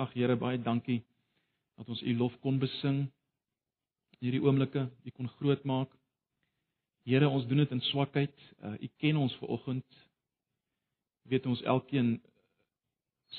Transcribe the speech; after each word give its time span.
Ag 0.00 0.14
Here, 0.16 0.36
baie 0.40 0.58
dankie 0.58 1.02
dat 1.76 1.88
ons 1.92 2.00
U 2.00 2.12
lof 2.16 2.36
kon 2.40 2.58
besing 2.60 3.02
in 4.16 4.24
hierdie 4.24 4.42
oomblikke, 4.44 4.86
U 5.04 5.10
kon 5.16 5.28
groot 5.38 5.64
maak. 5.68 5.92
Here, 7.08 7.28
ons 7.28 7.46
doen 7.48 7.60
dit 7.62 7.72
in 7.76 7.82
swakheid. 7.90 8.36
Uh, 8.60 8.76
U 8.80 8.88
ken 9.00 9.20
ons 9.20 9.34
ver 9.40 9.52
oggend. 9.56 9.98
Weet 11.28 11.48
ons 11.48 11.62
elkeen 11.68 12.14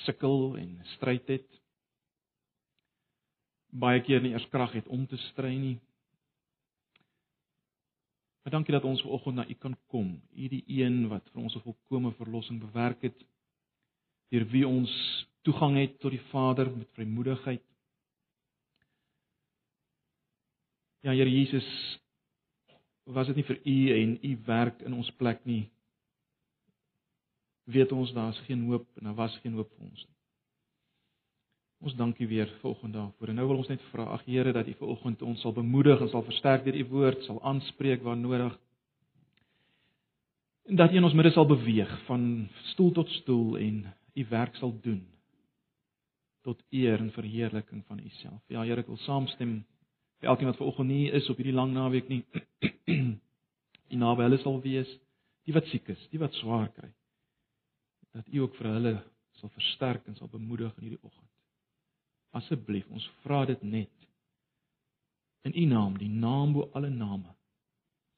sukkel 0.06 0.58
en 0.62 0.76
stryd 0.96 1.30
het. 1.34 1.48
Baie 3.72 4.02
keer 4.06 4.22
nie 4.22 4.34
eers 4.36 4.46
krag 4.54 4.74
het 4.78 4.90
om 4.92 5.08
te 5.08 5.18
stry 5.32 5.56
nie. 5.58 5.78
Maar 8.42 8.58
dankie 8.58 8.74
dat 8.74 8.86
ons 8.90 9.02
ver 9.02 9.18
oggend 9.18 9.38
na 9.38 9.48
U 9.50 9.58
kan 9.62 9.78
kom. 9.94 10.14
U 10.34 10.48
die 10.54 10.64
een 10.82 11.08
wat 11.10 11.26
vir 11.34 11.42
ons 11.42 11.56
'n 11.56 11.66
volkomme 11.66 12.14
verlossing 12.22 12.62
bewerk 12.62 13.02
het 13.02 13.18
deur 14.32 14.46
wie 14.48 14.68
ons 14.68 14.92
toegang 15.42 15.78
het 15.80 16.00
tot 16.00 16.14
die 16.14 16.24
Vader 16.30 16.70
met 16.76 16.90
vrymoedigheid. 16.96 17.64
Ja 21.02 21.12
Here 21.12 21.30
Jesus, 21.30 21.68
was 23.10 23.28
dit 23.28 23.42
nie 23.42 23.46
vir 23.48 23.60
U 23.66 23.78
en 23.98 24.18
U 24.22 24.32
werk 24.46 24.82
in 24.86 24.94
ons 24.94 25.10
plek 25.18 25.42
nie, 25.50 25.64
weet 27.66 27.92
ons 27.92 28.14
daar's 28.14 28.40
geen 28.46 28.68
hoop 28.70 28.88
en 29.00 29.10
daar 29.10 29.18
was 29.18 29.38
geen 29.42 29.58
hoop 29.58 29.70
vir 29.78 29.88
ons 29.88 30.04
nie. 30.06 30.18
Ons 31.82 31.96
dankie 31.98 32.28
weer 32.30 32.50
vanoggend 32.62 32.94
daarvoor. 32.94 33.32
En 33.32 33.40
nou 33.40 33.48
wil 33.50 33.64
ons 33.64 33.70
net 33.72 33.82
vra, 33.90 34.04
ag 34.14 34.22
Here, 34.28 34.52
dat 34.54 34.68
U 34.70 34.74
vanoggend 34.84 35.24
ons 35.26 35.42
sal 35.42 35.56
bemoedig 35.58 36.04
en 36.04 36.12
sal 36.12 36.26
versterk 36.28 36.68
deur 36.68 36.78
U 36.78 36.84
woord, 36.92 37.24
sal 37.26 37.40
aanspreek 37.42 38.04
waar 38.06 38.20
nodig. 38.20 38.54
En 40.70 40.78
dat 40.78 40.94
U 40.94 41.00
in 41.02 41.08
ons 41.10 41.18
midde 41.18 41.34
sal 41.34 41.50
beweeg 41.50 41.90
van 42.06 42.46
stoel 42.76 42.94
tot 43.00 43.10
stoel 43.24 43.58
en 43.58 43.82
U 44.14 44.26
werk 44.30 44.62
sal 44.62 44.76
doen 44.84 45.02
tot 46.42 46.62
eer 46.70 47.00
en 47.00 47.12
verheerliking 47.12 47.84
van 47.86 48.00
U 48.00 48.10
self. 48.22 48.42
Ja 48.48 48.64
Here, 48.66 48.82
ek 48.82 48.90
wil 48.90 49.00
saamstem 49.06 49.62
vir 50.22 50.30
elkeen 50.30 50.50
wat 50.50 50.60
vanoggend 50.62 50.90
nie 50.90 51.12
is 51.12 51.30
op 51.30 51.40
hierdie 51.42 51.56
lang 51.56 51.74
naweek 51.74 52.10
nie. 52.10 52.24
U 53.94 54.00
naby 54.00 54.26
hulle 54.26 54.40
sal 54.42 54.62
wees, 54.64 54.90
die 55.46 55.56
wat 55.56 55.68
siek 55.72 55.90
is, 55.92 56.02
die 56.14 56.22
wat 56.22 56.36
swaar 56.40 56.70
kry. 56.76 56.90
Dat 58.16 58.30
U 58.30 58.46
ook 58.46 58.56
vir 58.60 58.72
hulle 58.76 58.96
sal 59.40 59.52
versterk 59.58 60.08
en 60.08 60.18
sal 60.20 60.32
bemoedig 60.32 60.74
in 60.78 60.90
hierdie 60.90 61.04
oggend. 61.04 61.28
Asseblief, 62.38 62.88
ons 62.94 63.10
vra 63.26 63.44
dit 63.50 63.64
net 63.64 64.08
in 65.48 65.56
U 65.58 65.66
naam, 65.66 65.98
die 65.98 66.10
naam 66.10 66.54
bo 66.54 66.70
alle 66.78 66.90
name. 66.94 67.36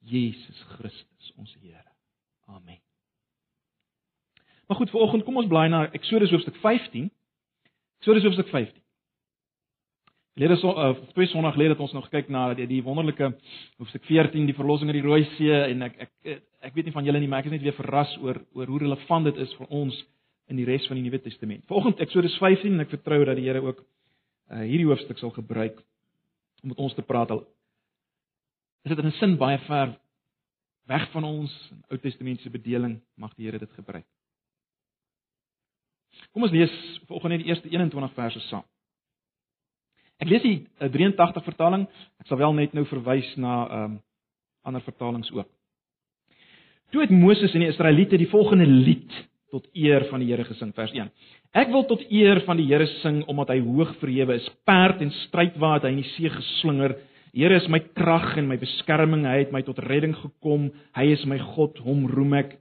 Jesus 0.03 0.63
Christus, 0.75 1.31
ons 1.39 1.55
Here. 1.61 1.91
Amen. 2.51 2.79
Maar 4.67 4.77
goed, 4.77 4.89
vanoggend 4.89 5.23
kom 5.23 5.38
ons 5.39 5.47
blaai 5.47 5.69
na 5.69 5.85
Eksodus 5.91 6.31
hoofstuk 6.31 6.55
15. 6.59 7.11
Eksodus 8.03 8.25
hoofstuk 8.27 8.49
15. 8.51 8.81
Lede 10.35 10.57
so 10.59 10.73
uh, 10.75 10.89
twee 11.13 11.29
sonnige 11.31 11.55
gelede 11.55 11.71
het 11.71 11.81
ons 11.85 11.93
nog 11.95 12.09
gekyk 12.09 12.27
na 12.35 12.49
die, 12.51 12.65
die 12.67 12.81
wonderlike 12.83 13.29
hoofstuk 13.79 14.03
14, 14.09 14.43
die 14.49 14.55
verlossing 14.57 14.89
uit 14.91 14.97
die 14.97 15.03
Rooi 15.05 15.21
See 15.37 15.53
en 15.55 15.85
ek 15.87 15.95
ek 16.03 16.41
ek 16.67 16.73
weet 16.75 16.89
nie 16.89 16.93
van 16.97 17.07
julle 17.07 17.21
nie, 17.23 17.29
maar 17.31 17.45
ek 17.45 17.47
is 17.47 17.53
net 17.53 17.63
weer 17.63 17.77
verras 17.77 18.11
oor 18.19 18.41
oor 18.59 18.73
hoe 18.73 18.81
relevant 18.83 19.29
dit 19.29 19.39
is 19.45 19.53
vir 19.55 19.71
ons 19.79 20.01
in 20.51 20.59
die 20.59 20.65
res 20.67 20.83
van 20.91 20.99
die 20.99 21.05
Nuwe 21.05 21.21
Testament. 21.23 21.63
Vanoggend 21.71 22.03
Eksodus 22.03 22.35
15 22.43 22.75
en 22.75 22.83
ek 22.83 22.91
vertrou 22.91 23.21
dat 23.23 23.39
die 23.39 23.47
Here 23.47 23.63
ook 23.63 23.79
uh, 23.79 24.65
hierdie 24.65 24.89
hoofstuk 24.89 25.23
sal 25.23 25.31
gebruik 25.38 25.79
om 26.59 26.73
met 26.73 26.83
ons 26.83 26.99
te 26.99 27.07
praat 27.07 27.31
al 27.31 27.45
is 28.83 28.91
dit 28.91 28.99
in 28.99 29.13
'n 29.13 29.19
sin 29.21 29.38
baie 29.39 29.63
ver 29.69 29.95
weg 30.91 31.07
van 31.15 31.23
ons 31.23 31.55
Ou 31.88 31.97
Testamentiese 31.97 32.51
bedeling 32.51 32.99
mag 33.15 33.31
die 33.39 33.47
Here 33.47 33.63
dit 33.63 33.79
gebruik. 33.79 34.03
Kom 36.33 36.45
ons 36.47 36.53
lees 36.53 36.73
vanoggend 37.08 37.36
net 37.36 37.44
die 37.44 37.52
eerste 37.52 37.69
21 37.69 38.16
verse 38.17 38.39
saam. 38.50 38.66
Ek 40.22 40.30
lees 40.30 40.45
die 40.45 40.58
83 40.80 41.42
eh, 41.42 41.45
vertaling. 41.45 41.86
Ek 42.22 42.30
sal 42.30 42.39
wel 42.39 42.56
net 42.58 42.73
nou 42.78 42.86
verwys 42.89 43.30
na 43.38 43.59
ehm 43.67 43.86
um, 43.92 44.02
ander 44.64 44.80
vertalings 44.86 45.28
ook. 45.36 45.50
Toe 46.96 47.02
het 47.02 47.12
Moses 47.12 47.52
en 47.52 47.66
die 47.66 47.68
Israeliete 47.68 48.16
die 48.16 48.29
volgende 48.31 48.63
lied 48.63 49.12
tot 49.52 49.66
eer 49.75 50.06
van 50.07 50.22
die 50.23 50.29
Here 50.31 50.46
gesing 50.47 50.72
vers 50.78 50.94
1. 50.96 51.09
Ek 51.59 51.68
wil 51.73 51.84
tot 51.90 52.02
eer 52.07 52.40
van 52.47 52.57
die 52.57 52.69
Here 52.69 52.88
sing 53.02 53.19
omdat 53.28 53.52
hy 53.52 53.59
hoog 53.66 53.91
verhewe 54.00 54.38
is, 54.40 54.47
perd 54.63 55.03
en 55.03 55.12
strydwa 55.25 55.75
het 55.75 55.88
hy 55.88 55.91
in 55.94 56.00
die 56.00 56.12
see 56.13 56.31
geslinger. 56.31 56.96
Die 57.35 57.44
Here 57.44 57.59
is 57.59 57.68
my 57.68 57.81
krag 57.97 58.38
en 58.40 58.47
my 58.47 58.56
beskerming, 58.62 59.28
hy 59.28 59.41
het 59.44 59.52
my 59.52 59.62
tot 59.68 59.81
redding 59.84 60.16
gekom. 60.16 60.72
Hy 60.96 61.06
is 61.18 61.25
my 61.29 61.41
God, 61.53 61.78
hom 61.84 62.07
roem 62.07 62.38
ek. 62.40 62.56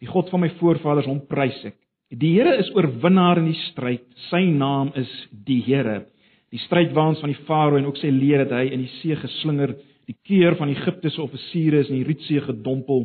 Die 0.00 0.08
God 0.08 0.30
van 0.32 0.44
my 0.44 0.52
voorvaders, 0.60 1.10
hom 1.10 1.24
prys 1.28 1.58
ek. 1.72 1.76
Die 2.10 2.32
Here 2.34 2.56
is 2.58 2.66
oorwinnaar 2.74 3.38
in 3.38 3.52
die 3.52 3.58
stryd. 3.68 4.02
Sy 4.26 4.42
naam 4.50 4.88
is 4.98 5.10
die 5.46 5.60
Here. 5.62 6.08
Die 6.50 6.58
strydwaans 6.64 7.20
van 7.22 7.30
die 7.30 7.42
Farao 7.46 7.78
en 7.78 7.86
ook 7.86 8.00
sy 8.00 8.10
leer 8.10 8.42
het 8.42 8.54
hy 8.54 8.64
in 8.74 8.82
die 8.82 8.90
see 8.96 9.14
geslinger. 9.14 9.76
Die 10.10 10.16
keur 10.26 10.56
van 10.58 10.72
Egipte 10.72 11.12
se 11.14 11.22
offisiere 11.22 11.84
is 11.84 11.92
in 11.92 12.00
die 12.00 12.08
Rietsee 12.08 12.42
gedompel. 12.42 13.04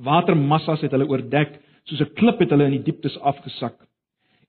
Watermassas 0.00 0.80
het 0.80 0.94
hulle 0.96 1.10
oordek, 1.10 1.58
soos 1.84 2.00
'n 2.00 2.14
klip 2.16 2.40
het 2.40 2.54
hulle 2.56 2.70
in 2.70 2.78
die 2.78 2.86
dieptes 2.88 3.18
afgesak. 3.20 3.76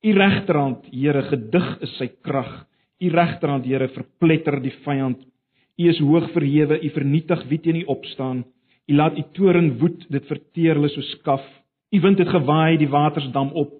U 0.01 0.13
regterhand, 0.15 0.87
Here, 0.91 1.21
gedig 1.23 1.81
is 1.81 1.97
sy 1.97 2.07
krag. 2.23 2.65
U 3.01 3.09
regterhand, 3.09 3.65
Here, 3.65 3.89
verpletter 3.89 4.61
die 4.61 4.73
vyand. 4.85 5.19
U 5.77 5.89
is 5.89 5.99
hoog 5.99 6.31
verhewe, 6.31 6.79
u 6.79 6.89
vernietig 6.89 7.43
wie 7.49 7.59
teen 7.59 7.75
u 7.75 7.83
opstaan. 7.87 8.45
U 8.87 8.93
laat 8.95 9.17
u 9.17 9.23
toorn 9.33 9.77
woed, 9.79 10.07
dit 10.09 10.25
verteer 10.25 10.75
hulle 10.75 10.89
soos 10.89 11.11
skaf. 11.19 11.43
Die 11.93 12.01
wind 12.01 12.17
het 12.17 12.31
gewaai, 12.33 12.77
die 12.81 12.89
waters 12.89 13.27
dam 13.31 13.51
op. 13.53 13.73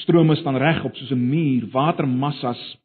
Strome 0.00 0.34
staan 0.36 0.56
reg 0.56 0.84
op 0.84 0.96
soos 0.96 1.10
'n 1.10 1.28
muur, 1.28 1.68
watermassas 1.70 2.78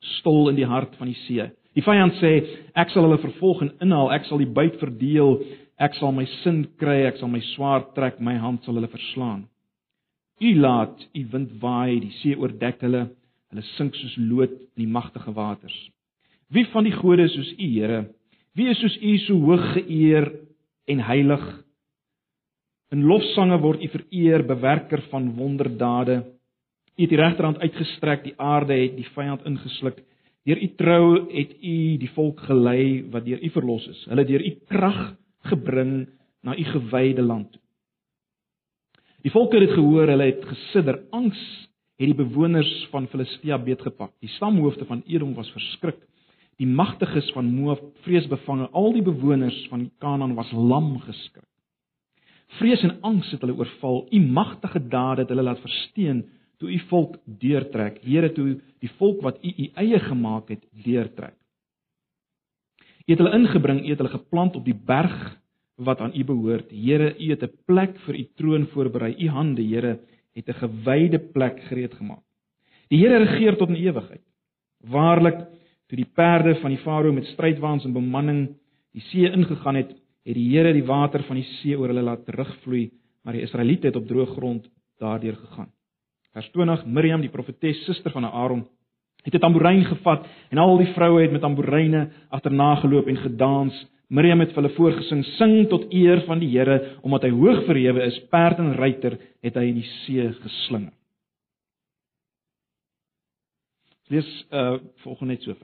stol 0.00 0.48
in 0.48 0.56
die 0.56 0.66
hart 0.66 0.96
van 0.96 1.06
die 1.06 1.20
see. 1.26 1.50
Die 1.74 1.82
vyand 1.82 2.14
sê, 2.14 2.46
ek 2.74 2.90
sal 2.90 3.02
hulle 3.02 3.18
vervolg 3.18 3.62
en 3.62 3.72
inhaal, 3.80 4.12
ek 4.12 4.24
sal 4.24 4.38
die 4.38 4.54
byt 4.58 4.78
verdeel, 4.80 5.44
ek 5.78 5.94
sal 5.94 6.12
my 6.12 6.24
sin 6.42 6.66
kry, 6.78 7.06
ek 7.06 7.16
sal 7.16 7.28
my 7.28 7.40
swaard 7.40 7.94
trek, 7.94 8.20
my 8.20 8.34
hand 8.34 8.64
sal 8.64 8.74
hulle 8.74 8.88
verslaan. 8.88 9.48
U 10.40 10.54
laat 10.54 11.08
u 11.14 11.26
wind 11.32 11.50
waai, 11.60 12.00
die 12.00 12.12
see 12.22 12.36
oordek 12.36 12.80
hulle, 12.80 13.10
hulle 13.50 13.62
sink 13.76 13.94
soos 13.94 14.16
lood 14.16 14.50
in 14.50 14.84
die 14.84 14.86
magtige 14.86 15.34
waters. 15.34 15.90
Wie 16.48 16.64
van 16.64 16.84
die 16.84 16.96
gode 16.96 17.22
is 17.22 17.34
soos 17.34 17.52
u, 17.58 17.68
Here? 17.68 18.08
Wie 18.54 18.68
is 18.68 18.80
soos 18.80 18.96
u 19.02 19.18
so 19.18 19.34
hoog 19.34 19.72
geëer 19.74 20.32
en 20.86 20.98
heilig? 20.98 21.61
In 22.92 23.06
lofsange 23.08 23.56
word 23.62 23.80
U 23.80 23.88
vereer, 23.88 24.42
bewerker 24.44 25.00
van 25.08 25.30
wonderdade. 25.38 26.18
U 26.92 27.00
het 27.00 27.08
die 27.08 27.20
regterhand 27.20 27.62
uitgestrek, 27.62 28.26
die 28.26 28.34
aarde 28.36 28.76
het 28.76 28.98
die 28.98 29.06
vyand 29.14 29.46
ingesluk. 29.48 30.02
Deur 30.44 30.58
U 30.60 30.68
trou 30.76 31.04
het 31.32 31.54
U 31.56 31.76
die 32.02 32.10
volk 32.12 32.42
gelei 32.44 33.08
wat 33.14 33.24
deur 33.24 33.40
U 33.40 33.48
verlos 33.54 33.86
is. 33.88 34.02
Hulle 34.10 34.26
deur 34.28 34.44
U 34.44 34.50
krag 34.68 35.00
gebring 35.48 35.94
na 36.44 36.52
U 36.52 36.64
gewyde 36.68 37.24
land. 37.24 37.56
Die 39.24 39.32
volke 39.32 39.56
het 39.56 39.70
dit 39.70 39.76
gehoor, 39.78 40.10
hulle 40.12 40.26
het 40.28 40.44
gesidder. 40.50 40.98
Angs 41.16 41.40
het 41.96 42.10
die 42.10 42.18
bewoners 42.18 42.72
van 42.90 43.06
Filistia 43.08 43.56
beetgepak. 43.62 44.12
Die 44.20 44.32
stamhoofde 44.34 44.84
van 44.84 45.00
Edom 45.06 45.32
was 45.38 45.48
verskrik. 45.54 46.02
Die 46.60 46.68
magtiges 46.68 47.30
van 47.32 47.48
Moab 47.54 47.80
vreesbevange. 48.04 48.68
Al 48.76 48.92
die 48.98 49.06
bewoners 49.06 49.56
van 49.70 49.88
Kanaan 50.02 50.36
was 50.36 50.52
lam 50.52 50.98
geskrik. 51.06 51.46
Vrees 52.58 52.82
en 52.82 52.98
angs 53.00 53.30
het 53.30 53.40
hulle 53.40 53.56
oorval. 53.56 54.06
U 54.10 54.20
magtige 54.20 54.80
dade 54.88 55.24
het 55.24 55.28
hulle 55.32 55.42
laat 55.42 55.60
versteen 55.60 56.24
toe 56.58 56.70
u 56.70 56.78
volk 56.88 57.16
deurtrek. 57.24 57.98
Here 58.06 58.32
toe 58.32 58.60
die 58.80 58.90
volk 58.98 59.22
wat 59.22 59.38
u 59.42 59.50
u 59.56 59.70
eie 59.74 59.98
gemaak 59.98 60.48
het 60.48 60.62
deurtrek. 60.84 61.34
U 63.02 63.10
het 63.10 63.18
hulle 63.18 63.34
ingebring, 63.34 63.80
u 63.86 63.90
het 63.90 63.98
hulle 63.98 64.12
geplant 64.12 64.56
op 64.56 64.64
die 64.64 64.76
berg 64.86 65.16
wat 65.82 66.00
aan 66.00 66.14
u 66.14 66.24
behoort. 66.24 66.70
Here, 66.70 67.14
u 67.18 67.30
het 67.30 67.42
'n 67.42 67.56
plek 67.66 67.98
vir 68.06 68.14
u 68.14 68.28
troon 68.36 68.66
voorberei. 68.66 69.14
U 69.18 69.28
hande, 69.28 69.62
Here, 69.62 69.98
het 70.34 70.48
'n 70.48 70.52
gewyde 70.52 71.18
plek 71.18 71.62
gereed 71.62 71.94
gemaak. 71.94 72.22
Die 72.88 72.98
Here 72.98 73.18
regeer 73.18 73.56
tot 73.56 73.68
in 73.68 73.74
ewigheid. 73.74 74.22
Waarlik, 74.80 75.38
toe 75.88 75.96
die 75.96 76.10
perde 76.14 76.54
van 76.60 76.70
die 76.70 76.78
farao 76.78 77.12
met 77.12 77.24
strydwaans 77.24 77.84
en 77.84 77.92
bemanning 77.92 78.56
die 78.92 79.02
see 79.02 79.30
ingegaan 79.30 79.74
het, 79.74 80.01
het 80.24 80.34
die 80.34 80.48
Here 80.50 80.72
die 80.72 80.86
water 80.86 81.22
van 81.26 81.38
die 81.40 81.46
see 81.58 81.76
oor 81.78 81.90
hulle 81.90 82.04
laat 82.06 82.24
terugvloei, 82.26 82.90
maar 83.22 83.34
die 83.34 83.42
Israeliete 83.42 83.90
het 83.90 83.96
op 83.96 84.06
droë 84.08 84.26
grond 84.34 84.68
daardeur 85.02 85.36
gegaan. 85.36 85.70
Vers 86.32 86.48
20: 86.54 86.86
Miriam, 86.86 87.20
die 87.20 87.30
profetes, 87.30 87.84
suster 87.84 88.12
van 88.14 88.24
Aaron, 88.24 88.66
het 89.22 89.34
'n 89.34 89.38
tamboerijn 89.38 89.84
gevat 89.84 90.26
en 90.50 90.58
al 90.58 90.78
die 90.78 90.92
vroue 90.94 91.22
het 91.22 91.32
met 91.32 91.40
tamboeryne 91.40 92.10
agterna 92.30 92.74
geloop 92.74 93.06
en 93.06 93.16
gedans. 93.16 93.86
Miriam 94.08 94.40
het 94.40 94.52
vir 94.52 94.62
hulle 94.62 94.74
voorgesing: 94.74 95.24
"Sing 95.24 95.68
tot 95.68 95.92
eer 95.92 96.20
van 96.26 96.38
die 96.38 96.48
Here, 96.48 96.96
omdat 97.02 97.22
hy 97.22 97.30
hoog 97.30 97.64
verhewe 97.64 98.02
is, 98.02 98.18
perd 98.30 98.58
en 98.58 98.74
ruiter 98.74 99.18
het 99.42 99.54
hy 99.54 99.62
in 99.62 99.74
die 99.74 99.90
see 100.04 100.32
geslinger." 100.32 100.92
Lees 104.08 104.46
uh 104.50 104.78
volgende 104.96 105.32
net 105.32 105.42
so 105.42 105.54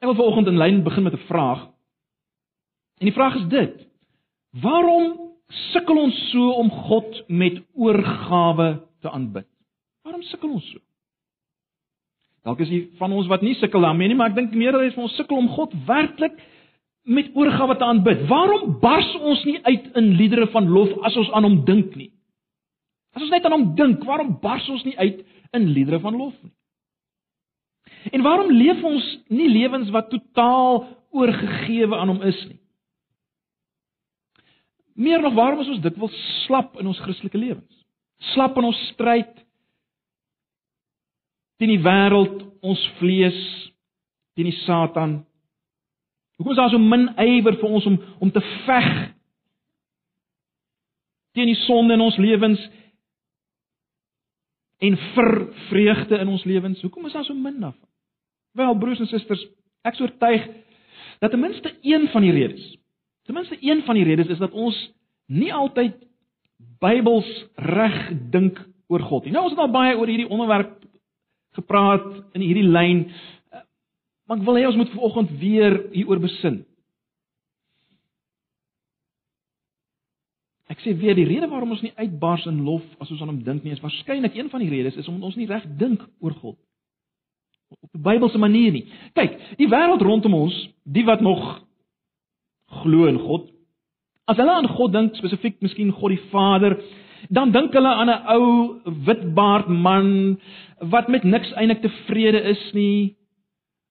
Ek 0.00 0.10
wil 0.10 0.18
vanoggend 0.18 0.50
in 0.52 0.60
lyn 0.60 0.82
begin 0.84 1.02
met 1.02 1.14
'n 1.14 1.26
vraag. 1.28 1.66
En 3.00 3.06
die 3.08 3.12
vraag 3.12 3.34
is 3.34 3.48
dit: 3.48 3.86
Waarom 4.60 5.18
sukkel 5.72 5.96
ons 5.96 6.30
so 6.30 6.50
om 6.50 6.70
God 6.70 7.24
met 7.28 7.62
oorgawe 7.74 8.82
te 9.00 9.10
aanbid? 9.10 9.48
Waarom 10.02 10.22
sukkel 10.22 10.50
ons 10.50 10.70
so? 10.70 10.78
Dalk 12.42 12.60
is 12.60 12.68
dit 12.68 12.90
van 12.98 13.12
ons 13.12 13.26
wat 13.26 13.42
nie 13.42 13.54
sukkel 13.54 13.80
daarmee 13.80 14.08
nie, 14.08 14.16
maar 14.16 14.30
ek 14.30 14.38
dink 14.38 14.54
meerderheid 14.54 14.94
van 14.94 15.02
ons 15.08 15.16
sukkel 15.18 15.36
om 15.36 15.48
God 15.48 15.72
werklik 15.86 16.36
met 17.02 17.30
oorgawe 17.34 17.76
te 17.76 17.84
aanbid. 17.84 18.26
Waarom 18.30 18.78
bars 18.80 19.14
ons 19.18 19.44
nie 19.44 19.58
uit 19.62 19.90
in 19.98 20.12
liedere 20.18 20.46
van 20.54 20.68
lof 20.68 20.92
as 21.06 21.16
ons 21.16 21.30
aan 21.30 21.44
hom 21.44 21.64
dink 21.64 21.94
nie? 21.98 22.12
As 23.14 23.22
ons 23.22 23.30
net 23.30 23.44
aan 23.44 23.56
hom 23.56 23.74
dink, 23.78 24.04
waarom 24.04 24.38
bars 24.40 24.68
ons 24.68 24.84
nie 24.84 24.96
uit 24.98 25.22
in 25.56 25.68
liedere 25.72 26.00
van 26.00 26.16
lof 26.16 26.34
nie? 26.42 26.55
En 28.12 28.22
waarom 28.22 28.52
leef 28.52 28.82
ons 28.84 29.06
nie 29.28 29.48
lewens 29.50 29.90
wat 29.90 30.10
totaal 30.10 30.84
oorgegee 31.10 31.88
aan 31.94 32.08
hom 32.08 32.22
is 32.22 32.38
nie? 32.48 32.60
Meer 34.96 35.20
nog, 35.20 35.34
waarom 35.34 35.60
is 35.60 35.68
ons 35.68 35.82
dikwels 35.84 36.16
slap 36.46 36.78
in 36.80 36.86
ons 36.88 37.00
Christelike 37.04 37.38
lewens? 37.38 37.84
Slap 38.32 38.56
in 38.56 38.64
ons 38.70 38.78
stryd 38.92 39.34
teen 41.60 41.72
die 41.72 41.82
wêreld, 41.84 42.42
ons 42.64 42.80
vlees, 42.98 43.36
teen 44.36 44.48
die 44.48 44.58
Satan. 44.64 45.18
Hoekom 46.36 46.52
is 46.52 46.58
daar 46.60 46.72
so 46.72 46.80
min 46.80 47.06
ywer 47.20 47.56
vir 47.60 47.76
ons 47.78 47.86
om 47.88 47.96
om 48.20 48.32
te 48.32 48.42
veg 48.66 48.90
teen 51.36 51.50
die 51.52 51.62
sonde 51.66 51.96
in 51.96 52.04
ons 52.04 52.16
lewens 52.20 52.60
en 54.78 54.96
vir 55.14 55.30
vreugde 55.68 56.18
in 56.20 56.28
ons 56.28 56.44
lewens? 56.44 56.82
Hoekom 56.82 57.06
is 57.06 57.16
daar 57.16 57.24
so 57.24 57.34
min 57.34 57.60
daarvan? 57.60 57.88
Wel, 58.56 58.78
broers 58.80 59.00
en 59.00 59.08
susters, 59.10 59.42
ek 59.84 59.98
is 59.98 60.04
oortuig 60.04 60.46
dat 61.20 61.30
ten 61.32 61.40
minste 61.40 61.72
een 61.82 62.08
van 62.12 62.24
die 62.24 62.32
redes, 62.32 62.64
ten 63.28 63.34
minste 63.36 63.56
een 63.60 63.82
van 63.84 63.94
die 63.96 64.04
redes 64.04 64.32
is 64.32 64.40
dat 64.40 64.52
ons 64.52 64.76
nie 65.26 65.52
altyd 65.54 65.96
Bybels 66.80 67.28
reg 67.56 67.96
dink 68.32 68.58
oor 68.88 69.02
God 69.04 69.26
nie. 69.26 69.32
Nou 69.34 69.42
ons 69.44 69.52
het 69.52 69.60
al 69.60 69.72
baie 69.74 69.96
oor 69.96 70.08
hierdie 70.08 70.28
onderwerp 70.28 70.78
gepraat 71.56 72.06
in 72.36 72.44
hierdie 72.44 72.64
lyn. 72.64 73.02
Maar 74.26 74.40
ek 74.40 74.46
wil 74.46 74.58
hê 74.58 74.64
ons 74.68 74.78
moet 74.80 74.92
vanoggend 74.94 75.34
weer 75.40 75.76
hieroor 75.92 76.22
besin. 76.24 76.62
Ek 80.76 80.84
sê 80.84 80.92
weer 81.00 81.16
die 81.16 81.24
rede 81.24 81.48
waarom 81.48 81.72
ons 81.72 81.82
nie 81.82 81.94
uitbars 81.96 82.46
in 82.46 82.62
lof 82.64 82.84
as 83.00 83.10
ons 83.10 83.20
aan 83.22 83.32
hom 83.32 83.42
dink 83.42 83.64
nie, 83.64 83.72
is 83.72 83.80
waarskynlik 83.80 84.36
een 84.36 84.50
van 84.52 84.60
die 84.60 84.70
redes 84.70 84.96
is 84.96 85.08
omdat 85.08 85.30
ons 85.30 85.36
nie 85.40 85.48
reg 85.48 85.64
dink 85.80 86.04
oor 86.20 86.36
God 86.42 86.58
op 87.70 87.94
'n 87.94 88.02
Bybelse 88.02 88.38
manier 88.38 88.72
nie. 88.72 88.86
Kyk, 89.12 89.56
die 89.56 89.68
wêreld 89.68 90.02
rondom 90.02 90.34
ons, 90.34 90.68
die 90.84 91.04
wat 91.04 91.20
nog 91.20 91.62
glo 92.82 93.06
in 93.06 93.18
God, 93.18 93.50
as 94.24 94.36
hulle 94.36 94.52
aan 94.52 94.68
God 94.68 94.92
dink, 94.92 95.16
spesifiek 95.16 95.60
miskien 95.60 95.92
God 95.92 96.10
die 96.10 96.24
Vader, 96.30 96.78
dan 97.30 97.52
dink 97.52 97.72
hulle 97.72 97.88
aan 97.94 98.10
'n 98.10 98.26
ou 98.34 98.80
witbaard 99.06 99.68
man 99.68 100.38
wat 100.78 101.08
met 101.08 101.24
niks 101.24 101.52
eintlik 101.52 101.80
tevrede 101.80 102.40
is 102.42 102.72
nie. 102.72 103.16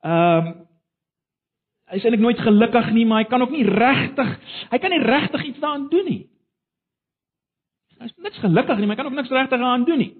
Ehm 0.04 0.48
uh, 0.48 0.54
hy 1.86 1.96
is 1.96 2.04
eintlik 2.04 2.22
nooit 2.22 2.40
gelukkig 2.40 2.92
nie, 2.92 3.06
maar 3.06 3.24
hy 3.24 3.30
kan 3.30 3.42
ook 3.42 3.52
nie 3.52 3.64
regtig, 3.64 4.40
hy 4.72 4.78
kan 4.78 4.90
nie 4.90 5.04
regtig 5.04 5.44
iets 5.46 5.60
daaraan 5.60 5.90
doen 5.90 6.06
nie. 6.06 6.30
Hy 8.00 8.06
is 8.10 8.16
niks 8.18 8.40
gelukkig 8.44 8.78
nie, 8.78 8.88
maar 8.88 8.96
kan 9.00 9.06
ook 9.06 9.18
niks 9.18 9.30
regtig 9.30 9.60
daaraan 9.60 9.86
doen 9.88 9.98
nie. 9.98 10.14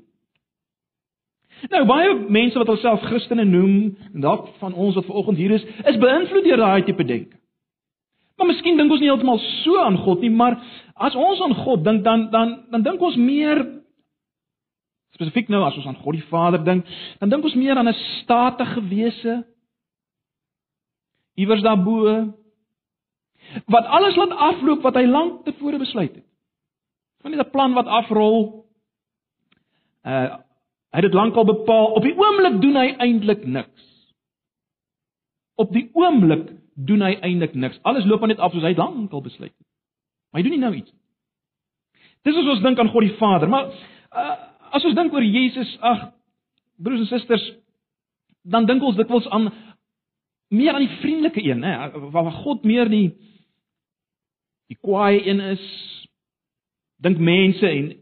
Nou 1.72 1.86
baie 1.88 2.14
mense 2.30 2.58
wat 2.60 2.68
hulself 2.68 3.04
Christene 3.10 3.46
noem, 3.48 3.96
en 4.14 4.22
dalk 4.22 4.50
van 4.60 4.74
ons 4.74 4.96
wat 4.96 5.08
vanoggend 5.08 5.38
hier 5.38 5.56
is, 5.56 5.64
is 5.88 6.00
beïnvloed 6.02 6.44
deur 6.44 6.62
daai 6.62 6.84
tipe 6.84 7.06
denke. 7.06 7.40
Maar 8.36 8.50
miskien 8.52 8.78
dink 8.78 8.92
ons 8.92 9.00
nie 9.00 9.08
heeltemal 9.08 9.40
so 9.64 9.80
aan 9.80 9.98
God 10.04 10.22
nie, 10.24 10.32
maar 10.32 10.58
as 11.08 11.16
ons 11.16 11.42
aan 11.42 11.56
God 11.64 11.86
dink, 11.86 12.04
dan 12.04 12.30
dan 12.32 12.56
dan 12.72 12.84
dink 12.84 13.02
ons 13.02 13.16
meer 13.16 13.64
spesifiek 15.16 15.48
nou 15.50 15.64
as 15.64 15.78
ons 15.80 15.88
aan 15.88 16.02
God 16.04 16.18
die 16.18 16.28
Vader 16.28 16.64
dink, 16.64 16.88
dan 17.20 17.32
dink 17.32 17.48
ons 17.48 17.56
meer 17.56 17.80
aan 17.80 17.88
'n 17.88 18.00
statige 18.22 18.82
wese 18.90 19.44
iewers 21.36 21.62
daarbo 21.64 22.34
wat 23.66 23.86
alles 23.86 24.16
laat 24.16 24.36
afloop 24.52 24.82
wat 24.82 24.96
hy 24.96 25.06
lank 25.06 25.44
tevore 25.46 25.78
besluit 25.78 26.16
het. 26.16 26.26
Van 27.26 27.34
nie 27.34 27.42
'n 27.42 27.50
plan 27.50 27.74
wat 27.74 27.88
afrol. 27.90 28.66
Uh 30.06 30.38
hy 30.94 31.02
het 31.02 31.12
dit 31.12 31.14
lankal 31.14 31.46
bepaal. 31.46 31.86
Op 31.98 32.04
die 32.04 32.18
oomblik 32.18 32.62
doen 32.62 32.76
hy 32.76 32.94
eintlik 32.98 33.46
niks. 33.46 34.14
Op 35.56 35.72
die 35.74 35.90
oomblik 35.94 36.52
doen 36.76 37.02
hy 37.02 37.18
eintlik 37.20 37.54
niks. 37.54 37.80
Alles 37.82 38.06
loop 38.06 38.26
net 38.26 38.40
af 38.40 38.52
soos 38.52 38.62
hy 38.62 38.76
lankal 38.76 39.22
besluit 39.22 39.52
het. 39.58 39.68
Maar 40.32 40.42
hy 40.42 40.50
doen 40.50 40.60
nie 40.60 40.62
nou 40.68 40.76
iets. 40.76 40.94
Dis 42.22 42.36
as 42.36 42.46
ons 42.46 42.62
dink 42.62 42.80
aan 42.80 42.90
God 42.90 43.02
die 43.02 43.18
Vader, 43.18 43.50
maar 43.50 43.74
uh, 44.14 44.36
as 44.72 44.86
ons 44.86 44.96
dink 44.96 45.14
oor 45.14 45.24
Jesus, 45.24 45.78
ag 45.82 46.12
broers 46.78 47.00
en 47.00 47.06
susters, 47.06 47.54
dan 48.44 48.66
dink 48.66 48.84
ons 48.84 48.96
dikwels 48.96 49.28
aan 49.28 49.50
meer 50.48 50.74
aan 50.74 50.86
die 50.86 50.98
vriendelike 51.02 51.44
een, 51.44 51.64
hè, 51.64 51.90
waar 52.12 52.32
God 52.32 52.64
meer 52.64 52.90
die 52.90 53.18
die 54.68 54.78
kwaai 54.82 55.28
een 55.28 55.40
is. 55.40 55.66
Dink 57.04 57.20
mense 57.20 57.68
en 57.68 57.94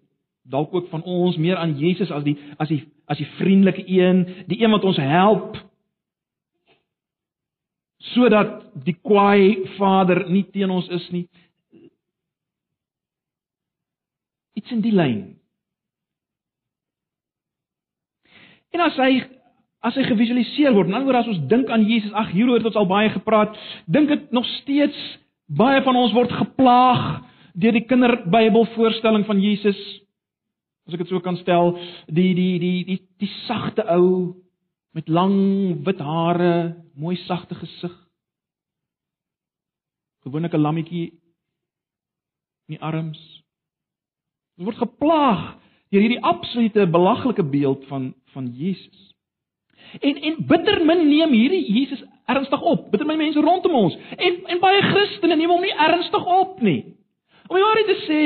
dalk 0.44 0.74
ook 0.74 0.90
van 0.92 1.04
ons 1.04 1.38
meer 1.38 1.58
aan 1.58 1.78
Jesus 1.80 2.12
as 2.12 2.24
die 2.24 2.38
as 2.58 2.68
die 2.68 2.84
as 3.08 3.20
die 3.20 3.30
vriendelike 3.38 3.84
een, 3.88 4.26
die 4.48 4.62
een 4.64 4.72
wat 4.72 4.84
ons 4.88 4.98
help 4.98 5.58
sodat 8.14 8.60
die 8.84 8.96
kwaai 9.00 9.64
Vader 9.78 10.26
nie 10.30 10.44
teen 10.52 10.72
ons 10.72 10.90
is 10.92 11.06
nie. 11.12 11.24
Iets 14.60 14.72
in 14.76 14.84
die 14.84 14.92
lyn. 14.92 15.22
En 18.76 18.84
as 18.84 18.98
hy 19.00 19.24
as 19.84 19.98
hy 20.00 20.06
gevisualiseer 20.08 20.72
word, 20.76 20.88
nou 20.88 21.02
oor 21.04 21.18
as 21.20 21.28
ons 21.28 21.42
dink 21.52 21.68
aan 21.72 21.84
Jesus, 21.84 22.14
ag 22.16 22.30
hieroor 22.32 22.62
het 22.62 22.70
ons 22.70 22.78
al 22.80 22.88
baie 22.88 23.10
gepraat, 23.12 23.58
dink 23.92 24.08
dit 24.08 24.30
nog 24.32 24.46
steeds 24.62 25.00
baie 25.52 25.82
van 25.84 25.98
ons 26.00 26.14
word 26.16 26.32
geplaag 26.32 27.02
deur 27.54 27.76
die 27.76 27.86
kinderbybelvoorstelling 27.86 29.26
van 29.26 29.42
Jesus. 29.42 29.80
As 30.88 30.96
ek 30.96 31.06
dit 31.06 31.12
so 31.14 31.22
kan 31.24 31.38
stel, 31.40 31.76
die 32.12 32.34
die 32.36 32.58
die 32.60 32.78
die 32.88 33.00
die, 33.22 33.32
sagte 33.48 33.86
ou 33.94 34.34
met 34.94 35.08
lang 35.10 35.84
wit 35.86 36.02
hare, 36.04 36.54
mooi 37.00 37.16
sagte 37.26 37.56
gesig. 37.56 37.94
Gewoonlik 40.26 40.54
'n 40.54 40.62
lammetjie 40.62 41.06
in 42.68 42.76
die 42.76 42.82
arms. 42.82 43.20
Ons 44.58 44.66
word 44.66 44.78
geplaag 44.78 45.58
deur 45.90 46.02
hierdie 46.02 46.24
absolute 46.24 46.88
belaglike 46.88 47.44
beeld 47.44 47.86
van 47.88 48.14
van 48.34 48.48
Jesus. 48.48 49.14
En 50.02 50.18
en 50.18 50.46
bitter 50.48 50.86
min 50.86 51.08
neem 51.08 51.32
hierdie 51.32 51.66
Jesus 51.74 52.04
ernstig 52.26 52.62
op. 52.62 52.92
Bitter 52.92 53.08
min 53.08 53.18
mense 53.18 53.40
rondom 53.40 53.76
ons 53.76 53.96
en 54.18 54.46
en 54.46 54.60
baie 54.60 54.82
Christene 54.82 55.36
neem 55.36 55.50
hom 55.50 55.62
nie 55.62 55.78
ernstig 55.78 56.26
op 56.26 56.62
nie. 56.62 56.96
Om 57.48 57.56
die 57.58 57.66
waarheid 57.66 57.92
te 57.92 58.00
sê 58.08 58.22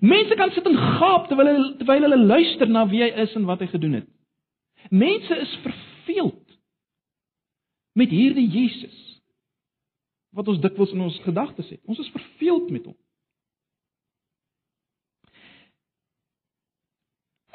Mense 0.00 0.34
kan 0.34 0.50
sit 0.52 0.66
en 0.66 0.76
gaap 0.76 1.28
terwyl 1.30 1.48
hulle 1.48 1.76
terwyl 1.80 2.04
hulle 2.04 2.18
luister 2.26 2.68
na 2.68 2.84
wie 2.90 3.00
hy 3.04 3.08
is 3.22 3.32
en 3.38 3.46
wat 3.48 3.62
hy 3.64 3.68
gedoen 3.70 4.00
het. 4.00 4.08
Mense 4.90 5.38
is 5.40 5.54
verveeld 5.64 6.58
met 7.96 8.12
hierdie 8.12 8.48
Jesus 8.50 8.96
wat 10.36 10.48
ons 10.52 10.60
dikwels 10.60 10.92
in 10.92 11.00
ons 11.06 11.16
gedagtes 11.24 11.68
het. 11.72 11.80
Ons 11.88 12.02
is 12.02 12.12
verveeld 12.12 12.68
met 12.70 12.84
hom. 12.84 12.96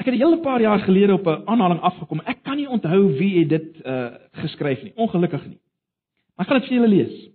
Ek 0.02 0.08
het 0.10 0.16
'n 0.16 0.24
hele 0.24 0.40
paar 0.42 0.62
jaar 0.62 0.80
gelede 0.80 1.14
op 1.14 1.28
'n 1.28 1.46
aanhaling 1.46 1.82
afgekom. 1.82 2.22
Ek 2.26 2.44
kan 2.44 2.58
nie 2.58 2.70
onthou 2.70 3.18
wie 3.18 3.40
het 3.40 3.50
dit 3.50 3.86
uh 3.86 4.18
geskryf 4.32 4.84
nie. 4.84 4.94
Ongelukkig 4.96 5.46
nie. 5.46 5.60
Maar 6.36 6.46
ek 6.46 6.52
gaan 6.52 6.60
dit 6.60 6.70
vir 6.70 6.78
julle 6.78 6.96
lees. 6.96 7.30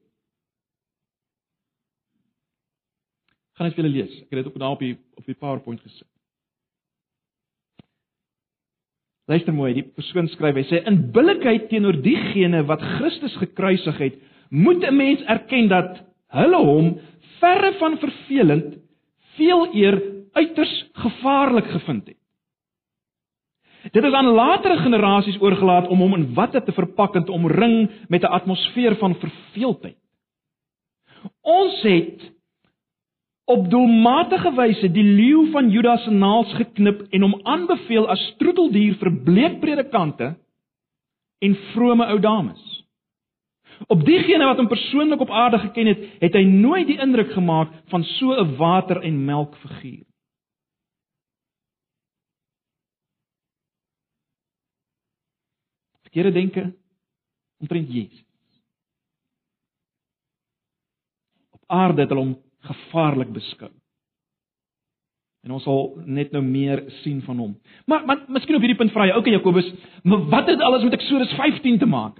Gaan 3.56 3.70
dit 3.70 3.76
vir 3.76 3.84
julle 3.84 3.94
lees. 3.94 4.20
Ek 4.26 4.34
het 4.34 4.42
dit 4.42 4.50
ook 4.50 4.60
daar 4.60 4.76
op 4.76 4.84
die 4.84 4.94
op 5.16 5.24
die 5.24 5.34
PowerPoint 5.34 5.80
gesit. 5.80 6.08
Luister 9.26 9.54
mooi, 9.54 9.72
die 9.74 9.86
persoon 9.96 10.28
skryf, 10.30 10.54
hy 10.54 10.66
sê 10.68 10.82
in 10.86 11.00
billikheid 11.14 11.66
teenoor 11.70 11.96
diegene 11.98 12.62
wat 12.68 12.84
Christus 12.96 13.34
gekruisig 13.40 13.96
het, 13.98 14.20
moet 14.50 14.84
'n 14.84 14.96
mens 14.96 15.22
erken 15.26 15.68
dat 15.68 16.04
hulle 16.30 16.60
hom 16.62 16.92
verre 17.40 17.72
van 17.78 17.98
vervelend 17.98 18.76
veel 19.36 19.74
eer 19.74 20.02
uiters 20.32 20.74
gevaarlik 20.92 21.66
gevind 21.66 22.06
het. 22.06 22.16
Dit 23.92 24.04
is 24.04 24.12
aan 24.12 24.34
latere 24.34 24.76
generasies 24.82 25.40
oorgelaat 25.40 25.88
om 25.88 25.98
hom 25.98 26.14
in 26.14 26.34
watte 26.34 26.62
te 26.62 26.72
verpak 26.72 27.14
en 27.14 27.24
te 27.24 27.32
omring 27.32 27.90
met 28.08 28.22
'n 28.22 28.34
atmosfeer 28.38 28.96
van 28.96 29.14
verveeldheid. 29.14 29.98
Ons 31.42 31.82
het 31.82 32.35
op 33.46 33.68
doelmatige 33.70 34.50
wyse 34.54 34.88
die 34.90 35.04
leeu 35.04 35.50
van 35.54 35.70
Judas 35.70 36.02
se 36.02 36.10
naels 36.10 36.50
geknip 36.58 37.04
en 37.14 37.22
hom 37.22 37.36
aanbeveel 37.46 38.08
as 38.10 38.22
troeteldier 38.40 38.96
vir 38.98 39.12
bleek 39.28 39.60
predikante 39.62 40.32
en 41.46 41.54
vrome 41.72 42.08
ou 42.10 42.18
dames. 42.18 42.64
Op 43.92 44.02
diegene 44.02 44.48
wat 44.48 44.58
hom 44.58 44.70
persoonlik 44.70 45.22
op 45.22 45.30
aarde 45.30 45.60
geken 45.62 45.92
het, 45.92 46.02
het 46.24 46.34
hy 46.34 46.42
nooit 46.48 46.88
die 46.88 46.98
indruk 47.02 47.30
gemaak 47.36 47.70
van 47.92 48.04
so 48.16 48.34
'n 48.34 48.56
water 48.56 49.02
en 49.02 49.24
melk 49.24 49.54
figuur. 49.62 50.04
Verkeerde 56.02 56.32
denke 56.32 56.74
omtrent 57.60 57.92
Jesus. 57.92 58.24
Op 61.50 61.62
aarde 61.66 62.00
het 62.00 62.10
hulle 62.10 62.24
hom 62.24 62.45
gevaarlik 62.66 63.32
beskou. 63.34 63.72
En 65.46 65.54
ons 65.54 65.62
sal 65.62 65.92
net 66.10 66.32
nou 66.34 66.42
meer 66.42 66.82
sien 67.04 67.20
van 67.22 67.38
hom. 67.38 67.52
Maar 67.86 68.06
maar 68.06 68.24
miskien 68.34 68.58
op 68.58 68.64
hierdie 68.64 68.78
punt 68.78 68.90
vra 68.90 69.06
jy, 69.06 69.14
okay 69.14 69.36
Jakobus, 69.36 69.68
maar 70.02 70.24
wat 70.32 70.48
het 70.50 70.60
alles 70.60 70.82
met 70.82 70.96
Eksodus 70.98 71.34
15 71.38 71.78
te 71.78 71.86
maak? 71.86 72.18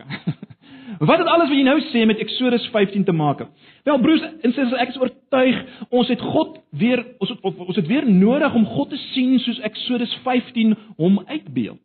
wat 1.10 1.18
het 1.18 1.26
alles 1.26 1.48
wat 1.50 1.56
jy 1.56 1.64
nou 1.66 1.80
sê 1.88 2.04
met 2.06 2.22
Eksodus 2.22 2.68
15 2.70 3.04
te 3.08 3.12
maak? 3.12 3.42
Wel 3.88 3.98
broers 4.04 4.22
en 4.22 4.52
susters, 4.52 4.78
ek 4.78 4.94
is 4.94 5.00
oortuig 5.02 5.58
ons 5.90 6.12
het 6.14 6.22
God 6.22 6.60
weer 6.70 7.02
ons 7.18 7.34
het, 7.34 7.42
ons 7.42 7.76
het 7.82 7.90
weer 7.90 8.06
nodig 8.06 8.54
om 8.54 8.70
God 8.76 8.94
te 8.94 9.02
sien 9.10 9.40
soos 9.42 9.58
Eksodus 9.66 10.14
15 10.22 10.76
hom 10.96 11.18
uitbeeld. 11.26 11.82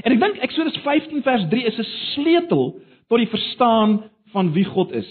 En 0.00 0.14
ek 0.14 0.20
dink 0.22 0.40
Eksodus 0.44 0.80
15 0.84 1.20
vers 1.26 1.48
3 1.52 1.68
is 1.68 1.78
'n 1.78 1.90
sleutel 2.14 2.80
tot 3.08 3.18
die 3.18 3.28
verstaan 3.28 4.00
van 4.32 4.52
wie 4.56 4.64
God 4.64 4.92
is. 4.92 5.08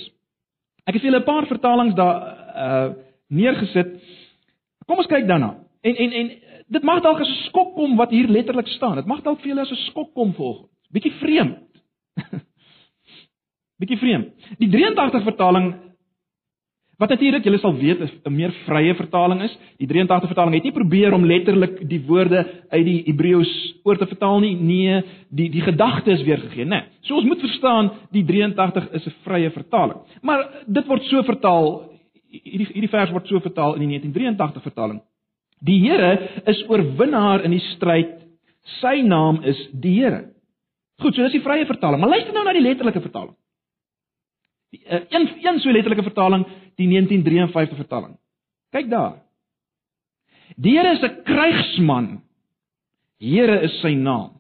Ek 0.90 0.98
het 0.98 1.06
julle 1.06 1.20
'n 1.20 1.24
paar 1.24 1.46
vertalings 1.46 1.96
daar 1.96 2.18
uh 2.66 2.90
neergesit. 3.30 4.02
Kom 4.88 4.98
ons 4.98 5.08
kyk 5.08 5.28
daarna. 5.28 5.58
En 5.82 5.96
en 5.96 6.12
en 6.12 6.32
dit 6.68 6.84
mag 6.84 7.02
dalk 7.02 7.20
as 7.20 7.30
'n 7.30 7.44
skok 7.50 7.76
kom 7.76 7.96
wat 7.96 8.10
hier 8.10 8.28
letterlik 8.28 8.68
staan. 8.68 8.96
Dit 8.96 9.06
mag 9.06 9.22
dalk 9.22 9.40
vir 9.40 9.48
julle 9.48 9.62
as 9.62 9.72
'n 9.72 9.86
skok 9.90 10.14
kom 10.14 10.34
volgens. 10.34 10.70
Bietjie 10.92 11.12
vreemd. 11.12 11.58
Bietjie 13.80 13.98
vreemd. 13.98 14.34
Die 14.58 14.70
83 14.70 15.24
vertaling 15.24 15.76
wat 17.00 17.10
natuurlik 17.10 17.46
julle 17.48 17.60
sal 17.60 17.76
weet 17.80 18.02
'n 18.26 18.36
meer 18.36 18.52
vrye 18.66 18.96
vertaling 18.96 19.42
is. 19.42 19.58
Die 19.78 19.88
83 19.88 20.28
vertaling 20.28 20.54
het 20.54 20.64
nie 20.64 20.72
probeer 20.72 21.14
om 21.14 21.26
letterlik 21.26 21.88
die 21.90 22.02
woorde 22.06 22.46
uit 22.70 22.86
die 22.86 23.04
Hebreëus 23.06 23.76
oor 23.84 23.98
te 23.98 24.08
vertaal 24.08 24.40
nie. 24.40 24.56
Nee, 24.56 25.04
die 25.30 25.50
die 25.50 25.62
gedagte 25.62 26.12
is 26.12 26.24
weergegee, 26.24 26.66
né? 26.66 26.70
Nee. 26.70 26.84
So 27.02 27.16
ons 27.16 27.26
moet 27.26 27.40
verstaan 27.40 27.92
die 28.12 28.26
83 28.26 28.92
is 28.92 29.06
'n 29.06 29.14
vrye 29.24 29.52
vertaling. 29.52 30.00
Maar 30.22 30.50
dit 30.68 30.86
word 30.88 31.04
so 31.04 31.24
vertaal 31.24 31.90
hierdie 32.30 32.68
hierdie 32.74 32.90
vers 32.90 33.12
word 33.12 33.28
so 33.28 33.40
vertaal 33.40 33.76
in 33.76 33.80
die 33.80 34.00
1983 34.00 34.62
vertaling. 34.62 35.02
Die 35.66 35.80
Here 35.80 36.42
is 36.46 36.64
oorwinnaar 36.70 37.44
in 37.44 37.52
die 37.52 37.64
stryd. 37.76 38.20
Sy 38.80 39.02
naam 39.02 39.42
is 39.44 39.60
die 39.74 40.00
Here. 40.00 40.34
Goed, 41.02 41.16
so 41.16 41.24
dis 41.24 41.38
die 41.38 41.44
vrye 41.44 41.66
vertaling, 41.66 42.02
maar 42.02 42.10
luister 42.10 42.34
nou 42.34 42.44
na 42.44 42.54
die 42.54 42.64
letterlike 42.64 43.02
vertaling. 43.02 43.36
Die 44.70 44.82
uh, 44.86 45.00
een 45.10 45.30
een 45.42 45.60
so 45.60 45.72
letterlike 45.72 46.04
vertaling, 46.04 46.46
die 46.80 46.88
1953 46.88 47.78
vertaling. 47.78 48.16
Kyk 48.72 48.90
daar. 48.92 49.20
Die 50.56 50.78
Here 50.78 50.94
is 50.96 51.04
'n 51.04 51.24
krygsman. 51.24 52.22
Here 53.20 53.62
is 53.62 53.80
sy 53.82 53.94
naam. 53.94 54.40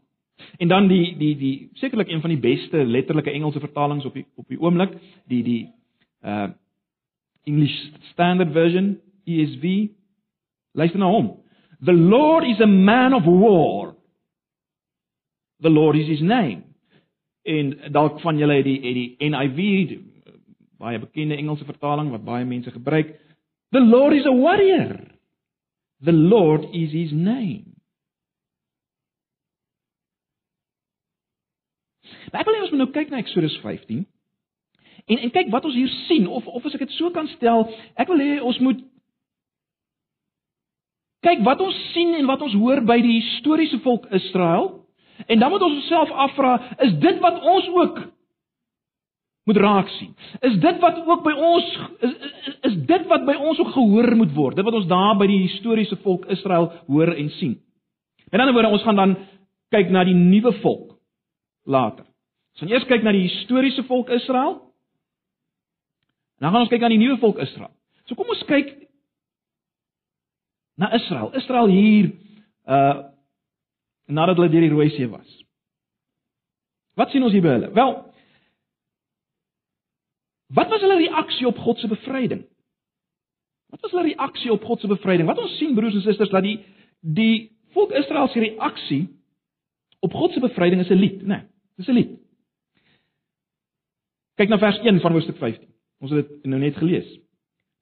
En 0.58 0.68
dan 0.68 0.88
die 0.88 1.18
die 1.18 1.36
die 1.38 1.70
sekerlik 1.74 2.10
een 2.10 2.22
van 2.22 2.30
die 2.30 2.40
beste 2.40 2.86
letterlike 2.86 3.32
Engelse 3.32 3.60
vertalings 3.60 4.06
op 4.06 4.14
die 4.14 4.26
op 4.36 4.48
die 4.48 4.60
oomblik, 4.60 4.96
die 5.28 5.44
die 5.44 5.74
uh 6.24 6.50
English 7.44 7.92
Standard 8.12 8.52
Version, 8.52 9.00
ESV. 9.26 9.90
Luister 10.72 11.00
na 11.00 11.06
hom. 11.06 11.40
The 11.82 11.94
Lord 11.94 12.44
is 12.44 12.60
a 12.62 12.66
man 12.66 13.14
of 13.14 13.24
war. 13.26 13.96
The 15.62 15.70
Lord 15.70 15.96
is 15.96 16.08
his 16.08 16.22
name. 16.22 16.64
En 17.44 17.78
dalk 17.92 18.20
van 18.20 18.38
julle 18.38 18.54
het 18.54 18.66
die 18.66 18.80
het 18.82 18.94
die 18.94 19.30
NIV, 19.30 19.88
die 19.88 20.02
baie 20.80 21.00
bekende 21.00 21.36
Engelse 21.36 21.68
vertaling 21.68 22.12
wat 22.14 22.24
baie 22.24 22.46
mense 22.48 22.72
gebruik. 22.72 23.12
The 23.72 23.84
Lord 23.84 24.16
is 24.16 24.26
a 24.26 24.34
warrior. 24.36 24.96
The 26.02 26.16
Lord 26.16 26.64
is 26.74 26.92
his 26.96 27.12
name. 27.12 27.76
Maar 32.32 32.42
ek 32.42 32.48
wil 32.48 32.56
hê 32.56 32.64
ons 32.64 32.72
moet 32.74 32.84
nou 32.84 32.92
kyk 32.94 33.12
na 33.12 33.20
Eksodus 33.22 33.58
15. 33.64 34.06
En 35.10 35.24
en 35.26 35.34
kyk 35.34 35.50
wat 35.54 35.66
ons 35.66 35.76
hier 35.76 35.92
sien 36.08 36.28
of 36.28 36.48
of 36.48 36.66
as 36.66 36.78
ek 36.78 36.86
dit 36.86 36.96
so 36.98 37.12
kan 37.14 37.28
stel, 37.36 37.68
ek 38.00 38.10
wil 38.12 38.22
hê 38.22 38.38
ons 38.40 38.60
moet 38.64 38.82
kyk 41.26 41.42
wat 41.46 41.62
ons 41.66 41.80
sien 41.94 42.14
en 42.16 42.30
wat 42.30 42.44
ons 42.46 42.56
hoor 42.62 42.82
by 42.88 43.00
die 43.04 43.18
historiese 43.20 43.82
volk 43.84 44.08
Israel. 44.16 44.72
En 45.28 45.42
dan 45.42 45.52
moet 45.52 45.66
ons 45.66 45.82
onsself 45.82 46.12
afvra, 46.28 46.54
is 46.86 46.94
dit 47.04 47.20
wat 47.20 47.42
ons 47.44 47.68
ook 47.76 48.00
moet 49.50 49.60
raak 49.60 49.90
sien? 49.98 50.14
Is 50.46 50.60
dit 50.62 50.80
wat 50.84 51.02
ook 51.02 51.26
by 51.26 51.34
ons 51.34 51.72
is, 52.06 52.14
is 52.22 52.56
is 52.70 52.78
dit 52.90 53.10
wat 53.10 53.26
by 53.26 53.36
ons 53.36 53.60
ook 53.60 53.74
gehoor 53.74 54.16
moet 54.20 54.34
word? 54.36 54.60
Dit 54.60 54.68
wat 54.68 54.78
ons 54.78 54.88
daar 54.90 55.18
by 55.18 55.28
die 55.30 55.42
historiese 55.48 55.98
volk 56.06 56.30
Israel 56.30 56.72
hoor 56.88 57.14
en 57.16 57.34
sien. 57.40 57.58
Met 58.30 58.42
ander 58.42 58.54
woorde, 58.54 58.72
ons 58.78 58.86
gaan 58.86 59.00
dan 59.00 59.18
kyk 59.74 59.90
na 59.94 60.06
die 60.06 60.18
nuwe 60.18 60.54
volk 60.62 60.96
later. 61.66 62.06
Ons 62.54 62.64
gaan 62.64 62.74
eers 62.74 62.88
kyk 62.90 63.06
na 63.06 63.14
die 63.16 63.28
historiese 63.28 63.84
volk 63.90 64.10
Israel 64.14 64.60
En 66.40 66.46
dan 66.46 66.52
gaan 66.52 66.62
ons 66.62 66.70
kyk 66.70 66.84
aan 66.84 66.94
die 66.96 67.02
nuwe 67.02 67.18
volk 67.20 67.38
Israel. 67.44 67.72
So 68.08 68.16
kom 68.16 68.30
ons 68.32 68.46
kyk 68.48 68.72
na 70.80 70.88
Israel. 70.96 71.34
Israel 71.36 71.68
hier 71.68 72.14
uh 72.64 73.08
nadat 74.10 74.40
hulle 74.40 74.50
deur 74.50 74.64
die 74.64 74.72
Rooi 74.72 74.88
See 74.90 75.06
was. 75.06 75.34
Wat 76.98 77.12
sien 77.12 77.22
ons 77.22 77.36
hier 77.36 77.44
by 77.46 77.52
hulle? 77.58 77.68
Wel 77.76 77.92
Wat 80.54 80.70
was 80.70 80.82
hulle 80.82 80.98
reaksie 80.98 81.48
op 81.48 81.58
God 81.58 81.80
se 81.80 81.88
bevryding? 81.88 82.46
Wat 83.70 83.82
was 83.82 83.92
hulle 83.92 84.08
reaksie 84.10 84.52
op 84.52 84.64
God 84.66 84.82
se 84.82 84.88
bevryding? 84.90 85.28
Wat 85.30 85.38
ons 85.38 85.58
sien 85.58 85.76
broers 85.78 85.94
en 85.94 86.02
susters 86.02 86.34
dat 86.34 86.44
die 86.44 86.58
die 87.00 87.52
volk 87.76 87.94
Israel 87.96 88.28
se 88.28 88.42
reaksie 88.42 89.04
op 90.02 90.14
God 90.14 90.34
se 90.34 90.40
bevryding 90.40 90.82
is 90.82 90.90
'n 90.90 91.00
lied, 91.00 91.22
né? 91.22 91.28
Nee, 91.28 91.42
dis 91.78 91.88
'n 91.88 91.94
lied. 91.94 92.18
Kyk 94.36 94.50
na 94.50 94.58
vers 94.58 94.80
1 94.80 95.00
van 95.00 95.12
hoofstuk 95.12 95.38
15. 95.38 95.68
Ons 96.00 96.12
het 96.12 96.28
dit 96.28 96.46
nou 96.46 96.60
net 96.60 96.76
gelees. 96.76 97.20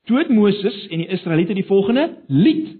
Toe 0.05 0.17
het 0.17 0.29
Moses 0.29 0.87
en 0.87 0.97
die 0.97 1.07
Israeliete 1.07 1.53
die 1.53 1.65
volgende 1.65 2.23
lied 2.27 2.77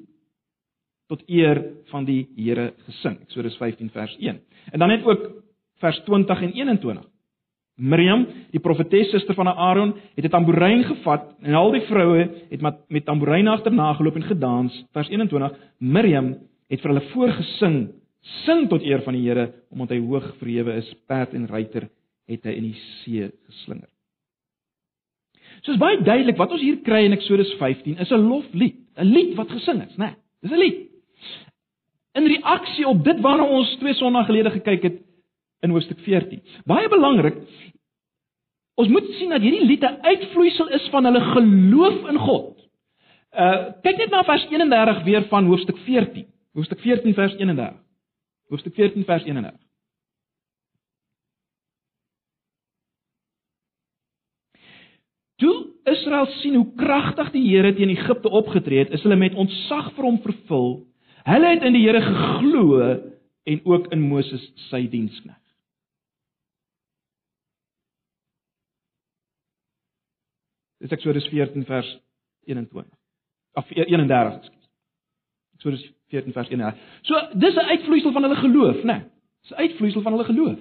tot 1.07 1.23
eer 1.29 1.59
van 1.91 2.05
die 2.05 2.27
Here 2.35 2.73
gesing. 2.87 3.21
Eksodus 3.21 3.57
15 3.57 3.89
vers 3.89 4.15
1. 4.17 4.41
En 4.71 4.79
dan 4.79 4.87
net 4.87 5.03
ook 5.03 5.43
vers 5.79 5.99
20 6.03 6.41
en 6.41 6.51
21. 6.51 7.05
Miriam, 7.77 8.23
die 8.49 8.59
profetes 8.59 9.11
suster 9.13 9.35
van 9.37 9.47
Aaron, 9.47 9.93
het 10.15 10.25
'n 10.25 10.29
tamboerijn 10.29 10.83
gevat 10.83 11.35
en 11.41 11.53
al 11.53 11.71
die 11.71 11.81
vroue 11.81 12.29
het 12.49 12.61
met 12.61 12.75
met 12.89 13.05
tamboeryne 13.05 13.49
agterna 13.49 13.93
geloop 13.93 14.15
en 14.15 14.23
gedans. 14.23 14.85
Vers 14.91 15.09
21. 15.09 15.53
Miriam 15.79 16.37
het 16.69 16.81
vir 16.81 16.89
hulle 16.89 17.09
voorgesing, 17.09 17.91
sing 18.21 18.67
tot 18.69 18.81
eer 18.81 19.01
van 19.01 19.13
die 19.13 19.21
Here 19.21 19.53
omdat 19.69 19.89
hy 19.89 19.99
hoog 19.99 20.35
verhewe 20.37 20.73
is, 20.73 20.95
perd 21.07 21.33
en 21.33 21.47
ruiter 21.47 21.89
het 22.27 22.43
hy 22.43 22.51
in 22.51 22.63
die 22.63 22.79
see 23.03 23.29
geslinger. 23.45 23.89
So 25.61 25.71
is 25.71 25.77
baie 25.77 26.01
duidelik 26.01 26.37
wat 26.37 26.51
ons 26.51 26.61
hier 26.61 26.81
kry 26.83 27.05
in 27.05 27.13
Eksodus 27.13 27.53
15 27.59 27.97
is 27.97 28.11
'n 28.11 28.27
loflied, 28.27 28.75
'n 28.97 29.05
lied 29.05 29.35
wat 29.35 29.51
gesing 29.51 29.81
is, 29.83 29.97
né? 29.97 30.05
Nee, 30.05 30.15
dis 30.41 30.51
'n 30.51 30.59
lied. 30.59 30.89
In 32.13 32.25
reaksie 32.25 32.87
op 32.87 33.03
dit 33.03 33.19
waarna 33.21 33.43
ons 33.43 33.75
twee 33.77 33.93
sonna 33.93 34.23
gelede 34.23 34.49
gekyk 34.49 34.83
het 34.83 35.06
in 35.65 35.73
hoofstuk 35.73 35.99
14. 36.05 36.41
Baie 36.69 36.89
belangrik, 36.89 37.39
ons 38.77 38.89
moet 38.93 39.07
sien 39.17 39.33
dat 39.33 39.41
hierdie 39.41 39.65
lied 39.65 39.83
'n 39.83 40.01
uitvloeisel 40.01 40.69
is 40.77 40.89
van 40.93 41.05
hulle 41.05 41.21
geloof 41.33 42.09
in 42.09 42.17
God. 42.17 42.57
Uh 43.33 43.73
kyk 43.81 43.97
net 43.97 44.09
na 44.09 44.23
vers 44.23 44.45
31 44.49 45.03
weer 45.03 45.23
van 45.29 45.45
hoofstuk 45.45 45.77
14. 45.77 46.27
Hoofstuk 46.53 46.79
14 46.79 47.13
vers 47.13 47.35
31. 47.35 47.79
Hoofstuk 48.49 48.73
14 48.73 49.05
vers 49.05 49.23
31. 49.23 49.59
Toe 55.37 55.67
Israel 55.83 56.25
sien 56.25 56.55
hoe 56.55 56.73
kragtig 56.75 57.31
die 57.31 57.43
Here 57.49 57.73
teen 57.73 57.89
Egipte 57.93 58.29
opgetree 58.29 58.79
het, 58.79 58.93
is 58.95 59.03
hulle 59.05 59.15
met 59.15 59.35
ontzag 59.37 59.91
vir 59.95 60.07
hom 60.07 60.17
vervul. 60.23 60.71
Hulle 61.27 61.51
het 61.53 61.65
in 61.67 61.77
die 61.77 61.83
Here 61.85 62.01
geglo 62.01 62.79
en 63.47 63.61
ook 63.63 63.91
in 63.93 64.01
Moses 64.01 64.43
sy 64.71 64.87
dienskneg. 64.89 65.37
Dis 70.77 70.93
Eksodus 70.93 71.27
14 71.27 71.65
vers 71.65 71.99
21. 72.45 72.85
Of 73.57 73.69
31, 73.69 74.33
ekskuus. 74.37 74.69
Eksodus 75.57 75.85
14 76.13 76.33
vers 76.33 76.49
31. 76.49 76.81
So 77.01 77.21
dis 77.33 77.55
'n 77.55 77.69
uitvloeisel 77.73 78.11
van 78.11 78.23
hulle 78.23 78.35
geloof, 78.35 78.83
né? 78.83 78.83
Nee, 78.83 79.09
dis 79.41 79.51
'n 79.51 79.61
uitvloeisel 79.61 80.01
van 80.01 80.11
hulle 80.11 80.25
geloof. 80.25 80.59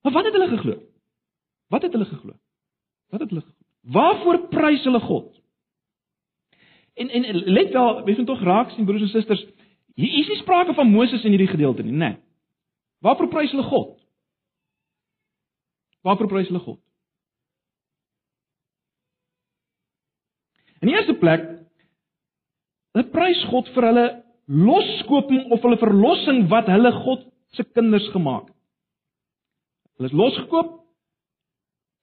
Maar 0.00 0.12
wat 0.12 0.24
het 0.24 0.32
hulle 0.32 0.48
geglo? 0.48 0.82
Wat 1.66 1.82
het 1.82 1.92
hulle 1.92 2.04
geglo? 2.04 2.32
Wat 3.08 3.20
het 3.20 3.28
hulle 3.28 3.40
geglo? 3.40 3.62
Waarvoor 3.80 4.48
prys 4.48 4.84
hulle 4.84 5.00
God? 5.00 5.42
En 6.94 7.08
en 7.08 7.36
let 7.36 7.72
wel, 7.72 8.04
wees 8.04 8.16
net 8.16 8.26
tog 8.26 8.40
raak 8.40 8.70
sien 8.70 8.84
broers 8.84 9.02
en 9.02 9.08
susters, 9.08 9.46
hier 9.94 10.18
is 10.20 10.28
nie 10.28 10.36
sprake 10.36 10.74
van 10.74 10.90
Moses 10.90 11.24
in 11.24 11.30
hierdie 11.30 11.48
gedeelte 11.48 11.82
nie, 11.82 11.92
né? 11.92 11.98
Nee. 11.98 12.16
Waarvoor 12.98 13.28
prys 13.28 13.50
hulle 13.50 13.62
God? 13.62 13.93
Waarvoor 16.04 16.28
prys 16.28 16.50
hulle 16.52 16.60
God? 16.60 16.80
In 20.84 20.90
die 20.90 20.96
eerste 20.98 21.16
plek, 21.16 21.46
hulle 22.92 23.08
prys 23.12 23.40
God 23.48 23.70
vir 23.72 23.88
hulle 23.88 24.06
loskoping 24.44 25.48
of 25.54 25.64
hulle 25.64 25.80
verlossing 25.80 26.44
wat 26.52 26.68
hulle 26.68 26.92
God 27.00 27.24
se 27.56 27.64
kinders 27.72 28.10
gemaak 28.12 28.50
het. 28.50 28.56
Hulle 29.96 30.10
is 30.10 30.18
losgekoop. 30.18 30.76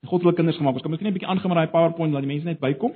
God 0.07 0.17
het 0.17 0.25
hulle 0.25 0.37
kinders 0.39 0.57
gemaak. 0.57 0.79
Ons 0.79 0.85
kan 0.85 0.91
miskien 0.91 1.11
net 1.11 1.13
'n 1.13 1.19
bietjie 1.19 1.29
aangaan 1.29 1.53
met 1.53 1.59
daai 1.61 1.75
PowerPoint 1.75 2.13
laat 2.13 2.25
die 2.25 2.33
mense 2.33 2.45
net 2.49 2.59
bykom. 2.59 2.95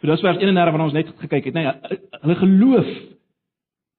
Vir 0.00 0.10
dis 0.10 0.20
vers 0.20 0.38
31 0.42 0.72
wat 0.72 0.80
ons 0.84 0.92
net 0.92 1.08
gekyk 1.16 1.44
het, 1.44 1.54
nê, 1.54 1.62
nee, 1.62 1.98
hulle 2.20 2.34
geloof 2.34 2.88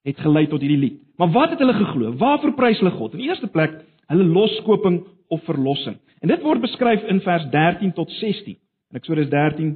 het 0.06 0.22
gelei 0.22 0.46
tot 0.48 0.62
hierdie 0.62 0.80
lied. 0.80 1.02
Maar 1.18 1.32
wat 1.34 1.56
het 1.56 1.62
hulle 1.64 1.74
geglo? 1.74 2.14
Waarvoor 2.22 2.54
prys 2.54 2.80
hulle 2.80 2.94
God? 2.94 3.16
In 3.16 3.24
die 3.24 3.30
eerste 3.30 3.50
plek, 3.52 3.80
hulle 4.12 4.24
loskoping 4.24 5.02
of 5.34 5.44
verlossing. 5.44 5.98
En 6.22 6.30
dit 6.30 6.42
word 6.46 6.62
beskryf 6.62 7.04
in 7.10 7.22
vers 7.26 7.48
13 7.52 7.94
tot 7.98 8.12
16. 8.20 8.58
In 8.92 9.00
Eksodus 9.02 9.30
13 9.30 9.76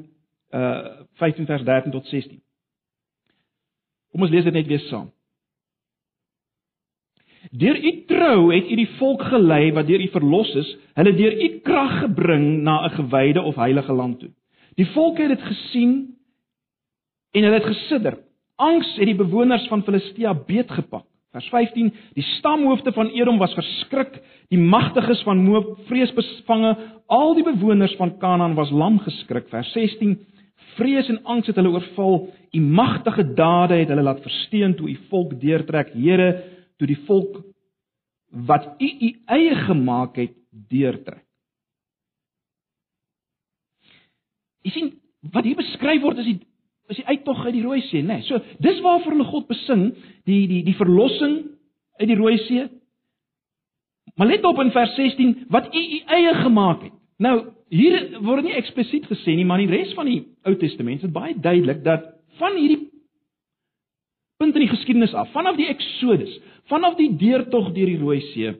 uh 0.50 1.06
15 1.22 1.46
vers 1.46 1.64
13 1.64 1.92
tot 1.92 2.06
16. 2.08 2.40
Kom 4.12 4.26
ons 4.26 4.32
lees 4.32 4.46
dit 4.48 4.54
net 4.54 4.68
weer 4.68 4.82
saam. 4.88 5.10
Deur 7.52 7.78
u 7.78 7.92
trou 8.10 8.50
het 8.54 8.72
u 8.72 8.76
die 8.76 8.90
volk 8.98 9.22
gelei 9.32 9.72
wat 9.76 9.88
deur 9.88 10.02
u 10.02 10.08
verlos 10.14 10.50
is, 10.60 10.70
hulle 10.98 11.14
deur 11.16 11.36
u 11.44 11.50
krag 11.66 12.00
gebring 12.04 12.64
na 12.64 12.86
'n 12.86 12.96
gewyde 12.98 13.42
of 13.42 13.56
heilige 13.56 13.94
land 13.94 14.20
toe. 14.20 14.32
Die 14.76 14.88
volk 14.96 15.18
het 15.18 15.30
dit 15.30 15.42
gesien 15.42 16.16
en 17.32 17.44
hulle 17.44 17.60
het 17.60 17.70
gesidder. 17.76 18.18
Angs 18.60 18.89
het 18.98 19.08
die 19.08 19.16
bewoners 19.16 19.68
van 19.72 19.84
Filistia 19.88 20.34
beetgepak. 20.36 21.06
Vers 21.32 21.48
15: 21.54 21.92
Die 22.18 22.25
stamhoofde 22.39 22.92
van 22.92 23.12
Edom 23.13 23.38
was 23.38 23.54
verskrik, 23.54 24.18
die 24.50 24.60
magtiges 24.60 25.22
van 25.24 25.44
Moab 25.46 25.75
vrees 25.88 26.12
bevange, 26.18 26.74
al 27.08 27.36
die 27.38 27.46
bewoners 27.46 27.94
van 28.00 28.16
Kanaan 28.20 28.58
was 28.58 28.72
lam 28.74 28.98
geskrik. 29.06 29.48
Vers 29.54 29.70
16: 29.78 30.18
Vrees 30.75 31.10
en 31.10 31.22
angs 31.24 31.48
het 31.48 31.60
hulle 31.60 31.72
oorval, 31.72 32.28
u 32.51 32.60
magtige 32.60 33.24
dade 33.38 33.78
het 33.80 33.94
hulle 33.94 34.04
laat 34.04 34.24
versteen 34.25 34.75
toe 34.75 34.89
u 34.89 34.98
volk 35.10 35.38
deurtrek. 35.39 35.94
Here, 35.94 36.30
toe 36.78 36.88
die 36.89 37.00
volk 37.06 37.44
wat 38.50 38.66
u 38.82 38.89
u 38.89 39.13
eie 39.25 39.56
gemaak 39.56 40.18
het 40.18 40.36
deurtrek. 40.50 41.25
Jy 44.66 44.72
sien 44.75 44.92
wat 45.34 45.46
hier 45.48 45.58
beskryf 45.60 46.01
word 46.04 46.20
is 46.22 46.28
die 46.34 46.39
is 46.89 46.98
die 46.98 47.05
uittog 47.05 47.46
uit 47.46 47.53
die 47.53 47.63
Rooi 47.63 47.81
See, 47.88 48.01
né? 48.01 48.19
Nee, 48.19 48.25
so 48.27 48.39
dis 48.63 48.81
waarvoor 48.81 49.13
hulle 49.13 49.29
God 49.29 49.48
besing, 49.50 49.89
die 50.29 50.41
die 50.50 50.63
die 50.65 50.75
verlossing 50.77 51.39
uit 52.00 52.10
die 52.10 52.17
Rooi 52.17 52.38
See. 52.48 52.65
Maar 54.17 54.31
let 54.31 54.46
op 54.46 54.60
in 54.63 54.74
vers 54.74 54.96
16 54.98 55.36
wat 55.53 55.69
u 55.75 55.79
u 55.79 56.00
eie 56.17 56.34
gemaak 56.41 56.84
het. 56.88 56.96
Nou 57.22 57.36
hier 57.69 58.22
word 58.25 58.48
nie 58.48 58.58
eksplisiet 58.58 59.05
gesê 59.10 59.36
nie, 59.38 59.46
maar 59.46 59.62
in 59.62 59.69
die 59.69 59.77
res 59.77 59.93
van 59.93 60.10
die 60.10 60.24
Ou 60.48 60.55
Testament 60.58 61.03
is 61.03 61.08
dit 61.08 61.13
baie 61.13 61.36
duidelik 61.38 61.84
dat 61.86 62.08
van 62.39 62.58
hierdie 62.58 62.88
punt 64.39 64.55
in 64.55 64.63
die 64.63 64.72
geskiedenis 64.72 65.13
af, 65.13 65.29
vanaf 65.36 65.58
die 65.60 65.67
Exodus, 65.67 66.31
vanaf 66.72 66.96
die 66.98 67.12
deurtog 67.19 67.74
deur 67.75 67.91
die 67.91 68.00
Rooi 68.00 68.22
See, 68.31 68.53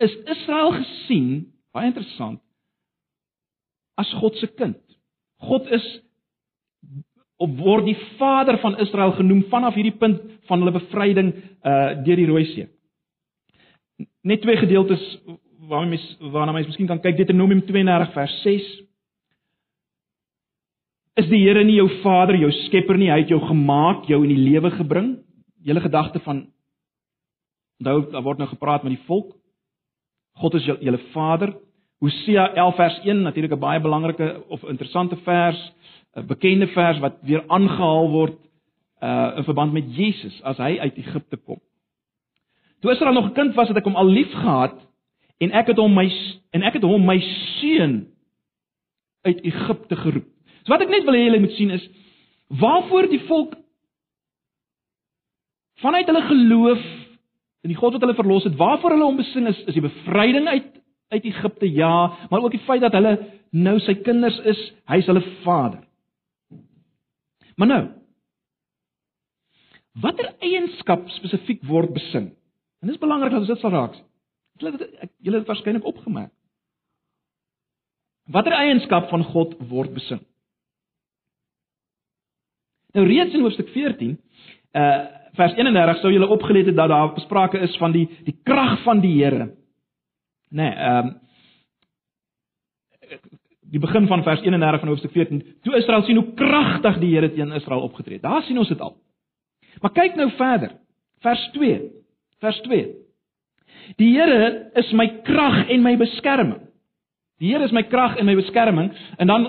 is 0.00 0.14
Israel 0.30 0.70
gesien, 0.78 1.32
baie 1.74 1.90
interessant, 1.90 2.38
as 4.00 4.12
God 4.20 4.38
se 4.38 4.48
kind. 4.54 4.78
God 5.44 5.66
is 5.74 5.84
of 7.40 7.56
word 7.56 7.86
die 7.88 7.96
Vader 8.18 8.58
van 8.60 8.76
Israel 8.84 9.14
genoem 9.16 9.46
vanaf 9.48 9.74
hierdie 9.78 9.96
punt 9.96 10.20
van 10.48 10.60
hulle 10.60 10.76
bevryding 10.76 11.32
uh 11.64 12.02
deur 12.04 12.20
die 12.20 12.28
Rooi 12.28 12.44
See. 12.52 12.66
Net 14.28 14.42
twee 14.44 14.60
gedeeltes 14.60 15.02
waarna 15.70 15.94
mens 15.94 16.04
waarna 16.20 16.52
mens 16.52 16.68
miskien 16.68 16.90
kan 16.90 17.00
kyk 17.00 17.16
Deuteronomium 17.16 17.62
32 17.68 18.12
vers 18.16 18.36
6. 18.44 18.68
Is 21.20 21.28
die 21.32 21.42
Here 21.42 21.64
nie 21.64 21.78
jou 21.78 21.88
Vader, 22.04 22.36
jou 22.36 22.50
Skepper 22.66 22.98
nie? 23.00 23.10
Hy 23.10 23.22
het 23.24 23.32
jou 23.32 23.40
gemaak, 23.48 24.06
jou 24.08 24.22
in 24.24 24.34
die 24.34 24.44
lewe 24.50 24.70
gebring. 24.76 25.14
Julle 25.64 25.82
gedagte 25.84 26.20
van 26.24 26.46
onthou 27.80 28.10
daar 28.12 28.24
word 28.24 28.40
nou 28.40 28.48
gepraat 28.48 28.84
met 28.84 28.98
die 28.98 29.06
volk. 29.08 29.32
God 30.40 30.54
is 30.60 30.68
julle 30.68 31.00
Vader. 31.14 31.54
Hosea 32.00 32.54
11 32.54 32.74
vers 32.74 33.00
1 33.04 33.22
natuurlik 33.22 33.52
'n 33.52 33.58
baie 33.58 33.80
belangrike 33.80 34.44
of 34.48 34.62
interessante 34.64 35.16
vers, 35.16 35.72
'n 36.16 36.26
bekende 36.26 36.66
vers 36.66 36.98
wat 36.98 37.18
weer 37.22 37.44
aangehaal 37.46 38.10
word 38.10 38.38
uh 39.00 39.32
in 39.36 39.44
verband 39.44 39.72
met 39.72 39.96
Jesus 39.96 40.42
as 40.42 40.56
hy 40.56 40.78
uit 40.78 40.96
Egipte 40.96 41.36
kom. 41.36 41.60
Toe 42.80 42.90
Israel 42.90 43.12
nog 43.12 43.24
'n 43.30 43.32
kind 43.32 43.54
was, 43.54 43.68
het 43.68 43.76
ek 43.76 43.84
hom 43.84 43.96
al 43.96 44.08
lief 44.08 44.32
gehad 44.32 44.76
en 45.38 45.52
ek 45.52 45.66
het 45.66 45.76
hom 45.76 45.94
my 45.94 46.10
en 46.50 46.62
ek 46.62 46.72
het 46.72 46.82
hom 46.82 47.04
my 47.04 47.20
seun 47.60 48.08
uit 49.22 49.40
Egipte 49.44 49.96
geroep. 49.96 50.28
So 50.64 50.72
wat 50.72 50.80
ek 50.80 50.88
net 50.88 51.04
wil 51.04 51.14
hê 51.14 51.24
julle 51.24 51.40
moet 51.40 51.56
sien 51.56 51.70
is 51.70 51.88
waarvoor 52.48 53.08
die 53.08 53.22
volk 53.28 53.54
vanuit 55.80 56.06
hulle 56.06 56.22
geloof 56.22 56.82
in 57.62 57.72
die 57.72 57.76
God 57.76 57.92
wat 57.92 58.00
hulle 58.00 58.14
verlos 58.14 58.44
het, 58.44 58.56
waarvoor 58.56 58.90
hulle 58.90 59.04
hom 59.04 59.16
besing 59.20 59.48
is, 59.48 59.58
is 59.68 59.76
die 59.76 59.84
bevryding 59.84 60.48
uit 60.48 60.79
uit 61.10 61.24
Egipte 61.24 61.68
ja, 61.72 61.94
maar 62.30 62.42
ook 62.42 62.54
die 62.54 62.66
feit 62.66 62.82
dat 62.84 62.94
hulle 62.94 63.16
nou 63.50 63.78
sy 63.82 63.96
kinders 64.06 64.38
is, 64.46 64.60
hy's 64.90 65.08
hulle 65.10 65.22
vader. 65.44 65.82
Maar 67.58 67.68
nou, 67.68 67.80
watter 70.00 70.30
eienskap 70.40 71.08
spesifiek 71.18 71.64
word 71.68 71.92
besing? 71.96 72.30
En 72.80 72.88
dis 72.88 73.00
belangrik 73.00 73.34
dat 73.34 73.42
ons 73.42 73.50
dit 73.50 73.60
sal 73.60 73.74
raak. 73.74 73.98
Julle 74.60 74.76
het 74.78 75.10
julle 75.20 75.42
het 75.42 75.48
waarskynlik 75.50 75.84
opgemerk. 75.88 76.32
Watter 78.30 78.54
eienskap 78.54 79.10
van 79.10 79.24
God 79.32 79.56
word 79.68 79.92
besing? 79.96 80.22
Nou 82.94 83.06
reeds 83.06 83.34
in 83.34 83.44
hoofstuk 83.44 83.72
14, 83.74 84.18
uh 84.74 85.16
vers 85.38 85.52
31 85.54 86.00
sou 86.00 86.10
julle 86.10 86.26
opgelet 86.26 86.66
het 86.66 86.74
dat 86.74 86.90
daar 86.90 87.12
besprake 87.14 87.60
is 87.62 87.76
van 87.78 87.92
die 87.94 88.08
die 88.26 88.34
krag 88.44 88.80
van 88.82 88.98
die 89.00 89.12
Here. 89.14 89.52
Nee, 90.50 90.70
ehm 90.70 91.06
um, 91.06 91.18
die 93.70 93.78
begin 93.78 94.06
van 94.06 94.22
vers 94.22 94.40
31 94.40 94.80
van 94.80 94.88
hoofstuk 94.88 95.12
14. 95.12 95.56
Toe 95.62 95.76
Israel 95.76 96.02
sien 96.02 96.16
hoe 96.16 96.34
kragtig 96.34 96.98
die 96.98 97.14
Here 97.14 97.32
teen 97.32 97.52
Israel 97.52 97.80
opgetree 97.80 98.18
het. 98.18 98.22
Daar 98.22 98.42
sien 98.42 98.58
ons 98.58 98.68
dit 98.68 98.80
al. 98.80 98.96
Maar 99.80 99.92
kyk 99.94 100.16
nou 100.18 100.30
verder. 100.30 100.72
Vers 101.22 101.50
2. 101.52 101.76
Vers 102.42 102.60
2. 102.66 102.88
Die 103.96 104.10
Here 104.16 104.70
is 104.74 104.90
my 104.92 105.06
krag 105.22 105.68
en 105.68 105.82
my 105.82 105.94
beskerming. 105.96 106.60
Die 107.38 107.52
Here 107.54 107.64
is 107.64 107.72
my 107.72 107.84
krag 107.88 108.18
en 108.18 108.26
my 108.26 108.34
beskerming 108.34 108.90
en 109.16 109.26
dan 109.26 109.46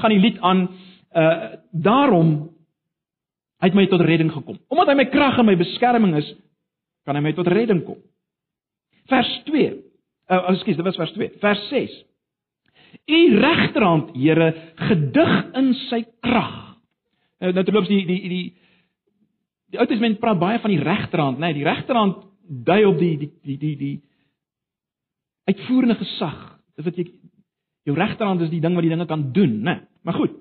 gaan 0.00 0.10
die 0.10 0.20
lied 0.20 0.40
aan 0.40 0.68
uh 1.16 1.52
daarom 1.70 2.50
het 3.60 3.74
my 3.74 3.86
tot 3.86 4.00
redding 4.00 4.32
gekom. 4.32 4.58
Omdat 4.68 4.88
hy 4.88 4.94
my 4.94 5.08
krag 5.12 5.38
en 5.38 5.46
my 5.48 5.56
beskerming 5.56 6.16
is, 6.16 6.28
kan 7.04 7.16
hy 7.16 7.22
my 7.24 7.32
tot 7.36 7.48
redding 7.52 7.84
kom. 7.84 8.00
Vers 9.10 9.32
2. 9.46 9.66
Uh, 10.26 10.42
ekskuus, 10.50 10.76
dit 10.78 10.86
was 10.86 10.98
vers 10.98 11.12
2. 11.14 11.30
Vers 11.42 11.66
6. 11.70 11.96
U 13.06 13.20
regterhand, 13.40 14.14
Here, 14.16 14.48
gedig 14.88 15.34
in 15.58 15.74
sy 15.86 16.02
krag. 16.24 16.54
Nou 17.42 17.52
nou 17.52 17.64
terloops 17.68 17.90
die 17.90 18.04
die 18.08 18.20
die 18.24 18.44
die 19.72 19.80
Ou 19.80 19.84
Testament 19.86 20.20
praat 20.22 20.40
baie 20.40 20.60
van 20.62 20.72
die 20.72 20.80
regterhand, 20.80 21.38
nê? 21.38 21.50
Nee, 21.50 21.58
die 21.58 21.66
regterhand 21.66 22.24
dui 22.66 22.80
op 22.88 22.98
die 22.98 23.16
die 23.20 23.30
die 23.44 23.56
die 23.60 23.76
die 23.76 23.94
uitvoerende 25.50 25.98
gesag. 26.00 26.38
Dit 26.78 26.88
wat 26.88 26.98
jy 26.98 27.06
jou 27.86 27.94
regterhand 27.98 28.46
is 28.46 28.50
die 28.50 28.62
ding 28.62 28.74
wat 28.74 28.86
die 28.86 28.92
dinge 28.94 29.06
kan 29.10 29.28
doen, 29.36 29.60
nê? 29.60 29.76
Nee. 29.76 29.84
Maar 30.06 30.14
goed. 30.14 30.34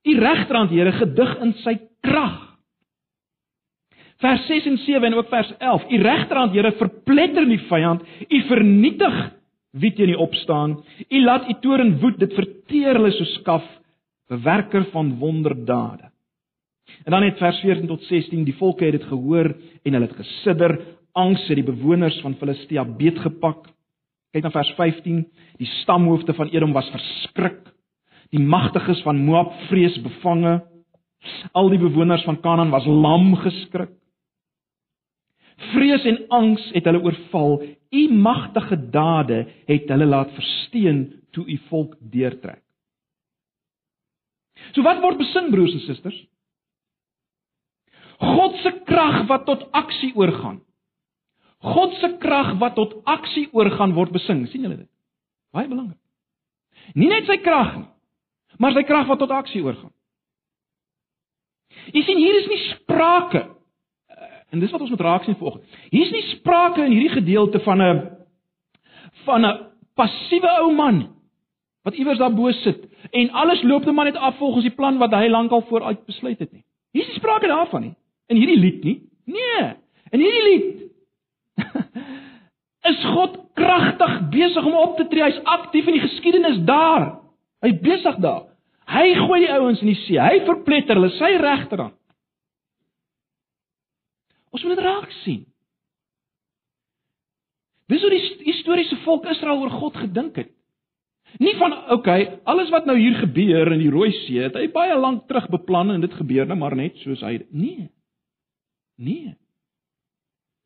U 0.00 0.12
regterhand, 0.16 0.72
Here, 0.72 0.92
gedig 0.96 1.34
in 1.44 1.52
sy 1.60 1.76
krag. 2.04 2.49
Vers 4.20 4.46
6 4.46 4.66
en 4.68 4.78
7 4.84 5.08
en 5.08 5.14
ook 5.16 5.28
vers 5.32 5.52
11. 5.58 5.84
U 5.90 6.00
regterhand, 6.02 6.52
Here, 6.52 6.72
verpletter 6.76 7.46
die 7.48 7.60
vyand. 7.70 8.04
U 8.28 8.40
vernietig 8.50 9.18
wie 9.80 9.92
teen 9.96 10.12
u 10.12 10.18
opstaan. 10.20 10.76
U 11.08 11.22
laat 11.24 11.48
u 11.48 11.56
toorn 11.60 11.96
woed, 12.02 12.18
dit 12.20 12.32
verteer 12.36 12.98
hulle 12.98 13.12
so 13.16 13.24
skaf, 13.38 13.64
bewerker 14.28 14.84
van 14.92 15.14
wonderdade. 15.18 16.10
En 17.04 17.14
dan 17.14 17.22
net 17.24 17.38
vers 17.38 17.60
14 17.62 17.86
tot 17.86 18.02
16, 18.08 18.44
die 18.44 18.56
volke 18.58 18.84
het 18.84 18.98
dit 18.98 19.06
gehoor 19.08 19.52
en 19.82 19.92
hulle 19.92 20.08
het 20.08 20.16
gesidder, 20.18 20.76
angs 21.12 21.46
het 21.48 21.58
die 21.58 21.66
bewoners 21.66 22.18
van 22.24 22.36
Filistia 22.38 22.84
beetgepak. 22.84 23.70
Kyk 24.34 24.44
na 24.46 24.52
vers 24.54 24.72
15, 24.76 25.22
die 25.58 25.70
stamhoofde 25.80 26.34
van 26.36 26.50
Edom 26.52 26.74
was 26.76 26.90
verskrik. 26.92 27.62
Die 28.30 28.42
magtiges 28.42 29.00
van 29.02 29.24
Moab 29.24 29.54
vrees 29.70 29.96
bevange. 30.02 30.60
Al 31.56 31.72
die 31.72 31.80
bewoners 31.80 32.22
van 32.28 32.38
Kanaan 32.42 32.70
was 32.70 32.86
lam 32.86 33.32
geskrik. 33.40 33.96
Vrees 35.60 36.06
en 36.08 36.22
angs 36.32 36.64
het 36.74 36.86
hulle 36.88 37.02
oorval. 37.04 37.60
U 37.90 38.02
magtige 38.14 38.78
dade 38.90 39.44
het 39.68 39.88
hulle 39.92 40.06
laat 40.08 40.32
versteen 40.36 41.04
toe 41.34 41.44
u 41.46 41.58
volk 41.68 41.96
deurtrek. 42.00 42.62
So 44.74 44.84
wat 44.86 45.00
word 45.02 45.18
besing 45.20 45.50
broers 45.52 45.74
en 45.76 45.84
susters? 45.84 46.18
God 48.20 48.58
se 48.60 48.72
krag 48.84 49.24
wat 49.30 49.46
tot 49.48 49.64
aksie 49.76 50.12
oorgaan. 50.16 50.60
God 51.64 51.94
se 52.00 52.12
krag 52.20 52.54
wat 52.60 52.76
tot 52.76 52.98
aksie 53.08 53.48
oorgaan 53.52 53.94
word 53.96 54.12
besing. 54.12 54.46
sien 54.48 54.62
julle 54.62 54.76
dit? 54.76 54.90
Baie 55.52 55.68
belangrik. 55.68 55.98
Nie 56.94 57.08
net 57.08 57.26
sy 57.28 57.36
krag 57.44 57.76
nie, 57.76 57.88
maar 58.58 58.74
sy 58.74 58.82
krag 58.86 59.08
wat 59.08 59.20
tot 59.22 59.32
aksie 59.34 59.62
oorgaan. 59.64 59.92
Jy 61.94 62.02
sien 62.04 62.18
hier 62.18 62.38
is 62.40 62.48
nie 62.50 62.60
sprake 62.70 63.44
en 64.50 64.60
dis 64.60 64.70
wat 64.70 64.80
ons 64.80 64.90
moet 64.90 65.00
raak 65.00 65.24
sien 65.24 65.36
vanoggend. 65.38 65.64
Hier 65.90 66.04
is 66.06 66.12
nie 66.14 66.26
sprake 66.36 66.84
in 66.84 66.92
hierdie 66.92 67.16
gedeelte 67.16 67.60
van 67.66 67.82
'n 67.82 68.00
van 69.24 69.46
'n 69.46 69.58
passiewe 69.94 70.50
ou 70.60 70.72
man 70.74 71.08
wat 71.84 71.94
iewers 71.94 72.18
daarbo 72.18 72.50
sit 72.52 72.88
en 73.10 73.30
alles 73.30 73.62
loop 73.62 73.84
net 73.84 73.94
maar 73.94 74.04
net 74.04 74.16
af 74.16 74.36
volgens 74.36 74.64
die 74.64 74.74
plan 74.74 74.98
wat 74.98 75.12
hy 75.12 75.28
lankal 75.28 75.62
vooruit 75.62 76.06
besluit 76.06 76.38
het 76.38 76.52
nie. 76.52 76.64
Hier 76.92 77.02
is 77.02 77.08
nie 77.08 77.16
sprake 77.16 77.46
daarvan 77.46 77.80
nie 77.80 77.94
in 78.30 78.36
hierdie 78.36 78.58
lied 78.58 78.84
nie. 78.84 78.98
Nee, 79.24 79.64
in 80.14 80.22
hierdie 80.22 80.44
lied 80.48 80.68
is 82.90 83.04
God 83.14 83.38
kragtig 83.58 84.16
besig 84.30 84.64
om 84.64 84.76
op 84.78 84.96
te 84.96 85.06
tree. 85.10 85.26
Hy's 85.26 85.40
aktief 85.44 85.88
in 85.90 85.98
die 85.98 86.04
geskiedenis 86.06 86.62
daar. 86.68 87.10
Hy's 87.64 87.80
besig 87.82 88.20
daar. 88.22 88.46
Hy 88.90 89.06
gooi 89.14 89.40
die 89.44 89.52
ouens 89.52 89.82
in 89.84 89.92
die 89.92 89.98
see. 90.06 90.18
Hy 90.18 90.44
verpletter 90.46 90.98
hulle 90.98 91.12
sy 91.18 91.34
regterhand. 91.42 91.94
Ons 94.50 94.64
moet 94.64 94.76
dit 94.76 94.84
raak 94.84 95.12
sien. 95.22 95.44
Dis 97.90 98.02
hoe 98.04 98.10
die 98.12 98.22
historiese 98.46 98.98
volk 99.04 99.26
Israel 99.30 99.62
oor 99.64 99.72
God 99.80 99.98
gedink 99.98 100.38
het. 100.38 100.50
Nie 101.38 101.54
van 101.58 101.76
okay, 101.94 102.40
alles 102.50 102.70
wat 102.74 102.88
nou 102.88 102.96
hier 102.98 103.14
gebeur 103.20 103.70
in 103.70 103.82
die 103.82 103.90
Rooi 103.90 104.10
See, 104.24 104.40
het 104.42 104.56
hy 104.58 104.66
baie 104.74 104.96
lank 104.98 105.28
terug 105.30 105.46
beplan 105.52 105.92
en 105.94 106.02
dit 106.02 106.14
gebeur 106.18 106.48
nou 106.48 106.58
maar 106.58 106.74
net 106.78 106.98
soos 107.04 107.22
hy 107.22 107.36
nee. 107.50 107.86
Nee. 108.98 109.36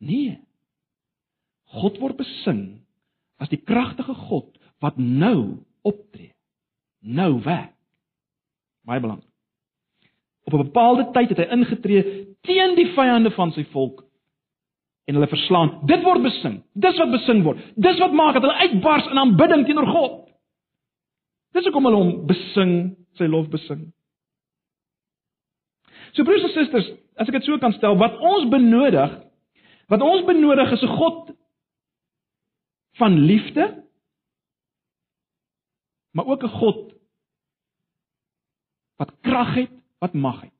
Nee. 0.00 0.38
God 1.76 2.00
word 2.00 2.16
besing 2.20 2.64
as 3.42 3.52
die 3.52 3.60
kragtige 3.60 4.16
God 4.28 4.56
wat 4.84 4.96
nou 5.00 5.64
optree. 5.84 6.32
Nou 7.04 7.42
werk. 7.44 7.74
Baie 8.88 9.00
belangrik. 9.00 9.33
Op 10.44 10.52
'n 10.52 10.64
bepaalde 10.64 11.10
tyd 11.12 11.28
het 11.28 11.38
hy 11.38 11.48
ingetree 11.56 12.02
teen 12.42 12.74
die 12.74 12.92
vyande 12.92 13.30
van 13.30 13.52
sy 13.52 13.64
volk 13.64 14.04
en 15.04 15.14
hulle 15.14 15.28
verslaan. 15.28 15.80
Dit 15.86 16.02
word 16.02 16.22
besing. 16.22 16.62
Dis 16.72 16.98
wat 16.98 17.10
besing 17.10 17.42
word. 17.44 17.60
Dis 17.76 17.98
wat 17.98 18.12
maak 18.12 18.34
dat 18.34 18.42
hulle 18.42 18.68
uitbars 18.68 19.10
in 19.10 19.18
aanbidding 19.18 19.66
teenoor 19.66 19.86
God. 19.86 20.20
Dis 21.52 21.64
hoekom 21.64 21.84
hulle 21.84 22.00
hom 22.00 22.26
besing, 22.26 22.96
sy 23.18 23.28
lof 23.30 23.48
besing. 23.52 23.92
So 26.14 26.24
broers 26.26 26.46
en 26.46 26.54
susters, 26.54 26.90
as 27.18 27.28
ek 27.28 27.38
dit 27.38 27.46
so 27.46 27.58
kan 27.62 27.74
stel, 27.76 27.96
wat 28.00 28.16
ons 28.22 28.48
benodig, 28.50 29.12
wat 29.92 30.02
ons 30.02 30.24
benodig 30.26 30.72
is 30.72 30.82
'n 30.82 30.96
God 30.96 31.32
van 32.98 33.18
liefde, 33.18 33.84
maar 36.14 36.26
ook 36.26 36.44
'n 36.44 36.58
God 36.58 36.92
wat 38.96 39.10
krag 39.22 39.54
het, 39.54 39.83
wat 40.04 40.12
mag 40.12 40.42
het. 40.44 40.52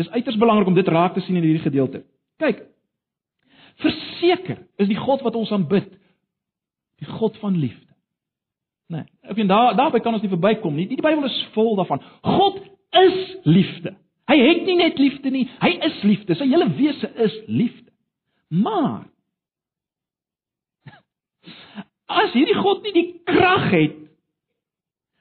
Dis 0.00 0.08
uiters 0.08 0.40
belangrik 0.40 0.66
om 0.66 0.74
dit 0.74 0.88
raak 0.88 1.14
te 1.14 1.20
sien 1.20 1.36
in 1.36 1.44
hierdie 1.44 1.66
gedeelte. 1.66 2.04
Kyk. 2.40 2.64
Verseker 3.82 4.64
is 4.80 4.88
die 4.88 4.96
God 4.96 5.24
wat 5.26 5.36
ons 5.36 5.52
aanbid, 5.52 5.90
die 7.02 7.08
God 7.08 7.36
van 7.42 7.56
liefde. 7.58 7.90
Nee, 8.92 9.04
ek 9.24 9.36
weet 9.36 9.48
daar 9.48 9.76
daarby 9.76 10.00
kan 10.04 10.16
ons 10.16 10.24
nie 10.24 10.32
verbykom 10.32 10.74
nie. 10.76 10.88
Die 10.88 11.00
Bybel 11.00 11.24
is 11.28 11.38
vol 11.54 11.76
daarvan. 11.78 12.02
God 12.24 12.60
is 13.02 13.36
liefde. 13.48 13.94
Hy 14.28 14.36
het 14.38 14.66
nie 14.68 14.76
net 14.78 15.00
liefde 15.00 15.32
nie, 15.32 15.46
hy 15.60 15.72
is 15.88 16.02
liefde. 16.06 16.36
Sy 16.38 16.46
hele 16.48 16.68
wese 16.76 17.08
is 17.24 17.38
liefde. 17.48 17.90
Maar 18.52 19.08
as 22.22 22.36
hierdie 22.36 22.60
God 22.60 22.84
nie 22.86 22.94
die 22.96 23.08
krag 23.28 23.70
het 23.72 24.01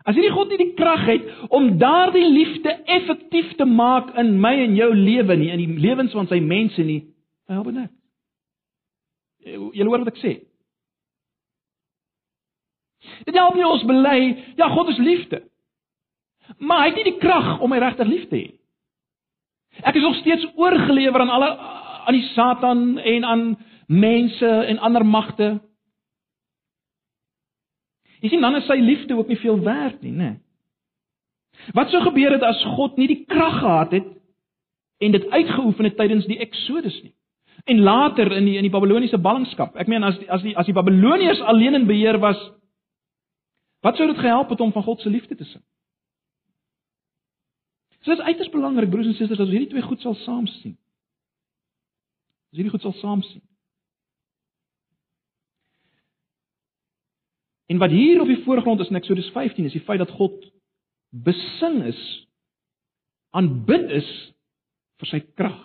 As 0.05 0.15
hierdie 0.17 0.33
God 0.33 0.49
nie 0.49 0.59
die 0.61 0.73
krag 0.77 1.03
het 1.05 1.27
om 1.53 1.75
daardie 1.81 2.25
liefde 2.25 2.73
effektief 2.89 3.53
te 3.59 3.65
maak 3.69 4.15
in 4.17 4.33
my 4.41 4.53
en 4.63 4.77
jou 4.77 4.89
lewe 4.95 5.37
nie, 5.37 5.51
in 5.53 5.61
die 5.61 5.81
lewens 5.83 6.15
van 6.17 6.29
sy 6.29 6.39
mense 6.41 6.81
nie, 6.85 7.03
help 7.51 7.69
dit 7.69 7.77
net. 7.77 7.91
Jy 9.45 9.85
hoor 9.85 10.01
wat 10.01 10.13
ek 10.13 10.21
sê? 10.21 10.33
Dit 13.25 13.37
help 13.37 13.57
nie 13.57 13.65
ons 13.65 13.85
bely, 13.89 14.19
ja 14.57 14.69
God 14.73 14.91
is 14.93 15.01
liefde. 15.01 15.41
Maar 16.61 16.83
hy 16.83 16.89
het 16.91 16.99
nie 16.99 17.09
die 17.11 17.21
krag 17.21 17.61
om 17.61 17.71
my 17.71 17.79
regtig 17.81 18.09
lief 18.09 18.27
te 18.29 18.37
hê. 18.37 18.49
Ek 19.87 19.95
is 19.95 20.03
nog 20.03 20.17
steeds 20.19 20.45
oorgelewer 20.59 21.23
aan 21.23 21.31
alle 21.31 21.51
aan 22.01 22.17
die 22.17 22.27
Satan 22.33 22.97
en 22.97 23.25
aan 23.25 23.43
mense 23.87 24.47
en 24.47 24.81
ander 24.81 25.05
magte. 25.05 25.59
Jy 28.21 28.29
sien 28.29 28.43
dan 28.43 28.55
is 28.60 28.67
sy 28.69 28.77
liefde 28.77 29.17
ook 29.17 29.29
nie 29.31 29.39
veel 29.41 29.60
werd 29.65 30.01
nie, 30.05 30.13
né? 30.13 30.31
Wat 31.75 31.89
sou 31.91 32.01
gebeur 32.05 32.34
het 32.34 32.43
as 32.45 32.62
God 32.77 32.97
nie 32.97 33.10
die 33.10 33.23
krag 33.29 33.60
gehad 33.60 33.91
het 33.97 34.07
en 35.01 35.13
dit 35.13 35.27
uitgeoefen 35.29 35.89
het 35.89 35.97
tydens 35.97 36.25
die 36.29 36.39
Exodus 36.41 37.01
nie? 37.03 37.13
En 37.69 37.81
later 37.86 38.31
in 38.31 38.45
die 38.45 38.55
in 38.57 38.65
die 38.65 38.73
Babiloniese 38.73 39.19
ballingskap. 39.21 39.75
Ek 39.77 39.89
meen 39.89 40.03
as 40.03 40.17
die, 40.17 40.29
as 40.31 40.41
die 40.45 40.55
as 40.57 40.69
die 40.69 40.77
Babiloniërs 40.77 41.41
alleen 41.41 41.77
in 41.77 41.86
beheer 41.89 42.17
was, 42.21 42.39
wat 43.86 43.97
sou 43.97 44.07
dit 44.10 44.21
gehelp 44.21 44.49
het 44.49 44.62
om 44.62 44.73
van 44.73 44.86
God 44.86 45.01
se 45.01 45.10
liefde 45.10 45.36
te 45.36 45.45
sing? 45.45 45.63
So 48.01 48.10
dit 48.10 48.19
is 48.19 48.25
uiters 48.25 48.49
belangrik 48.49 48.89
broers 48.89 49.12
en 49.12 49.13
susters 49.13 49.38
dat 49.38 49.45
ons 49.45 49.53
hierdie 49.53 49.69
twee 49.69 49.86
goed 49.86 50.01
sal 50.01 50.15
saam 50.23 50.47
sien. 50.49 50.77
As 52.49 52.57
hierdie 52.57 52.73
goed 52.73 52.86
sal 52.86 52.97
saam 52.97 53.21
sien. 53.25 53.43
En 57.71 57.79
wat 57.79 57.93
hier 57.95 58.19
op 58.21 58.27
die 58.27 58.41
voorgrond 58.43 58.79
is 58.84 58.89
in 58.91 58.99
Eksodus 58.99 59.29
15 59.31 59.65
is 59.65 59.75
die 59.77 59.86
feit 59.88 60.01
dat 60.01 60.12
God 60.12 60.36
besing 61.10 61.84
is, 61.88 61.99
aanbid 63.31 63.91
is 63.95 64.10
vir 64.99 65.07
sy 65.07 65.21
krag. 65.39 65.60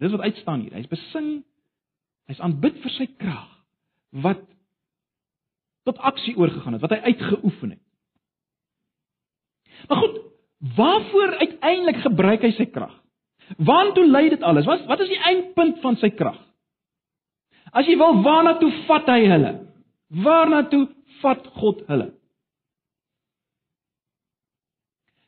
Dis 0.00 0.12
wat 0.14 0.24
uitstaan 0.24 0.62
hier. 0.64 0.76
Hy's 0.76 0.88
besing, 0.88 1.42
hy's 2.30 2.40
aanbid 2.44 2.78
vir 2.80 2.94
sy 2.96 3.08
krag 3.20 3.50
wat 4.24 4.40
tot 5.86 6.00
aksie 6.00 6.32
oorgegaan 6.40 6.78
het, 6.78 6.82
wat 6.82 6.96
hy 6.96 7.12
uitgeoefen 7.12 7.76
het. 7.76 7.82
Maar 9.90 10.00
goed, 10.00 10.16
waarvoor 10.80 11.36
uiteindelik 11.42 12.00
gebruik 12.06 12.48
hy 12.48 12.54
sy 12.56 12.66
krag? 12.72 12.96
Waartoe 13.60 14.06
lei 14.08 14.30
dit 14.32 14.42
alles? 14.42 14.66
Wat 14.66 14.88
wat 14.88 15.04
is 15.04 15.12
die 15.12 15.20
eindpunt 15.28 15.84
van 15.84 16.00
sy 16.00 16.08
krag? 16.16 16.40
As 17.76 17.84
jy 17.84 17.98
wil, 18.00 18.22
waarna 18.24 18.56
toe 18.58 18.72
vat 18.88 19.12
hy 19.12 19.20
hulle? 19.28 19.52
Waarna 20.06 20.68
toe 20.70 20.86
vat 21.20 21.46
God 21.58 21.82
hulle? 21.88 22.12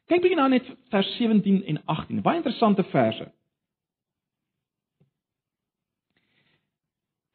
Kyk 0.08 0.22
bietjie 0.24 0.38
nou 0.38 0.48
net 0.48 0.68
vers 0.92 1.08
17 1.18 1.64
en 1.68 1.80
18, 1.84 2.22
baie 2.24 2.40
interessante 2.40 2.84
verse. 2.92 3.26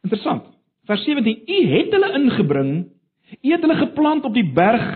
Interessant. 0.04 0.48
Vers 0.90 1.04
17: 1.06 1.44
U 1.48 1.60
het 1.72 1.94
hulle 1.96 2.10
ingebring, 2.18 2.72
u 3.40 3.52
het 3.52 3.62
hulle 3.64 3.78
geplant 3.80 4.26
op 4.28 4.34
die 4.36 4.48
berg 4.56 4.88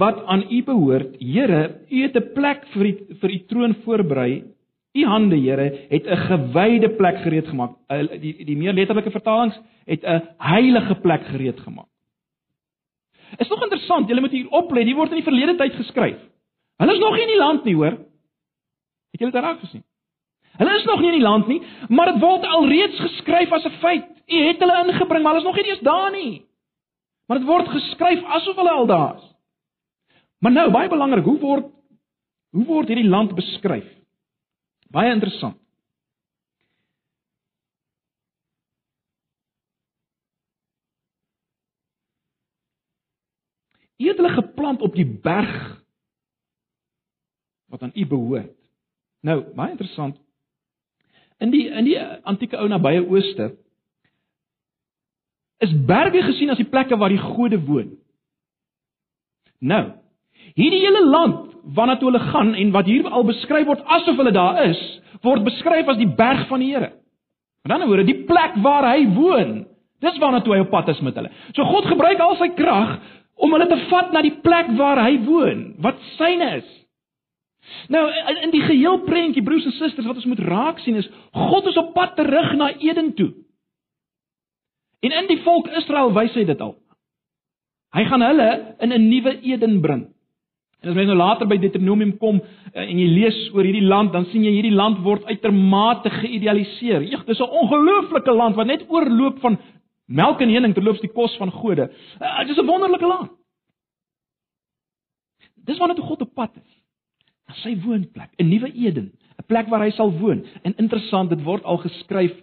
wat 0.00 0.24
aan 0.30 0.46
u 0.50 0.62
behoort. 0.64 1.14
Here, 1.20 1.62
u 1.90 2.02
het 2.02 2.16
'n 2.16 2.32
plek 2.34 2.66
vir 2.72 2.86
u 2.86 2.92
vir 3.20 3.30
u 3.30 3.38
troon 3.46 3.74
voorberei. 3.84 4.44
U 4.92 5.04
hande, 5.06 5.36
Here, 5.36 5.86
het 5.88 6.06
'n 6.06 6.16
gewyde 6.16 6.90
plek 6.90 7.22
gereed 7.22 7.48
gemaak. 7.48 7.76
Die 8.20 8.44
die 8.44 8.56
meer 8.56 8.72
letterlike 8.72 9.10
vertalings 9.10 9.60
het 9.84 10.02
'n 10.04 10.28
heilige 10.38 10.94
plek 10.94 11.24
gereed 11.26 11.60
gemaak. 11.60 11.88
Is 13.36 13.48
nog 13.48 13.62
interessant, 13.62 14.08
julle 14.08 14.20
moet 14.20 14.30
hier 14.30 14.48
oplet, 14.48 14.84
hier 14.84 14.96
word 14.96 15.10
in 15.10 15.20
die 15.22 15.30
verlede 15.30 15.54
tyd 15.56 15.72
geskryf. 15.72 16.18
Hulle 16.76 16.92
is 16.92 16.98
nog 16.98 17.14
nie 17.14 17.22
in 17.22 17.32
die 17.32 17.38
land 17.38 17.64
nie, 17.64 17.74
hoor. 17.74 17.96
Het 19.12 19.20
julle 19.20 19.32
dit 19.32 19.44
reg 19.44 19.60
gesien? 19.60 19.84
Hulle 20.56 20.76
is 20.76 20.84
nog 20.84 21.00
nie 21.00 21.12
in 21.12 21.18
die 21.18 21.28
land 21.28 21.46
nie, 21.46 21.62
maar 21.88 22.12
dit 22.12 22.20
word 22.20 22.44
alreeds 22.44 22.98
geskryf 23.00 23.52
as 23.52 23.64
'n 23.64 23.78
feit. 23.80 24.08
U 24.26 24.36
het 24.36 24.58
hulle 24.58 24.84
ingebring, 24.84 25.22
maar 25.22 25.34
hulle 25.34 25.44
is 25.44 25.50
nog 25.52 25.56
nie 25.56 25.70
eens 25.70 25.80
daar 25.80 26.10
nie. 26.10 26.44
Maar 27.26 27.38
dit 27.38 27.46
word 27.46 27.68
geskryf 27.68 28.24
asof 28.24 28.56
hulle 28.56 28.70
al 28.70 28.86
daar 28.86 29.16
is. 29.16 29.34
Maar 30.38 30.52
nou, 30.52 30.70
baie 30.70 30.88
belangrik, 30.88 31.24
hoe 31.24 31.38
word 31.38 31.66
hoe 32.50 32.64
word 32.64 32.88
hierdie 32.88 33.08
land 33.08 33.34
beskryf? 33.34 34.01
Baie 34.92 35.12
interessant. 35.12 35.56
U 44.02 44.08
het 44.08 44.18
hulle 44.18 44.34
geplant 44.34 44.82
op 44.82 44.94
die 44.94 45.06
berg 45.06 45.54
wat 47.70 47.82
aan 47.82 47.94
u 47.94 48.06
behoort. 48.06 48.56
Nou, 49.20 49.38
baie 49.54 49.70
interessant. 49.70 50.18
In 51.38 51.50
die 51.50 51.68
in 51.70 51.86
die 51.86 51.98
antieke 52.28 52.58
ou 52.58 52.68
nabye 52.68 53.04
ooste 53.06 53.52
is 55.62 55.72
berge 55.86 56.24
gesien 56.26 56.50
as 56.50 56.58
die 56.58 56.68
plekke 56.68 56.98
waar 56.98 57.14
die 57.14 57.22
gode 57.22 57.60
woon. 57.64 57.94
Nou, 59.62 59.84
hierdie 60.58 60.82
hele 60.82 61.04
land 61.06 61.51
waarna 61.76 61.96
toe 61.96 62.10
hulle 62.10 62.24
gaan 62.32 62.54
en 62.54 62.72
wat 62.74 62.88
hier 62.90 63.08
al 63.08 63.24
beskryf 63.24 63.66
word 63.66 63.84
asof 63.98 64.16
hulle 64.16 64.34
daar 64.34 64.64
is, 64.66 64.80
word 65.22 65.44
beskryf 65.46 65.88
as 65.88 66.00
die 66.00 66.10
berg 66.10 66.46
van 66.50 66.62
die 66.62 66.72
Here. 66.74 66.92
Met 67.62 67.76
ander 67.76 67.88
woorde, 67.88 68.08
die 68.08 68.24
plek 68.26 68.56
waar 68.62 68.88
hy 68.90 69.06
woon. 69.14 69.66
Dis 70.02 70.18
waarna 70.18 70.40
toe 70.42 70.56
hy 70.56 70.62
op 70.64 70.72
pad 70.72 70.88
is 70.90 71.00
met 71.00 71.14
hulle. 71.18 71.30
So 71.54 71.64
God 71.68 71.86
gebruik 71.86 72.20
al 72.20 72.34
sy 72.40 72.50
krag 72.58 72.96
om 73.42 73.54
hulle 73.54 73.68
te 73.70 73.78
vat 73.90 74.10
na 74.14 74.22
die 74.24 74.34
plek 74.42 74.72
waar 74.78 74.98
hy 75.04 75.16
woon, 75.26 75.62
wat 75.82 76.00
syne 76.16 76.56
is. 76.58 76.70
Nou 77.92 78.02
in 78.42 78.50
die 78.50 78.64
geheel 78.64 78.98
prentjie 79.06 79.44
broers 79.46 79.66
en 79.68 79.76
susters 79.76 80.08
wat 80.08 80.18
ons 80.18 80.26
moet 80.26 80.42
raak 80.42 80.82
sien 80.82 80.98
is 80.98 81.06
God 81.30 81.68
is 81.70 81.78
op 81.78 81.92
pad 81.94 82.16
terug 82.18 82.56
na 82.58 82.72
Eden 82.82 83.12
toe. 83.18 83.30
En 85.02 85.14
in 85.22 85.30
die 85.30 85.40
volk 85.46 85.70
Israel 85.78 86.10
wys 86.14 86.34
hy 86.38 86.44
dit 86.46 86.60
al. 86.62 86.74
Hy 87.94 88.04
gaan 88.08 88.24
hulle 88.24 88.48
in 88.80 88.92
'n 88.92 89.08
nuwe 89.08 89.38
Eden 89.42 89.80
bring. 89.80 90.08
En 90.82 90.90
as 90.90 90.98
jy 90.98 91.04
nou 91.06 91.14
later 91.14 91.46
by 91.46 91.60
Deuteronomium 91.62 92.16
kom 92.18 92.40
eh, 92.42 92.82
en 92.82 92.98
jy 92.98 93.06
lees 93.06 93.36
oor 93.54 93.66
hierdie 93.66 93.86
land, 93.86 94.10
dan 94.14 94.26
sien 94.32 94.42
jy 94.42 94.50
hierdie 94.56 94.74
land 94.74 94.98
word 95.04 95.28
uitermate 95.30 96.10
geïdealiseer. 96.10 97.04
Ja, 97.06 97.20
dis 97.26 97.38
'n 97.38 97.54
ongelooflike 97.62 98.34
land 98.34 98.56
wat 98.58 98.66
net 98.66 98.82
oorloop 98.90 99.38
van 99.40 99.58
melk 100.06 100.42
en 100.42 100.50
honing 100.50 100.74
terloops 100.74 101.00
die 101.00 101.12
kos 101.12 101.36
van 101.38 101.50
gode. 101.54 101.86
Uh, 102.20 102.38
dit 102.40 102.56
is 102.56 102.58
'n 102.58 102.66
wonderlike 102.66 103.06
land. 103.06 103.30
Dis 105.64 105.78
waarna 105.78 105.94
toe 105.94 106.04
God 106.04 106.20
op 106.20 106.34
pad 106.34 106.50
is. 106.56 106.70
Na 107.46 107.54
sy 107.54 107.76
woonplek, 107.78 108.30
'n 108.38 108.48
nuwe 108.48 108.72
Eden, 108.74 109.12
'n 109.38 109.46
plek 109.46 109.68
waar 109.68 109.86
hy 109.86 109.90
sal 109.90 110.10
woon. 110.10 110.44
En 110.62 110.74
interessant, 110.76 111.30
dit 111.30 111.42
word 111.42 111.62
al 111.62 111.76
geskryf 111.76 112.34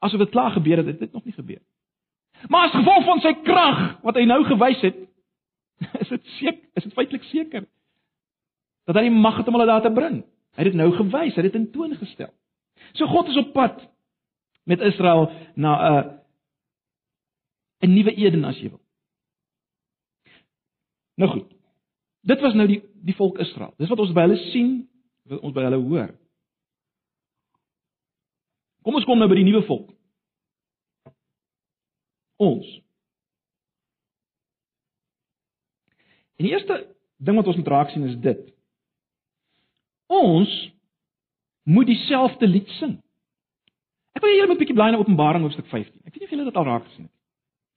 asof 0.00 0.18
dit 0.18 0.30
klaar 0.30 0.50
gebeur 0.50 0.76
het, 0.76 0.86
dit 0.86 1.00
het 1.00 1.12
nog 1.12 1.24
nie 1.24 1.34
gebeur. 1.34 1.60
Maar 2.48 2.66
as 2.66 2.74
gevolg 2.74 3.04
van 3.04 3.20
sy 3.20 3.32
krag 3.42 4.02
wat 4.02 4.14
hy 4.14 4.24
nou 4.24 4.44
gewys 4.44 4.80
het, 4.80 4.96
is 6.00 6.08
dit 6.08 6.24
seker, 6.24 6.68
is 6.74 6.82
dit 6.82 6.92
feitelik 6.92 7.22
seker 7.22 7.66
dat 8.84 8.98
hy 8.98 9.06
die 9.06 9.14
mag 9.14 9.36
het 9.38 9.48
om 9.48 9.56
hulle 9.56 9.70
daar 9.70 9.84
te 9.84 9.92
bring. 9.94 10.22
Hy 10.56 10.64
het 10.64 10.72
dit 10.72 10.78
nou 10.78 10.90
gewys, 10.96 11.34
hy 11.34 11.42
het 11.42 11.52
dit 11.52 11.60
in 11.60 11.70
toon 11.72 11.94
gestel. 11.96 12.32
So 12.92 13.06
God 13.06 13.28
is 13.28 13.38
op 13.40 13.52
pad 13.52 13.80
met 14.68 14.80
Israel 14.80 15.30
na 15.54 15.72
'n 15.76 15.92
uh, 15.92 16.12
'n 17.82 17.94
nuwe 17.94 18.14
Eden 18.14 18.44
as 18.44 18.58
jy 18.58 18.68
wil. 18.68 18.80
Nou 21.14 21.30
goed. 21.30 21.54
Dit 22.20 22.40
was 22.40 22.54
nou 22.54 22.66
die 22.66 22.82
die 23.02 23.14
volk 23.14 23.38
Israel. 23.38 23.74
Dis 23.76 23.88
wat 23.88 23.98
ons 23.98 24.12
by 24.12 24.20
hulle 24.20 24.36
sien, 24.36 24.88
wat 25.26 25.40
ons 25.40 25.54
by 25.54 25.64
hulle 25.66 25.80
hoor. 25.82 26.12
Kom 28.82 28.94
ons 28.94 29.04
kom 29.04 29.18
nou 29.18 29.28
by 29.28 29.34
die 29.34 29.46
nuwe 29.46 29.62
volk. 29.66 29.90
Ons. 32.36 32.68
En 36.38 36.46
die 36.46 36.54
eerste 36.54 36.78
ding 37.22 37.36
wat 37.38 37.46
ons 37.46 37.56
moet 37.56 37.68
raak 37.68 37.90
sien 37.90 38.06
is 38.06 38.18
dit. 38.22 38.51
Ons 40.12 40.52
moet 41.62 41.86
dieselfde 41.86 42.46
lied 42.46 42.68
sing. 42.78 42.98
Ek 44.12 44.22
wil 44.22 44.34
julle 44.36 44.54
'n 44.54 44.58
bietjie 44.60 44.76
blaai 44.76 44.92
na 44.92 45.00
Openbaring 45.00 45.44
hoofstuk 45.46 45.66
15. 45.66 46.00
Ek 46.04 46.12
weet 46.12 46.20
nie 46.20 46.28
of 46.28 46.34
julle 46.34 46.44
dit 46.44 46.56
al 46.56 46.64
raak 46.64 46.84
gesien 46.84 47.06
het. 47.08 47.14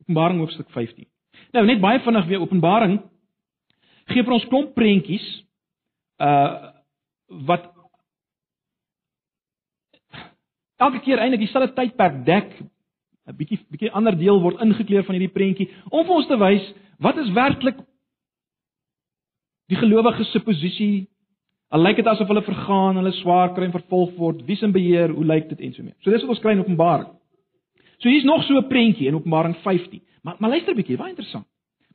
Openbaring 0.03 0.39
hoofstuk 0.39 0.69
15. 0.69 1.07
Nou 1.53 1.65
net 1.65 1.79
baie 1.81 1.99
vinnig 1.99 2.25
weer 2.25 2.41
Openbaring 2.41 2.99
gee 4.11 4.23
vir 4.23 4.33
ons 4.33 4.47
klomp 4.51 4.73
prentjies 4.75 5.25
uh 6.21 6.73
wat 7.47 7.71
elke 10.77 10.99
keer 10.99 11.19
eintlik 11.19 11.41
dieselfde 11.41 11.73
tydperk 11.73 12.25
dek 12.25 12.51
'n 13.25 13.35
bietjie 13.37 13.59
bietjie 13.71 13.91
ander 13.91 14.17
deel 14.17 14.41
word 14.41 14.61
ingekleer 14.61 15.03
van 15.03 15.15
hierdie 15.15 15.33
prentjie 15.33 15.69
om 15.89 16.05
vir 16.05 16.15
ons 16.15 16.27
te 16.27 16.37
wys 16.37 16.73
wat 16.99 17.17
is 17.17 17.31
werklik 17.33 17.79
die 19.71 19.79
gelowiges 19.79 20.31
se 20.31 20.39
posisie 20.39 21.07
Al 21.75 21.83
lyk 21.83 21.97
dit 21.99 22.07
asof 22.07 22.29
hulle 22.31 22.43
vergaan, 22.45 22.95
hulle 23.01 23.11
swaar 23.17 23.51
kry 23.55 23.67
en 23.67 23.73
vervolg 23.73 24.13
word, 24.15 24.45
wie 24.47 24.55
se 24.55 24.67
beheer, 24.71 25.11
hoe 25.11 25.25
lyk 25.27 25.49
dit 25.49 25.63
en 25.65 25.73
so 25.75 25.83
meer. 25.83 25.95
So 26.05 26.13
dis 26.13 26.23
wat 26.23 26.37
ons 26.37 26.43
kry 26.43 26.53
in 26.55 26.61
Openbaring. 26.63 27.09
So 27.99 28.07
hier's 28.07 28.27
nog 28.27 28.45
so 28.47 28.55
'n 28.57 28.69
prentjie 28.69 29.07
in 29.07 29.15
Openbaring 29.15 29.57
15. 29.63 30.01
Maar 30.23 30.35
maar 30.39 30.49
luister 30.49 30.71
'n 30.71 30.77
bietjie, 30.77 30.97
baie 30.97 31.09
interessant. 31.09 31.45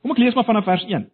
Kom 0.01 0.11
ek 0.11 0.17
lees 0.17 0.35
maar 0.35 0.45
vanaf 0.45 0.65
vers 0.65 0.85
1. 0.85 1.09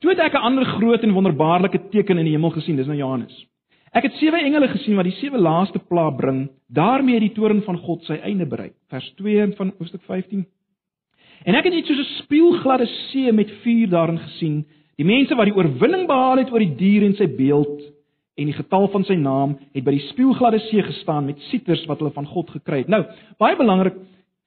Toe 0.00 0.10
het 0.10 0.18
ek 0.18 0.34
'n 0.34 0.46
ander 0.48 0.64
groot 0.64 1.02
en 1.02 1.12
wonderbaarlike 1.12 1.88
teken 1.90 2.18
in 2.18 2.24
die 2.24 2.32
hemel 2.32 2.50
gesien, 2.50 2.76
dis 2.76 2.86
nou 2.86 2.98
Johannes. 2.98 3.46
Ek 3.92 4.02
het 4.02 4.12
sewe 4.12 4.36
engele 4.36 4.68
gesien 4.68 4.96
wat 4.96 5.04
die 5.04 5.16
sewe 5.20 5.38
laaste 5.38 5.78
plaag 5.78 6.16
bring, 6.16 6.50
daarmee 6.68 7.20
die 7.20 7.32
toorn 7.32 7.62
van 7.62 7.78
God 7.78 8.04
sy 8.04 8.18
einde 8.22 8.46
bereik. 8.46 8.74
Vers 8.88 9.14
2 9.16 9.54
van 9.56 9.72
hoofstuk 9.78 10.02
15. 10.02 10.46
En 11.44 11.54
ek 11.54 11.64
het 11.64 11.74
iets 11.74 11.88
soos 11.88 11.98
'n 11.98 12.22
spieelgladde 12.22 12.86
see 12.86 13.32
met 13.32 13.50
vuur 13.62 13.88
daarin 13.88 14.18
gesien 14.18 14.66
Die 14.96 15.04
mense 15.04 15.36
wat 15.36 15.50
die 15.50 15.56
oorwinning 15.56 16.06
behaal 16.08 16.40
het 16.40 16.50
oor 16.52 16.62
die 16.64 16.74
dier 16.78 17.04
en 17.04 17.14
sy 17.18 17.28
beeld 17.28 17.84
en 18.36 18.50
die 18.50 18.56
getal 18.56 18.88
van 18.92 19.04
sy 19.08 19.16
naam 19.20 19.56
het 19.74 19.84
by 19.84 19.94
die 19.96 20.06
spieelgladde 20.10 20.60
see 20.66 20.84
gestaan 20.84 21.28
met 21.28 21.40
sieters 21.50 21.84
wat 21.88 22.00
hulle 22.00 22.14
van 22.16 22.28
God 22.28 22.50
gekry 22.52 22.82
het. 22.82 22.90
Nou, 22.92 23.02
baie 23.40 23.56
belangrik, 23.56 23.96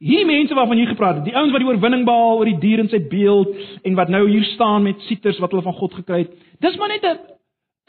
hierdie 0.01 0.27
mense 0.29 0.55
waarvan 0.57 0.79
jy 0.79 0.87
gepraat 0.91 1.19
het, 1.19 1.27
die 1.27 1.35
ouens 1.37 1.53
wat 1.53 1.63
die 1.63 1.69
oorwinning 1.69 2.05
behaal 2.07 2.41
oor 2.41 2.49
die 2.49 2.59
dier 2.61 2.83
en 2.83 2.89
sy 2.91 3.01
beeld 3.11 3.55
en 3.85 3.97
wat 3.97 4.13
nou 4.13 4.23
hier 4.29 4.45
staan 4.53 4.85
met 4.85 5.01
sieters 5.09 5.41
wat 5.41 5.53
hulle 5.53 5.65
van 5.65 5.77
God 5.77 5.97
gekry 6.01 6.23
het. 6.25 6.37
Dis 6.61 6.77
maar 6.77 6.93
net 6.93 7.05
'n 7.05 7.17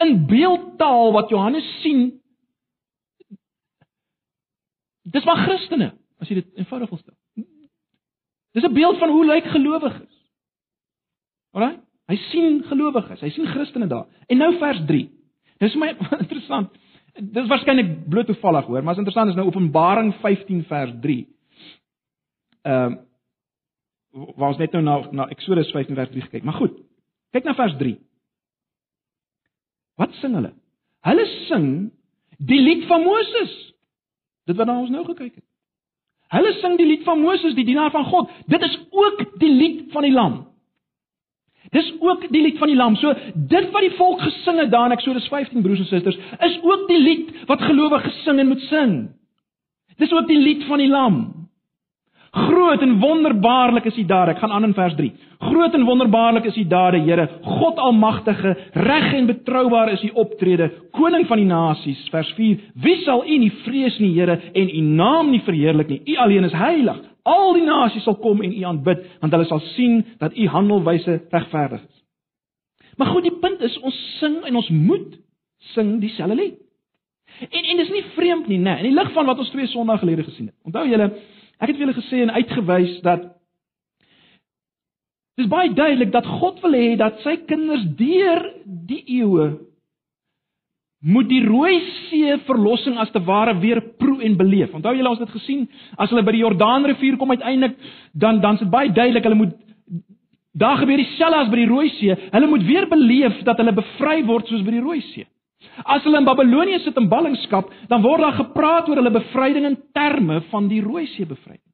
in 0.00 0.26
beeldtaal 0.26 1.12
wat 1.12 1.28
Johannes 1.28 1.68
sien. 1.82 2.20
Dis 5.04 5.24
maar 5.24 5.44
Christene, 5.46 5.92
as 6.20 6.28
jy 6.28 6.40
dit 6.40 6.56
eenvoudig 6.56 6.90
wil 6.90 6.98
stel. 6.98 7.16
Dis 8.52 8.64
'n 8.64 8.74
beeld 8.74 8.98
van 8.98 9.10
hoe 9.10 9.26
lyk 9.26 9.44
gelowiges. 9.44 10.16
Alraai? 11.52 11.78
Hy 12.10 12.16
sien 12.28 12.62
gelowiges, 12.66 13.20
hy 13.22 13.30
sien 13.30 13.48
Christene 13.52 13.86
daar. 13.90 14.08
En 14.26 14.40
nou 14.42 14.50
vers 14.58 14.80
3. 14.88 15.04
Dis 15.62 15.76
vir 15.76 15.82
my 15.82 15.90
interessant. 16.24 16.72
Dis 17.20 17.50
waarskynlik 17.50 17.92
bloot 18.10 18.30
toevallig 18.30 18.66
hoor, 18.70 18.82
maar 18.82 18.96
is 18.96 19.02
interessant 19.02 19.30
is 19.30 19.38
nou 19.38 19.46
Openbaring 19.50 20.12
15 20.22 20.64
vers 20.70 20.96
3. 21.04 21.22
Ehm 22.66 22.98
uh, 22.98 23.06
waar 24.10 24.50
ons 24.50 24.58
net 24.58 24.72
nou 24.74 24.80
na 24.82 24.94
na 25.14 25.28
Eksodus 25.30 25.68
15 25.70 25.94
vers 25.94 26.10
3 26.10 26.22
gekyk. 26.24 26.42
Maar 26.42 26.56
goed. 26.58 26.80
Kyk 27.30 27.44
na 27.46 27.54
vers 27.54 27.76
3. 27.78 27.92
Wat 30.02 30.16
sing 30.18 30.34
hulle? 30.34 30.50
Hulle 31.06 31.26
sing 31.46 31.68
die 32.50 32.58
lied 32.58 32.88
van 32.90 33.04
Moses. 33.06 33.52
Dit 34.50 34.58
wat 34.58 34.72
ons 34.72 34.90
nou 34.90 35.04
gekyk 35.06 35.36
het. 35.38 35.46
Hulle 36.34 36.52
sing 36.58 36.74
die 36.78 36.86
lied 36.86 37.06
van 37.06 37.22
Moses, 37.22 37.54
die 37.54 37.66
dienaar 37.66 37.90
van 37.94 38.04
God. 38.06 38.30
Dit 38.50 38.62
is 38.62 38.76
ook 38.90 39.22
die 39.42 39.50
lied 39.50 39.90
van 39.94 40.06
die 40.06 40.14
lam. 40.14 40.36
Dis 41.70 41.92
ook 42.00 42.26
die 42.32 42.42
lied 42.42 42.58
van 42.58 42.68
die 42.68 42.76
lam. 42.76 42.96
So 42.98 43.14
dit 43.34 43.70
wat 43.70 43.84
die 43.86 43.94
volk 43.98 44.22
gesing 44.24 44.58
het 44.58 44.70
daar 44.72 44.90
in 44.90 44.96
Eksodus 44.96 45.28
15 45.30 45.62
broers 45.62 45.84
en 45.84 45.90
susters, 45.90 46.18
is 46.46 46.58
ook 46.62 46.88
die 46.88 46.98
lied 46.98 47.30
wat 47.46 47.62
gelowiges 47.62 48.16
gesing 48.18 48.42
en 48.42 48.50
moet 48.50 48.64
sing. 48.70 48.96
Dis 50.00 50.12
ook 50.12 50.26
die 50.28 50.40
lied 50.40 50.64
van 50.66 50.82
die 50.82 50.90
lam. 50.90 51.20
Groot 52.30 52.82
en 52.82 52.98
wonderbaarlik 53.00 53.84
is 53.90 53.96
U 53.98 54.04
daar. 54.06 54.30
Ek 54.30 54.38
gaan 54.38 54.52
aan 54.54 54.68
in 54.68 54.74
vers 54.74 54.94
3. 54.94 55.10
Groot 55.40 55.74
en 55.74 55.84
wonderbaarlik 55.84 56.44
is 56.46 56.56
U 56.56 56.64
daar, 56.70 56.94
Here, 56.94 57.28
God 57.42 57.78
Almagtige, 57.78 58.56
reg 58.72 59.12
en 59.14 59.26
betroubaar 59.26 59.90
is 59.92 60.02
U 60.06 60.10
optrede, 60.14 60.70
koning 60.94 61.26
van 61.26 61.42
die 61.42 61.46
nasies. 61.46 62.04
Vers 62.10 62.30
4. 62.36 62.58
Wie 62.74 62.96
sal 63.02 63.24
U 63.26 63.38
nie 63.38 63.50
vrees 63.64 63.98
nie, 63.98 64.12
Here, 64.14 64.38
en 64.54 64.70
U 64.70 64.80
naam 64.80 65.30
nie 65.30 65.42
verheerlik 65.42 65.90
nie? 65.90 66.02
U 66.06 66.16
alleen 66.22 66.46
is 66.46 66.54
heilig. 66.54 67.02
Al 67.30 67.54
die 67.56 67.64
nasies 67.66 68.04
sal 68.06 68.18
kom 68.22 68.42
en 68.42 68.54
U 68.56 68.62
aanbid, 68.70 69.04
want 69.22 69.34
hulle 69.36 69.48
sal 69.48 69.62
sien 69.74 70.02
dat 70.22 70.36
U 70.36 70.46
handelwyse 70.54 71.20
regverdig 71.30 71.82
is. 71.84 71.96
Maar 72.98 73.12
goed, 73.14 73.28
die 73.28 73.38
punt 73.42 73.62
is 73.64 73.78
ons 73.86 73.96
sing 74.18 74.40
en 74.48 74.58
ons 74.60 74.68
moet 74.74 75.14
sing 75.74 75.98
dieselfde 76.02 76.36
lied. 76.36 76.58
En 77.48 77.68
en 77.72 77.80
dis 77.80 77.92
nie 77.94 78.04
vreemd 78.16 78.48
nie, 78.50 78.58
né? 78.58 78.74
Nee. 78.74 78.82
In 78.82 78.90
die 78.90 78.96
lig 78.98 79.12
van 79.14 79.28
wat 79.30 79.38
ons 79.38 79.50
twee 79.54 79.68
Sondae 79.70 80.00
gelede 80.02 80.26
gesien 80.26 80.50
het. 80.50 80.56
Onthou 80.68 80.84
julle, 80.88 81.06
ek 81.60 81.70
het 81.70 81.76
vir 81.76 81.86
julle 81.86 81.96
gesê 81.96 82.22
en 82.24 82.34
uitgewys 82.34 82.98
dat 83.06 83.28
dis 85.40 85.48
baie 85.48 85.72
duidelik 85.72 86.12
dat 86.12 86.26
God 86.28 86.60
wil 86.64 86.76
hê 86.76 86.96
dat 87.00 87.22
sy 87.24 87.38
kinders 87.48 87.86
deur 87.96 88.42
die 88.90 89.00
eeue 89.20 89.52
moet 91.00 91.28
die 91.30 91.40
Rooi 91.46 91.78
See 92.10 92.36
verlossing 92.44 92.98
as 93.00 93.10
te 93.14 93.22
ware 93.24 93.54
weer 93.60 93.80
proe 93.98 94.20
en 94.24 94.36
beleef. 94.36 94.74
Onthou 94.76 94.92
julle 94.96 95.08
ons 95.08 95.20
het 95.20 95.30
dit 95.30 95.38
gesien, 95.38 95.66
as 95.96 96.12
hulle 96.12 96.24
by 96.26 96.34
die 96.36 96.42
Jordaanrivier 96.42 97.16
kom 97.16 97.32
uiteindelik, 97.32 97.78
dan 98.12 98.40
dan 98.40 98.58
is 98.58 98.64
dit 98.66 98.72
baie 98.72 98.92
duidelik 98.92 99.24
hulle 99.24 99.40
moet 99.40 99.56
daar 100.60 100.80
gebeur 100.80 100.98
dieselfde 100.98 101.44
as 101.44 101.50
by 101.50 101.60
die 101.62 101.68
Rooi 101.70 101.88
See. 101.96 102.16
Hulle 102.34 102.50
moet 102.50 102.66
weer 102.68 102.88
beleef 102.90 103.40
dat 103.46 103.60
hulle 103.62 103.72
bevry 103.72 104.20
word 104.28 104.50
soos 104.50 104.64
by 104.66 104.74
die 104.76 104.84
Rooi 104.84 105.00
See. 105.12 105.26
As 105.84 106.04
hulle 106.04 106.20
in 106.20 106.28
Babilonië 106.28 106.80
sit 106.84 106.96
in 106.96 107.08
ballingskap, 107.08 107.68
dan 107.88 108.02
word 108.02 108.24
daar 108.24 108.38
gepraat 108.38 108.88
oor 108.88 109.00
hulle 109.00 109.12
bevryding 109.12 109.68
in 109.68 109.78
terme 109.96 110.40
van 110.50 110.68
die 110.68 110.82
Rooi 110.84 111.06
See 111.14 111.28
bevryding. 111.28 111.64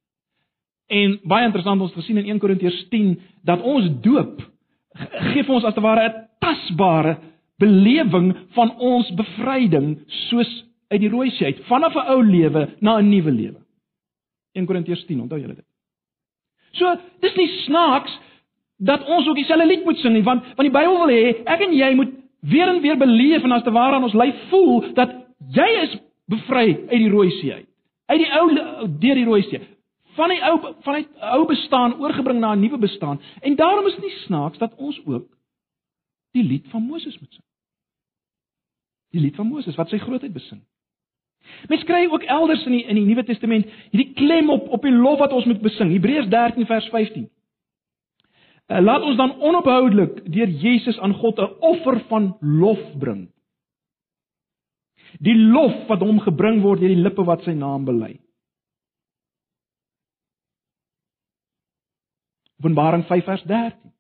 En 0.87 1.17
baie 1.27 1.47
interessant 1.49 1.83
ons 1.83 1.95
gesien 1.99 2.19
in 2.21 2.29
1 2.37 2.43
Korintiërs 2.43 2.85
10 2.93 3.17
dat 3.47 3.63
ons 3.63 3.89
doop 4.05 4.39
gee 5.33 5.43
vir 5.43 5.55
ons 5.55 5.67
as 5.67 5.75
te 5.75 5.83
ware 5.83 6.07
'n 6.07 6.15
tasbare 6.41 7.17
belewing 7.59 8.35
van 8.57 8.73
ons 8.79 9.11
bevryding 9.15 9.97
soos 10.29 10.51
uit 10.89 11.01
die 11.01 11.11
rooi 11.11 11.31
see 11.31 11.47
uit 11.47 11.65
vanaf 11.71 11.95
'n 11.95 12.09
ou 12.13 12.23
lewe 12.23 12.69
na 12.81 12.99
'n 12.99 13.09
nuwe 13.09 13.31
lewe. 13.31 13.61
1 14.53 14.67
Korintiërs 14.67 15.05
10, 15.07 15.21
onthou 15.21 15.41
julle 15.41 15.55
dit. 15.55 15.65
So, 16.73 16.97
dis 17.21 17.35
nie 17.37 17.49
snaaks 17.49 18.19
dat 18.77 19.07
ons 19.09 19.29
ook 19.29 19.39
dieselfde 19.39 19.67
lied 19.67 19.85
moet 19.85 19.99
sing 19.99 20.13
nie, 20.13 20.23
want 20.23 20.45
want 20.57 20.69
die 20.69 20.75
Bybel 20.79 20.99
wil 20.99 21.13
hê 21.13 21.43
ek 21.45 21.61
en 21.61 21.73
jy 21.73 21.95
moet 21.95 22.13
weer 22.41 22.69
en 22.69 22.81
weer 22.81 22.97
beleef 22.97 23.45
en 23.45 23.53
as 23.53 23.63
te 23.63 23.73
ware 23.73 23.97
aan 23.97 24.05
ons 24.05 24.15
lyf 24.15 24.43
voel 24.51 24.93
dat 24.95 25.15
jy 25.55 25.69
is 25.83 25.97
bevry 26.29 26.77
uit 26.89 27.01
die 27.01 27.11
rooi 27.11 27.31
see 27.31 27.55
uit. 27.55 27.69
Uit 28.07 28.19
die 28.19 28.33
ou 28.33 28.47
deur 28.99 29.15
die 29.15 29.25
rooi 29.25 29.43
see. 29.43 29.61
Van 30.17 30.33
die 30.33 30.43
ou 30.45 30.59
van 30.85 31.01
die 31.01 31.07
ou 31.21 31.47
bestaan 31.47 31.97
oorgebring 32.01 32.41
na 32.41 32.55
'n 32.55 32.61
nuwe 32.61 32.79
bestaan. 32.79 33.21
En 33.41 33.57
daarom 33.57 33.87
is 33.87 33.95
dit 33.95 34.05
nie 34.05 34.19
snaaks 34.27 34.59
dat 34.59 34.75
ons 34.77 35.01
ook 35.07 35.36
die 36.35 36.43
lied 36.43 36.67
van 36.73 36.83
Moses 36.83 37.19
moet 37.21 37.33
sing. 37.33 37.45
Die 39.15 39.21
lied 39.21 39.37
van 39.37 39.47
Moses 39.47 39.77
wat 39.77 39.93
sy 39.93 39.99
grootheid 39.99 40.33
besing. 40.35 40.65
Mens 41.71 41.85
kry 41.87 42.07
ook 42.11 42.23
elders 42.23 42.65
in 42.67 42.73
die 42.73 42.85
in 42.85 42.99
die 42.99 43.07
Nuwe 43.07 43.25
Testament 43.25 43.69
hierdie 43.93 44.13
klem 44.19 44.51
op 44.51 44.69
op 44.69 44.83
die 44.83 44.93
lof 44.95 45.19
wat 45.23 45.33
ons 45.33 45.47
moet 45.47 45.63
besing. 45.63 45.93
Hebreërs 45.95 46.29
13 46.33 46.67
vers 46.67 46.89
15. 46.93 47.29
Uh, 48.67 48.81
laat 48.83 49.03
ons 49.07 49.17
dan 49.17 49.37
onophoudelik 49.39 50.25
deur 50.33 50.51
Jesus 50.51 50.99
aan 50.99 51.15
God 51.15 51.39
'n 51.39 51.55
offer 51.61 52.01
van 52.09 52.37
lof 52.41 52.83
bring. 52.99 53.29
Die 55.21 55.37
lof 55.37 55.87
wat 55.89 56.01
hom 56.01 56.19
gebring 56.21 56.63
word 56.63 56.81
deur 56.81 56.93
die 56.93 57.03
lippe 57.03 57.25
wat 57.25 57.43
sy 57.43 57.55
naam 57.55 57.85
bely. 57.85 58.19
Openbaring 62.59 63.05
5 63.05 63.25
vers 63.25 63.43
13. 63.43 63.93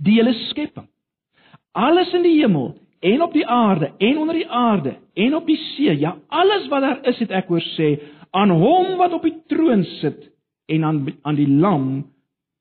Die 0.00 0.16
hele 0.16 0.32
skepping. 0.48 0.88
Alles 1.76 2.12
in 2.16 2.24
die 2.24 2.38
hemel 2.40 2.72
en 3.00 3.22
op 3.22 3.32
die 3.32 3.46
aarde 3.46 3.92
en 3.98 4.18
onder 4.18 4.36
die 4.36 4.48
aarde 4.48 4.96
en 5.14 5.34
op 5.34 5.46
die 5.46 5.58
see, 5.74 5.92
ja, 5.98 6.16
alles 6.28 6.68
wat 6.68 6.84
daar 6.84 7.04
is, 7.08 7.20
het 7.22 7.32
ek 7.32 7.48
hoor 7.52 7.64
sê, 7.76 7.94
aan 8.36 8.52
hom 8.54 8.96
wat 9.00 9.14
op 9.16 9.24
die 9.26 9.36
troon 9.50 9.84
sit 10.00 10.26
en 10.70 10.84
aan 10.84 11.00
aan 11.26 11.38
die 11.38 11.48
lam 11.48 11.88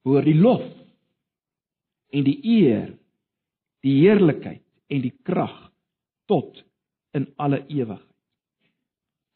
hoor 0.07 0.25
die 0.25 0.37
lof 0.37 0.65
en 2.15 2.25
die 2.25 2.39
eer, 2.43 2.93
die 3.85 3.99
heerlikheid 4.01 4.63
en 4.89 5.03
die 5.03 5.13
krag 5.23 5.55
tot 6.29 6.63
in 7.13 7.27
alle 7.37 7.61
ewigheid. 7.67 8.05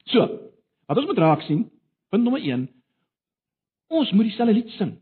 So, 0.09 0.25
wat 0.87 0.99
ons 0.99 1.09
moet 1.09 1.21
raak 1.21 1.43
sien, 1.47 1.67
punt 2.11 2.25
nommer 2.25 2.41
1, 2.41 2.65
ons 3.93 4.11
moet 4.11 4.29
dieselfde 4.29 4.55
lied 4.57 4.73
sing. 4.77 4.95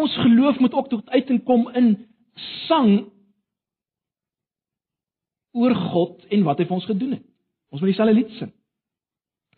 Ons 0.00 0.16
geloof 0.16 0.58
moet 0.58 0.74
ook 0.74 0.88
tot 0.88 1.10
uiting 1.10 1.42
kom 1.44 1.68
in 1.76 1.92
sang 2.68 3.10
oor 5.52 5.74
God 5.74 6.24
en 6.30 6.46
wat 6.46 6.60
hy 6.60 6.66
vir 6.68 6.78
ons 6.78 6.88
gedoen 6.88 7.16
het. 7.18 7.26
Ons 7.70 7.82
moet 7.82 7.92
dieselfde 7.92 8.16
lied 8.16 8.32
sing. 8.38 8.52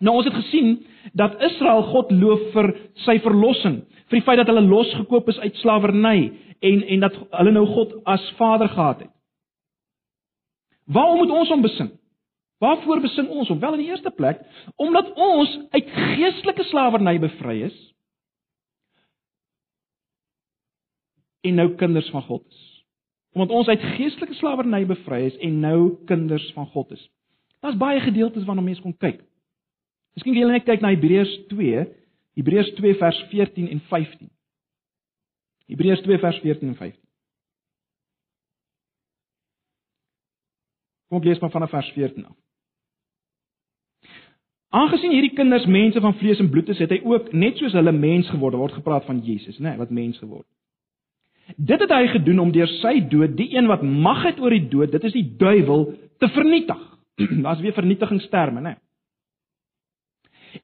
Nou 0.03 0.17
ons 0.19 0.27
het 0.27 0.35
gesien 0.35 0.75
dat 1.19 1.39
Israel 1.47 1.85
God 1.93 2.11
loof 2.11 2.49
vir 2.57 2.73
sy 3.05 3.19
verlossing, 3.23 3.83
vir 4.11 4.19
die 4.19 4.25
feit 4.27 4.41
dat 4.41 4.51
hulle 4.51 4.65
losgekoop 4.67 5.29
is 5.31 5.39
uit 5.45 5.61
slawerny 5.63 6.17
en 6.63 6.85
en 6.97 7.05
dat 7.07 7.19
hulle 7.39 7.55
nou 7.55 7.67
God 7.71 7.95
as 8.11 8.25
Vader 8.39 8.71
gehad 8.73 9.05
het. 9.07 9.13
Waarom 10.93 11.23
moet 11.23 11.31
ons 11.31 11.53
hom 11.55 11.63
besing? 11.63 11.93
Waarvoor 12.63 13.01
besing 13.03 13.29
ons 13.31 13.49
hom? 13.51 13.61
Wel 13.63 13.79
in 13.79 13.85
die 13.85 13.93
eerste 13.93 14.11
plek 14.11 14.43
omdat 14.77 15.13
ons 15.15 15.55
uit 15.71 15.95
geestelike 15.95 16.67
slawerny 16.71 17.19
bevry 17.23 17.61
is 17.69 17.79
en 21.43 21.59
nou 21.59 21.69
kinders 21.75 22.11
van 22.11 22.23
God 22.23 22.45
is. 22.49 22.61
Omdat 23.33 23.51
ons 23.57 23.69
uit 23.69 23.85
geestelike 23.97 24.35
slawerny 24.35 24.85
bevry 24.87 25.25
is 25.31 25.37
en 25.41 25.61
nou 25.61 25.79
kinders 26.07 26.45
van 26.57 26.67
God 26.75 26.91
is. 26.91 27.03
Daar's 27.65 27.79
baie 27.81 28.01
gedeeltes 28.01 28.45
waarna 28.45 28.63
mense 28.63 28.83
kon 28.83 28.97
kyk. 28.97 29.23
Miskien 30.15 30.35
wil 30.35 30.43
julle 30.45 30.59
net 30.59 30.67
kyk 30.69 30.83
na 30.85 30.93
Hebreërs 30.93 31.33
2, 31.49 31.87
Hebreërs 32.37 32.75
2 32.79 32.99
vers 33.01 33.21
14 33.31 33.71
en 33.73 33.81
15. 33.89 34.31
Hebreërs 35.73 36.03
2 36.05 36.19
vers 36.19 36.41
14 36.45 36.69
en 36.69 36.77
15. 36.77 37.01
Kom 41.13 41.25
lees 41.25 41.41
maar 41.41 41.51
vanaf 41.51 41.71
vers 41.71 41.91
14 41.97 42.27
af. 42.27 42.37
Aangesien 44.73 45.13
hierdie 45.13 45.35
kinders 45.37 45.67
mense 45.69 46.01
van 46.01 46.15
vlees 46.17 46.39
en 46.41 46.49
bloed 46.51 46.71
is, 46.73 46.79
het 46.81 46.93
hy 46.95 47.03
ook 47.05 47.33
net 47.37 47.59
soos 47.61 47.75
hulle 47.77 47.93
mens 47.93 48.31
geword, 48.33 48.57
word 48.57 48.73
gepraat 48.79 49.05
van 49.05 49.19
Jesus, 49.21 49.59
né, 49.59 49.69
nee, 49.69 49.81
wat 49.81 49.93
mens 49.93 50.17
geword. 50.23 50.49
Dit 51.57 51.81
het 51.83 51.91
hy 51.93 52.07
gedoen 52.13 52.39
om 52.41 52.53
deur 52.55 52.71
sy 52.81 53.01
dood 53.11 53.37
die 53.37 53.51
een 53.57 53.69
wat 53.71 53.83
mag 53.83 54.23
het 54.25 54.41
oor 54.41 54.55
die 54.55 54.69
dood, 54.69 54.93
dit 54.95 55.05
is 55.05 55.15
die 55.17 55.27
duiwel, 55.39 55.91
te 56.19 56.29
vernietig. 56.33 56.81
Daar's 57.45 57.61
weer 57.61 57.77
vernietigingsterme, 57.77 58.61
né? 58.61 58.75
Nee 58.75 58.81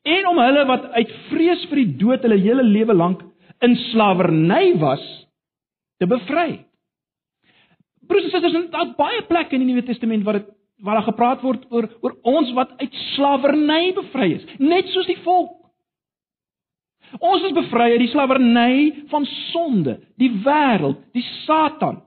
en 0.03 0.27
om 0.29 0.38
hulle 0.41 0.64
wat 0.69 0.87
uit 0.97 1.12
vrees 1.31 1.64
vir 1.71 1.83
die 1.83 1.97
dood 2.01 2.25
hulle 2.27 2.41
hele 2.43 2.64
lewe 2.67 2.97
lank 2.97 3.25
in 3.64 3.75
slawerny 3.88 4.77
was 4.81 5.05
te 5.99 6.07
bevry. 6.07 6.64
Broers 8.09 8.29
en 8.29 8.33
susters, 8.33 8.69
daar's 8.73 8.95
baie 8.99 9.25
plekke 9.29 9.57
in 9.57 9.64
die 9.64 9.73
Nuwe 9.73 9.87
Testament 9.88 10.27
waar 10.27 10.41
dit 10.41 10.55
waar 10.87 11.01
daar 11.01 11.09
gepraat 11.09 11.41
word 11.43 11.64
oor 11.75 11.88
oor 12.07 12.12
ons 12.31 12.53
wat 12.55 12.77
uit 12.79 12.99
slawerny 13.17 13.91
bevry 13.97 14.29
is, 14.37 14.45
net 14.62 14.87
soos 14.93 15.09
die 15.11 15.19
volk. 15.25 15.57
Ons 17.18 17.47
is 17.49 17.57
bevry 17.57 17.92
uit 17.94 18.03
die 18.05 18.11
slawerny 18.12 18.75
van 19.09 19.25
sonde, 19.53 19.99
die 20.21 20.31
wêreld, 20.44 21.01
die 21.16 21.25
Satan. 21.47 22.03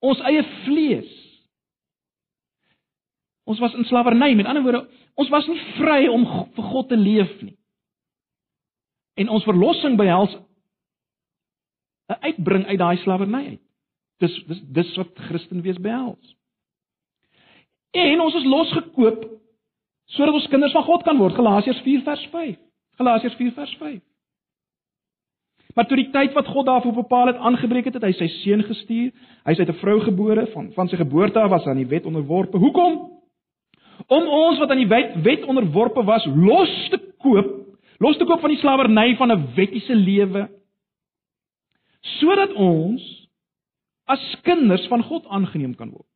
Ons 0.00 0.20
eie 0.28 0.44
vlees 0.64 1.20
Ons 3.50 3.58
was 3.58 3.74
in 3.74 3.84
slawerny, 3.84 4.34
met 4.34 4.46
ander 4.46 4.62
woorde, 4.62 4.84
ons 5.18 5.30
was 5.32 5.46
nie 5.50 5.58
vry 5.74 6.04
om 6.10 6.22
vir 6.54 6.68
God 6.70 6.88
te 6.90 6.98
leef 6.98 7.32
nie. 7.42 7.56
En 9.18 9.32
ons 9.34 9.44
verlossing 9.44 9.96
behels 9.98 10.36
'n 12.10 12.20
uitbring 12.26 12.66
uit 12.66 12.78
daai 12.78 12.96
slawerny 13.02 13.44
uit. 13.46 13.62
Dis 14.18 14.34
dis 14.46 14.60
dis 14.72 14.96
wat 14.96 15.18
Christen 15.28 15.62
wees 15.62 15.78
behels. 15.78 16.36
En 17.90 18.20
ons 18.20 18.34
is 18.34 18.44
losgekoop 18.44 19.24
sodat 20.16 20.34
ons 20.34 20.48
kinders 20.50 20.74
van 20.74 20.86
God 20.86 21.02
kan 21.06 21.18
word. 21.18 21.34
Galasiërs 21.38 21.82
4 21.86 22.02
vers 22.06 22.24
5. 22.32 22.56
Galasiërs 22.98 23.36
4 23.38 23.52
vers 23.54 23.76
5. 23.78 24.00
Maar 25.74 25.86
toe 25.86 25.96
die 25.96 26.10
tyd 26.10 26.34
wat 26.34 26.50
God 26.50 26.66
daarvoor 26.66 26.92
bepaal 26.92 27.30
het 27.30 27.36
aangebreek 27.36 27.84
het, 27.84 27.94
het 27.94 28.08
hy 28.08 28.12
sy 28.18 28.26
seun 28.40 28.62
gestuur. 28.66 29.12
Hy 29.46 29.52
is 29.54 29.58
uit 29.58 29.68
'n 29.68 29.80
vrou 29.82 30.00
gebore, 30.00 30.46
van 30.52 30.72
van 30.74 30.88
sy 30.88 30.96
geboorte 30.96 31.40
af 31.40 31.50
was 31.50 31.66
aan 31.66 31.78
die 31.78 31.86
wet 31.86 32.06
onderworpe. 32.06 32.58
Hoekom? 32.58 33.20
om 34.06 34.28
ons 34.28 34.60
wat 34.60 34.70
aan 34.70 34.80
die 34.80 34.90
wet, 34.90 35.14
wet 35.24 35.44
onderworpe 35.44 36.04
was 36.04 36.24
los 36.26 36.72
te 36.92 37.00
koop, 37.20 37.50
los 38.00 38.18
te 38.18 38.26
koop 38.28 38.40
van 38.40 38.54
die 38.54 38.60
slawerny 38.60 39.14
van 39.16 39.32
'n 39.32 39.46
wettiese 39.56 39.94
lewe 39.94 40.48
sodat 42.00 42.52
ons 42.52 43.28
as 44.06 44.36
kinders 44.42 44.86
van 44.88 45.02
God 45.02 45.26
aangeneem 45.26 45.74
kan 45.74 45.90
word. 45.90 46.09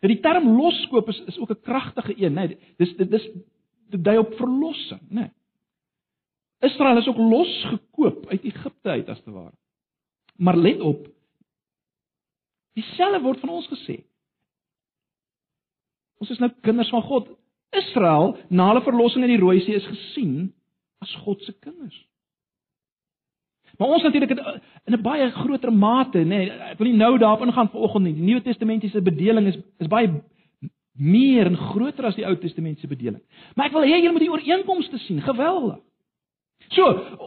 Dat 0.00 0.10
die 0.10 0.20
term 0.20 0.48
loskoop 0.56 1.08
is 1.08 1.20
is 1.26 1.38
ook 1.38 1.50
'n 1.50 1.60
kragtige 1.62 2.14
een, 2.22 2.32
né? 2.32 2.46
Nee, 2.46 2.58
dis 2.76 2.96
dis 2.96 3.30
dit 3.90 4.04
dui 4.04 4.18
op 4.18 4.34
verlossing, 4.34 5.00
né? 5.08 5.20
Nee. 5.20 5.30
Israel 6.58 6.96
is 6.96 7.08
ook 7.08 7.16
losgekoop 7.16 8.26
uit 8.26 8.42
Egipte 8.42 8.88
uit 8.88 9.08
as 9.08 9.22
te 9.22 9.30
ware. 9.30 9.54
Maar 10.36 10.56
let 10.56 10.80
op, 10.80 11.08
dieselfde 12.72 13.20
word 13.20 13.40
van 13.40 13.48
ons 13.48 13.68
gesê. 13.68 14.00
Ons 16.16 16.30
is 16.30 16.38
nou 16.38 16.52
kinders 16.60 16.88
van 16.88 17.02
God. 17.02 17.28
Israel, 17.76 18.36
na 18.48 18.70
hulle 18.70 18.82
verlossing 18.82 19.24
uit 19.24 19.34
die 19.34 19.40
Rooi 19.40 19.60
See 19.60 19.76
is 19.76 19.86
gesien 19.86 20.54
as 21.04 21.12
God 21.24 21.42
se 21.44 21.52
kinders. 21.58 21.96
Maar 23.78 23.88
ons 23.88 24.02
natuurlik 24.02 24.30
in 24.84 24.94
'n 24.94 25.02
baie 25.02 25.30
groter 25.30 25.72
mate, 25.72 26.18
nê, 26.18 26.24
nee, 26.24 26.50
ek 26.50 26.78
wil 26.78 26.88
nie 26.88 26.96
nou 26.96 27.18
daarop 27.18 27.46
ingaan 27.46 27.68
vanoggend 27.68 28.04
nie. 28.04 28.14
Die 28.14 28.22
Nuwe 28.22 28.42
Testamentiese 28.42 29.02
bedeling 29.02 29.46
is 29.46 29.56
is 29.78 29.88
baie 29.88 30.22
meer 30.98 31.46
en 31.46 31.56
groter 31.56 32.04
as 32.04 32.14
die 32.14 32.26
Ou 32.26 32.36
Testamentiese 32.36 32.88
bedeling. 32.88 33.22
Maar 33.54 33.66
ek 33.66 33.72
wil 33.72 33.82
hê 33.82 34.00
julle 34.00 34.12
moet 34.12 34.24
die 34.24 34.30
ooreenkomste 34.30 34.98
sien. 34.98 35.20
Geweldig. 35.20 35.78
So, 36.68 36.84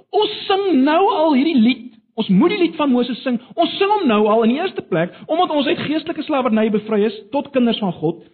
ons 0.09 0.45
sing 0.47 0.83
nou 0.83 0.99
al 1.13 1.33
hierdie 1.37 1.59
lied. 1.59 1.85
Ons 2.19 2.27
moet 2.27 2.49
die 2.49 2.59
lied 2.59 2.75
van 2.75 2.91
Moses 2.91 3.21
sing. 3.23 3.37
Ons 3.55 3.77
sing 3.77 3.91
hom 3.91 4.07
nou 4.07 4.25
al 4.27 4.43
in 4.43 4.55
die 4.55 4.59
eerste 4.59 4.81
plek 4.81 5.13
omdat 5.27 5.53
ons 5.55 5.67
uit 5.67 5.85
geestelike 5.85 6.25
slawerny 6.27 6.69
bevry 6.73 7.05
is 7.07 7.15
tot 7.31 7.51
kinders 7.55 7.79
van 7.79 7.93
God. 7.93 8.25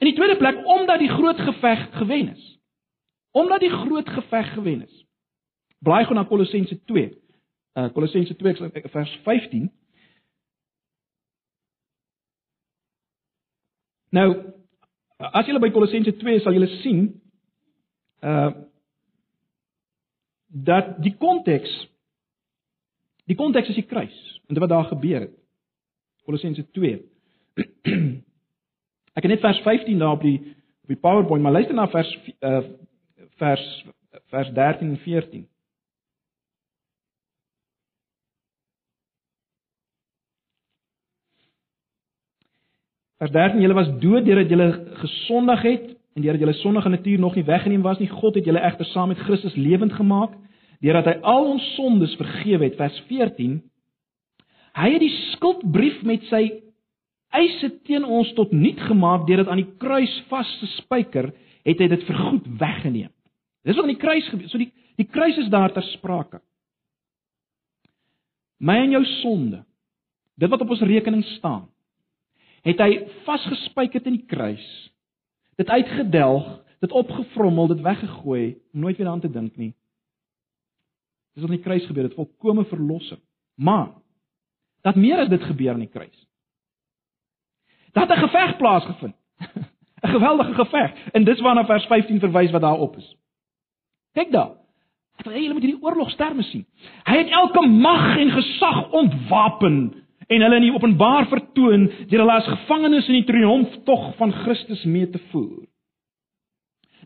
In 0.00 0.08
die 0.08 0.16
tweede 0.16 0.38
plek 0.40 0.62
omdat 0.64 1.02
die 1.02 1.10
groot 1.12 1.40
geveg 1.40 1.88
gewen 1.98 2.32
is. 2.32 2.46
Omdat 3.32 3.60
die 3.60 3.74
groot 3.74 4.08
geveg 4.08 4.54
gewen 4.54 4.86
is. 4.86 5.04
Blaai 5.84 6.04
gou 6.04 6.16
na 6.16 6.24
Kolossense 6.24 6.78
2. 6.88 7.10
Uh 7.74 7.88
Kolossense 7.92 8.34
2 8.38 8.70
vers 8.92 9.18
15. 9.24 9.70
Nou 14.14 14.28
as 15.18 15.48
jy 15.48 15.58
by 15.58 15.72
Kolossense 15.74 16.14
2 16.20 16.42
sal 16.44 16.54
jy 16.58 16.68
sien 16.82 17.08
uh 18.22 18.52
dat 20.54 20.92
die 21.02 21.16
konteks 21.18 21.70
die 23.26 23.34
konteks 23.34 23.72
is 23.72 23.80
die 23.80 23.88
kruis 23.90 24.14
en 24.46 24.60
wat 24.62 24.70
daar 24.70 24.86
gebeur 24.92 25.24
het. 25.26 25.34
Kolossense 26.24 26.62
2 26.78 27.00
Ek 29.14 29.22
het 29.22 29.30
net 29.30 29.42
vers 29.42 29.58
15 29.62 29.98
daar 29.98 30.16
op 30.16 30.22
die 30.22 30.38
op 30.84 30.92
die 30.92 31.00
PowerPoint, 31.00 31.42
maar 31.42 31.52
luister 31.52 31.74
na 31.74 31.88
vers 31.88 32.10
uh, 32.40 32.60
vers 33.40 33.84
vers 34.30 34.50
13 34.52 34.88
en 34.88 34.98
14. 34.98 35.48
Vers 43.18 43.30
13: 43.30 43.60
Julle 43.60 43.74
was 43.74 43.90
dood 44.02 44.24
deurdat 44.26 44.50
julle 44.50 44.68
gesondig 45.02 45.62
het 45.62 45.86
en 46.14 46.22
deurdat 46.22 46.40
julle 46.40 46.56
sondige 46.58 46.88
natuur 46.88 47.18
nog 47.18 47.34
nie 47.34 47.44
weggeneem 47.44 47.82
was 47.82 47.98
nie. 47.98 48.08
God 48.10 48.34
het 48.34 48.44
julle 48.44 48.62
egter 48.62 48.86
saam 48.90 49.08
met 49.08 49.22
Christus 49.22 49.54
lewend 49.54 49.92
gemaak 49.92 50.34
deurdat 50.84 51.06
hy 51.08 51.14
al 51.22 51.46
ons 51.54 51.64
sondes 51.78 52.12
vergewe 52.20 52.66
het. 52.66 52.76
Vers 52.76 52.98
14: 53.08 53.60
Hy 54.74 54.90
het 54.90 55.02
die 55.02 55.14
skuldbrief 55.32 56.02
met 56.02 56.26
sy 56.30 56.44
eise 57.34 57.70
teen 57.86 58.04
ons 58.04 58.32
tot 58.34 58.52
niet 58.52 58.80
gemaak 58.80 59.26
deurdat 59.26 59.50
aan 59.50 59.62
die 59.62 59.74
kruis 59.78 60.12
vas 60.30 60.50
te 60.60 60.68
spyker, 60.78 61.30
het 61.64 61.80
hy 61.80 61.88
dit 61.90 62.06
vergoed 62.06 62.46
weggeneem. 62.60 63.10
Dis 63.64 63.78
wat 63.78 63.86
aan 63.86 63.94
die 63.94 64.02
kruis 64.02 64.26
gebeur. 64.30 64.50
So 64.50 64.60
die 64.60 64.72
die 64.94 65.08
kruis 65.10 65.38
is 65.42 65.48
daar 65.50 65.72
ter 65.74 65.82
sprake. 65.94 66.38
My 68.62 68.76
en 68.84 68.92
jou 68.94 69.02
sonde. 69.22 69.64
Dit 70.38 70.50
wat 70.50 70.62
op 70.62 70.70
ons 70.70 70.84
rekening 70.86 71.24
staan. 71.34 71.64
Het 72.64 72.80
hy 72.80 72.90
vasgespyker 73.26 74.04
in 74.08 74.18
die 74.18 74.26
kruis. 74.28 74.66
Dit 75.60 75.68
uitgedelg, 75.68 76.46
dit 76.80 76.92
opgevrommel, 76.92 77.68
dit 77.74 77.82
weggegooi, 77.84 78.56
om 78.72 78.80
nooit 78.80 78.96
weer 78.96 79.06
daaraan 79.06 79.24
te 79.24 79.30
dink 79.30 79.56
nie. 79.60 79.74
Dis 81.34 81.42
wat 81.42 81.50
aan 81.50 81.58
die 81.58 81.64
kruis 81.64 81.86
gebeur, 81.86 82.08
dit 82.08 82.16
volkomme 82.16 82.64
verlossing. 82.70 83.20
Maar 83.54 83.92
dat 84.82 84.96
meer 84.96 85.18
as 85.18 85.28
dit 85.28 85.42
gebeur 85.42 85.72
aan 85.72 85.84
die 85.84 85.92
kruis. 85.92 86.26
Dat 87.92 88.08
'n 88.08 88.24
geveg 88.26 88.56
plaasgevind. 88.56 89.14
'n 90.02 90.08
Geweldige 90.08 90.54
geveg. 90.54 91.10
En 91.12 91.24
dis 91.24 91.40
waarna 91.40 91.64
vers 91.64 91.86
15 91.86 92.18
verwys 92.18 92.50
wat 92.50 92.60
daarop 92.60 92.96
is. 92.96 93.16
Kyk 94.12 94.30
daar. 94.30 94.56
Ek 95.16 95.24
wil 95.24 95.34
hê 95.34 95.40
julle 95.40 95.52
moet 95.52 95.62
hierdie 95.62 95.82
oorlogsterme 95.82 96.42
sien. 96.42 96.66
Hy 97.06 97.16
het 97.16 97.30
elke 97.30 97.66
mag 97.66 98.16
en 98.18 98.30
gesag 98.30 98.90
ontwapen 98.90 100.03
en 100.28 100.42
hulle 100.42 100.56
in 100.56 100.66
die 100.68 100.74
openbaar 100.74 101.28
vertoon 101.28 101.88
deur 102.08 102.22
hulle 102.22 102.38
as 102.38 102.48
gevangenes 102.48 103.08
in 103.08 103.20
die 103.20 103.28
triomftog 103.28 104.14
van 104.16 104.32
Christus 104.44 104.84
mee 104.84 105.10
te 105.10 105.20
voer. 105.30 105.64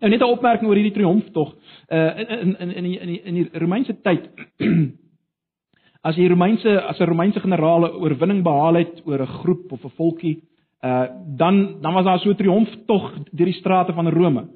Nou 0.00 0.10
net 0.10 0.20
'n 0.20 0.30
opmerking 0.30 0.68
oor 0.68 0.78
hierdie 0.78 0.94
triomftog. 0.94 1.54
Uh 1.90 2.18
in 2.18 2.56
in 2.56 2.56
in 2.56 2.70
in 2.70 2.84
die 2.84 2.98
in 3.00 3.34
die, 3.34 3.50
die 3.50 3.58
Romeinse 3.58 4.00
tyd 4.02 4.30
as 6.08 6.14
die 6.14 6.28
Romeinse 6.28 6.82
as 6.82 7.00
'n 7.00 7.08
Romeinse 7.08 7.40
generaal 7.40 7.86
'n 7.86 7.98
oorwinning 8.02 8.42
behaal 8.42 8.74
het 8.74 9.02
oor 9.06 9.20
'n 9.20 9.34
groep 9.42 9.72
of 9.72 9.84
'n 9.84 9.96
volkie, 9.96 10.42
uh 10.84 11.06
dan 11.36 11.80
dan 11.80 11.94
was 11.94 12.04
daar 12.04 12.18
so 12.20 12.30
'n 12.30 12.36
triomftog 12.36 13.12
deur 13.32 13.46
die 13.46 13.60
strate 13.60 13.92
van 13.92 14.08
Rome. 14.08 14.48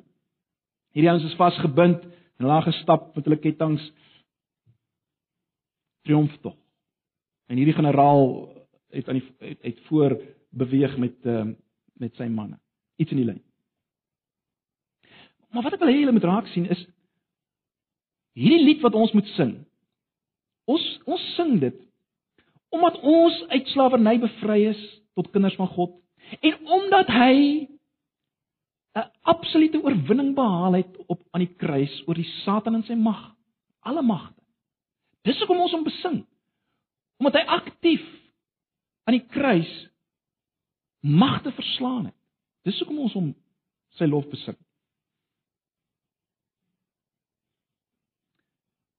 Hierdie 0.92 1.10
ouens 1.10 1.24
is 1.24 1.34
vasgebind 1.34 2.04
en 2.38 2.46
hulle 2.46 2.62
gestap 2.62 3.16
met 3.16 3.24
hulle 3.24 3.38
kettinge 3.38 3.90
triomftog. 6.04 6.56
En 7.48 7.56
hierdie 7.56 7.74
generaal 7.74 8.51
het 8.92 9.08
aan 9.08 9.20
die 9.20 9.26
het, 9.48 9.62
het 9.62 9.80
voor 9.88 10.16
beweeg 10.50 10.96
met 11.00 11.28
uh, 11.28 11.46
met 12.00 12.16
sy 12.18 12.28
manne. 12.28 12.58
Iets 12.96 13.14
in 13.14 13.22
die 13.22 13.28
lyn. 13.28 13.42
Maar 15.52 15.66
wat 15.66 15.76
ek 15.76 15.82
wil 15.84 15.92
hê 15.92 16.00
julle 16.00 16.16
moet 16.16 16.28
raak 16.28 16.50
sien 16.52 16.68
is 16.72 16.82
hierdie 18.32 18.64
lied 18.64 18.84
wat 18.84 18.96
ons 18.96 19.12
moet 19.16 19.28
sing. 19.36 19.56
Ons 20.70 20.84
ons 21.04 21.32
sing 21.36 21.58
dit 21.60 21.80
omdat 22.72 23.02
ons 23.04 23.34
uit 23.52 23.66
slawerny 23.68 24.14
bevry 24.20 24.62
is 24.70 24.80
tot 25.12 25.28
kinders 25.34 25.58
van 25.60 25.68
God 25.74 25.98
En 26.40 26.66
omdat 26.66 27.06
hy 27.06 27.68
'n 28.92 29.10
absolute 29.20 29.82
oorwinning 29.82 30.34
behaal 30.34 30.72
het 30.72 30.96
op 31.06 31.20
aan 31.30 31.40
die 31.40 31.54
kruis 31.56 32.02
oor 32.06 32.14
die 32.14 32.32
Satan 32.44 32.74
en 32.74 32.82
sy 32.82 32.94
mag, 32.94 33.34
alle 33.80 34.02
magte. 34.02 34.42
Dis 35.22 35.38
hoekom 35.38 35.60
ons 35.60 35.72
hom 35.72 35.84
besing. 35.84 36.26
Omdat 37.16 37.34
hy 37.34 37.46
aktief 37.46 38.04
aan 39.04 39.16
die 39.16 39.26
kruis 39.26 39.70
magte 41.02 41.52
verslaan 41.52 42.04
het. 42.10 42.18
Dis 42.62 42.78
hoekom 42.78 43.02
ons 43.06 43.16
hom 43.18 43.32
sy 43.98 44.06
lof 44.06 44.28
besing. 44.30 44.56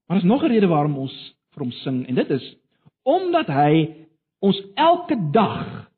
Maar 0.08 0.18
is 0.18 0.28
nog 0.28 0.43
'n 0.43 0.51
rede 0.51 0.68
waarom 0.68 0.97
ons 0.97 1.16
vir 1.54 1.64
hom 1.64 1.72
sing 1.72 2.08
en 2.08 2.16
dit 2.16 2.30
is 2.30 2.56
omdat 3.04 3.47
hy 3.47 4.06
ons 4.39 4.60
elke 4.76 5.16
dag 5.32 5.89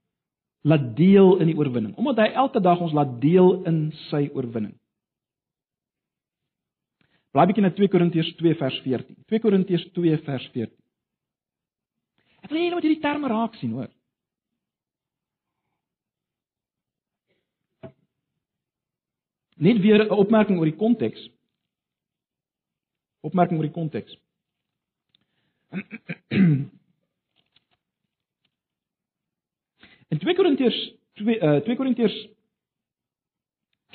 laat 0.61 0.95
deel 0.97 1.37
in 1.37 1.47
die 1.47 1.57
oorwinning, 1.57 1.95
omdat 1.97 2.17
hy 2.17 2.33
elke 2.33 2.61
dag 2.61 2.79
ons 2.79 2.93
laat 2.93 3.21
deel 3.21 3.63
in 3.69 3.91
sy 4.09 4.29
oorwinning. 4.33 4.73
Blaai 7.31 7.47
bietjie 7.47 7.65
na 7.65 7.73
2 7.75 7.87
Korintiërs 7.87 8.35
2 8.39 8.55
vers 8.55 8.79
14. 8.81 9.15
2 9.27 9.39
Korintiërs 9.39 9.91
2 9.91 10.17
vers 10.17 10.49
14. 10.53 10.84
Ek 12.45 12.51
wil 12.53 12.61
julle 12.61 12.77
met 12.77 12.85
hierdie 12.85 13.01
terme 13.01 13.25
raak 13.31 13.55
sien, 13.57 13.71
hoor. 13.73 13.89
Net 19.57 19.79
weer 19.81 20.03
'n 20.03 20.13
opmerking 20.13 20.59
oor 20.59 20.69
die 20.69 20.77
konteks. 20.77 21.29
Opmerking 23.25 23.57
oor 23.57 23.65
die 23.65 23.73
konteks. 23.73 24.13
In 30.13 30.19
2 30.21 30.35
Korintiërs 30.37 30.79
2 31.17 31.39
uh 31.41 31.59
2 31.65 31.75
Korintiërs 31.75 32.17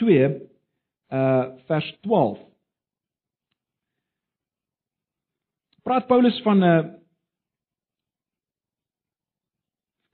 2 0.03 0.27
uh 0.27 1.45
vers 1.69 1.99
12 2.03 2.39
praat 5.83 6.07
Paulus 6.07 6.43
van 6.43 6.59
'n 6.59 6.65
uh, 6.65 7.00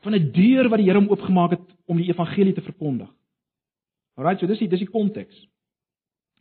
van 0.07 0.14
'n 0.14 0.30
deur 0.32 0.68
wat 0.70 0.78
die 0.78 0.86
Here 0.86 0.98
hom 0.98 1.11
oopgemaak 1.11 1.50
het 1.50 1.66
om 1.86 1.98
die 1.98 2.09
evangelie 2.09 2.54
te 2.54 2.62
verkondig. 2.62 3.11
Alraai, 4.16 4.38
so 4.38 4.46
dis 4.46 4.59
die 4.59 4.68
dis 4.68 4.84
die 4.84 4.90
konteks. 4.90 5.46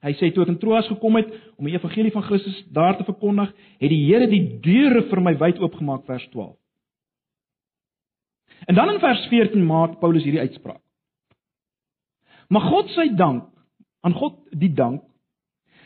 Hy 0.05 0.13
sê 0.13 0.29
toe 0.33 0.43
ek 0.43 0.51
in 0.53 0.59
Troas 0.61 0.87
gekom 0.87 1.15
het 1.17 1.31
om 1.57 1.65
die 1.65 1.73
evangelie 1.73 2.11
van 2.13 2.23
Christus 2.23 2.63
daar 2.71 2.97
te 2.97 3.03
verkondig, 3.07 3.49
het 3.79 3.89
die 3.89 4.05
Here 4.05 4.27
die 4.27 4.59
deure 4.61 5.01
vir 5.09 5.21
my 5.21 5.33
wyd 5.39 5.59
oopgemaak 5.59 6.05
vers 6.05 6.27
12. 6.29 6.55
En 8.67 8.75
dan 8.75 8.93
in 8.93 8.99
vers 8.99 9.27
14 9.31 9.65
maak 9.65 9.99
Paulus 9.99 10.23
hierdie 10.23 10.43
uitspraak. 10.45 10.81
Maar 12.47 12.61
God 12.61 12.89
se 12.89 13.09
dank, 13.15 13.49
aan 14.01 14.13
God 14.13 14.37
die 14.51 14.73
dank. 14.73 15.01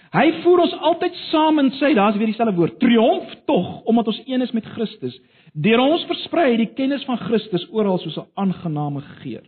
Hy 0.09 0.41
voer 0.41 0.63
ons 0.63 0.73
altyd 0.89 1.17
saam 1.29 1.59
in 1.61 1.69
sy, 1.77 1.93
daar's 1.93 2.17
weer 2.17 2.31
dieselfde 2.31 2.55
woord, 2.57 2.79
triomf 2.81 3.29
tog 3.45 3.81
omdat 3.89 4.09
ons 4.09 4.21
een 4.25 4.41
is 4.41 4.53
met 4.57 4.65
Christus. 4.65 5.19
Deur 5.53 5.83
ons 5.83 6.05
versprei 6.09 6.57
die 6.57 6.71
kennis 6.73 7.05
van 7.05 7.19
Christus 7.27 7.67
oral 7.69 7.99
soos 8.01 8.17
'n 8.17 8.27
aangename 8.35 9.01
geur. 9.21 9.45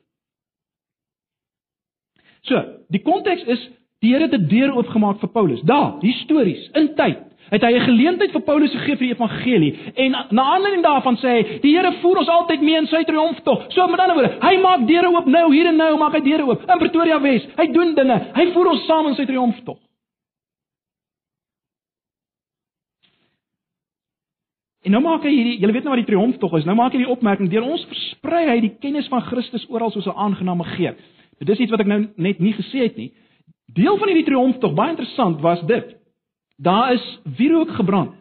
So, 2.41 2.62
die 2.89 3.01
konteks 3.01 3.43
is 3.43 3.70
die 4.01 4.14
Here 4.14 4.26
het 4.26 4.34
'n 4.34 4.47
deur 4.47 4.74
oopgemaak 4.76 5.20
vir 5.20 5.30
Paulus. 5.30 5.62
Daar, 5.62 5.99
histories, 6.01 6.70
in 6.74 6.95
tyd 6.95 7.18
het 7.51 7.62
hy 7.62 7.74
'n 7.74 7.86
geleentheid 7.86 8.32
vir 8.32 8.41
Paulus 8.41 8.72
gegee 8.72 8.95
vir 8.95 9.07
die 9.07 9.14
evangelie. 9.14 9.78
En 9.95 10.12
na 10.30 10.43
aanleiding 10.43 10.84
daarvan 10.84 11.18
sê 11.18 11.28
hy, 11.28 11.59
die 11.62 11.76
Here 11.76 11.91
voer 12.01 12.18
ons 12.18 12.28
altyd 12.28 12.62
mee 12.62 12.78
in 12.78 12.88
sy 12.88 13.03
triomftog. 13.03 13.66
So 13.74 13.88
met 13.88 13.99
ander 13.99 14.16
woorde, 14.16 14.38
hy 14.41 14.57
maak 14.57 14.88
deure 14.88 15.09
oop 15.09 15.26
nou 15.26 15.53
hier 15.53 15.66
en 15.66 15.76
nou, 15.76 15.97
maak 15.97 16.14
hy 16.14 16.22
deure 16.22 16.45
oop 16.45 16.62
in 16.62 16.78
Pretoria 16.78 17.20
Wes. 17.20 17.47
Hy 17.57 17.68
doen 17.72 17.95
dinge. 17.95 18.22
Hy 18.34 18.51
voer 18.51 18.70
ons 18.70 18.86
saam 18.86 19.07
in 19.07 19.16
sy 19.16 19.26
triomftog. 19.26 19.78
En 24.82 24.95
nou 24.95 25.01
maak 25.03 25.25
hy 25.27 25.32
hierdie, 25.34 25.57
julle 25.61 25.73
weet 25.75 25.86
nou 25.86 25.93
wat 25.93 26.01
die 26.01 26.09
triomftog 26.09 26.55
is. 26.57 26.65
Nou 26.65 26.75
maak 26.77 26.95
hy 26.95 27.03
die 27.03 27.11
opmerking 27.13 27.49
deur 27.51 27.67
ons 27.67 27.84
versprei 27.89 28.45
hy 28.49 28.59
die 28.63 28.75
kennis 28.82 29.09
van 29.11 29.21
Christus 29.27 29.67
oral 29.69 29.91
soos 29.93 30.07
'n 30.09 30.17
aangename 30.17 30.65
geur. 30.75 30.95
Dit 31.39 31.49
is 31.49 31.59
iets 31.59 31.71
wat 31.71 31.82
ek 31.82 31.88
nou 31.88 32.07
net 32.17 32.39
nie 32.39 32.53
gesê 32.53 32.86
het 32.89 32.97
nie. 32.97 33.11
Deel 33.73 33.97
van 33.97 34.07
hierdie 34.07 34.25
triomftog, 34.25 34.73
baie 34.73 34.89
interessant, 34.89 35.41
was 35.41 35.61
dit. 35.65 35.95
Daar 36.57 36.93
is 36.93 37.19
wierook 37.38 37.69
gebrand. 37.69 38.17